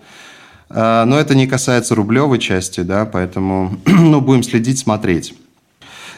Э, 0.68 1.04
но 1.06 1.18
это 1.18 1.34
не 1.34 1.48
касается 1.48 1.96
рублевой 1.96 2.38
части, 2.38 2.82
да, 2.82 3.06
поэтому 3.06 3.76
ну, 3.86 4.20
будем 4.20 4.44
следить, 4.44 4.78
смотреть. 4.78 5.34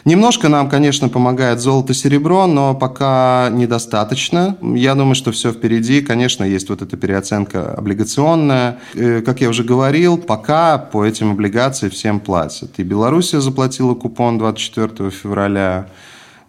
Немножко 0.05 0.49
нам, 0.49 0.69
конечно, 0.69 1.07
помогает 1.07 1.61
золото-серебро, 1.61 2.45
но 2.45 2.75
пока 2.75 3.49
недостаточно. 3.51 4.57
Я 4.61 4.95
думаю, 4.95 5.15
что 5.15 5.31
все 5.31 5.53
впереди. 5.53 6.01
Конечно, 6.01 6.43
есть 6.43 6.69
вот 6.69 6.81
эта 6.81 6.97
переоценка 6.97 7.73
облигационная. 7.73 8.79
Э, 8.95 9.21
как 9.21 9.39
я 9.39 9.47
уже 9.47 9.63
говорил, 9.63 10.17
пока 10.17 10.77
по 10.77 11.05
этим 11.05 11.31
облигациям 11.31 11.91
всем 11.91 12.19
платят. 12.19 12.71
И 12.79 12.83
Белоруссия 12.83 13.39
заплатила 13.39 13.95
купон 13.95 14.37
24 14.37 15.09
февраля, 15.09 15.87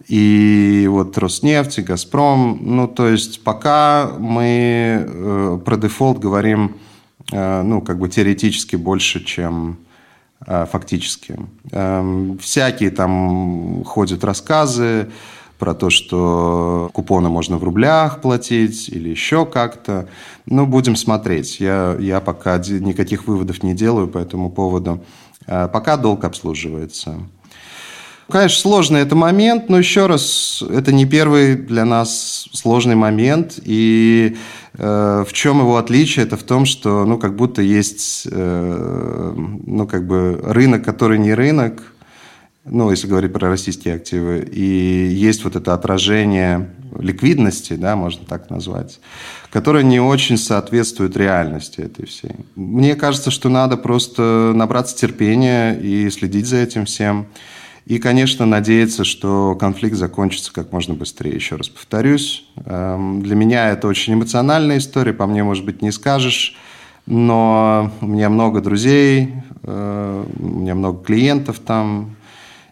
и 0.08 0.86
вот 0.90 1.16
Роснефть, 1.16 1.78
и 1.78 1.82
Газпром. 1.82 2.58
Ну, 2.60 2.88
то 2.88 3.08
есть 3.08 3.44
пока 3.44 4.10
мы 4.18 5.06
э, 5.06 5.58
про 5.64 5.76
дефолт 5.76 6.18
говорим, 6.18 6.76
э, 7.30 7.62
ну, 7.62 7.80
как 7.80 8.00
бы 8.00 8.08
теоретически 8.08 8.74
больше, 8.74 9.24
чем 9.24 9.78
фактически. 10.46 11.36
Эм, 11.72 12.38
всякие 12.38 12.90
там 12.90 13.84
ходят 13.84 14.24
рассказы 14.24 15.08
про 15.58 15.74
то, 15.74 15.90
что 15.90 16.90
купоны 16.92 17.28
можно 17.28 17.58
в 17.58 17.64
рублях 17.64 18.20
платить 18.20 18.88
или 18.88 19.08
еще 19.08 19.46
как-то. 19.46 20.08
Ну, 20.46 20.66
будем 20.66 20.96
смотреть. 20.96 21.60
Я, 21.60 21.96
я 21.98 22.20
пока 22.20 22.58
никаких 22.58 23.26
выводов 23.26 23.62
не 23.62 23.74
делаю 23.74 24.08
по 24.08 24.18
этому 24.18 24.50
поводу. 24.50 25.02
Э, 25.46 25.68
пока 25.72 25.96
долг 25.96 26.24
обслуживается. 26.24 27.18
Конечно, 28.30 28.60
сложный 28.60 29.00
это 29.00 29.14
момент, 29.14 29.68
но 29.68 29.78
еще 29.78 30.06
раз, 30.06 30.62
это 30.68 30.92
не 30.92 31.04
первый 31.04 31.56
для 31.56 31.84
нас 31.84 32.48
сложный 32.52 32.94
момент. 32.94 33.58
И 33.62 34.36
э, 34.78 35.24
в 35.28 35.32
чем 35.32 35.58
его 35.58 35.76
отличие? 35.76 36.24
Это 36.24 36.36
в 36.36 36.42
том, 36.42 36.64
что, 36.64 37.04
ну, 37.04 37.18
как 37.18 37.36
будто 37.36 37.60
есть, 37.60 38.26
э, 38.30 39.34
ну, 39.36 39.86
как 39.86 40.06
бы 40.06 40.40
рынок, 40.42 40.84
который 40.84 41.18
не 41.18 41.34
рынок, 41.34 41.82
ну, 42.64 42.90
если 42.90 43.06
говорить 43.06 43.32
про 43.32 43.50
российские 43.50 43.94
активы, 43.94 44.48
и 44.50 45.08
есть 45.12 45.44
вот 45.44 45.54
это 45.54 45.74
отражение 45.74 46.70
ликвидности, 46.98 47.74
да, 47.74 47.94
можно 47.94 48.24
так 48.26 48.48
назвать, 48.48 49.00
которое 49.50 49.84
не 49.84 50.00
очень 50.00 50.38
соответствует 50.38 51.16
реальности 51.16 51.80
этой 51.80 52.06
всей. 52.06 52.30
Мне 52.54 52.94
кажется, 52.94 53.30
что 53.30 53.50
надо 53.50 53.76
просто 53.76 54.52
набраться 54.54 54.96
терпения 54.96 55.74
и 55.74 56.08
следить 56.08 56.46
за 56.46 56.56
этим 56.56 56.86
всем. 56.86 57.26
И, 57.86 57.98
конечно, 57.98 58.46
надеяться, 58.46 59.04
что 59.04 59.56
конфликт 59.56 59.96
закончится 59.96 60.52
как 60.52 60.72
можно 60.72 60.94
быстрее. 60.94 61.34
Еще 61.34 61.56
раз 61.56 61.68
повторюсь, 61.68 62.46
эм, 62.64 63.22
для 63.22 63.36
меня 63.36 63.70
это 63.70 63.88
очень 63.88 64.14
эмоциональная 64.14 64.78
история, 64.78 65.12
по 65.12 65.26
мне, 65.26 65.44
может 65.44 65.66
быть, 65.66 65.82
не 65.82 65.92
скажешь, 65.92 66.56
но 67.06 67.92
у 68.00 68.06
меня 68.06 68.30
много 68.30 68.62
друзей, 68.62 69.34
э, 69.62 70.24
у 70.38 70.60
меня 70.60 70.74
много 70.74 71.04
клиентов 71.04 71.58
там, 71.58 72.16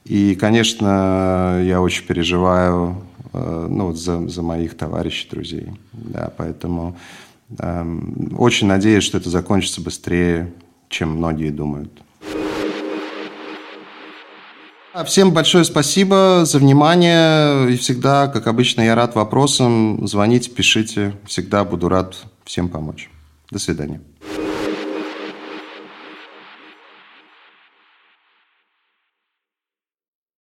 и, 0.04 0.34
конечно, 0.34 1.62
я 1.62 1.82
очень 1.82 2.06
переживаю 2.06 3.02
э, 3.34 3.66
ну, 3.70 3.88
вот 3.88 3.98
за, 3.98 4.26
за 4.28 4.42
моих 4.42 4.76
товарищей, 4.76 5.28
друзей. 5.30 5.68
Да, 5.92 6.32
поэтому 6.36 6.96
э, 7.58 7.98
очень 8.36 8.66
надеюсь, 8.66 9.04
что 9.04 9.18
это 9.18 9.28
закончится 9.28 9.82
быстрее, 9.82 10.52
чем 10.88 11.16
многие 11.16 11.50
думают. 11.50 11.92
Всем 15.07 15.32
большое 15.32 15.64
спасибо 15.64 16.43
за 16.45 16.59
внимание. 16.59 17.72
И 17.72 17.76
всегда, 17.76 18.28
как 18.28 18.47
обычно, 18.47 18.82
я 18.82 18.95
рад 18.95 19.14
вопросам. 19.14 20.07
Звоните, 20.07 20.51
пишите. 20.51 21.14
Всегда 21.24 21.64
буду 21.64 21.88
рад 21.88 22.16
всем 22.45 22.68
помочь. 22.68 23.11
До 23.51 23.59
свидания. 23.59 24.03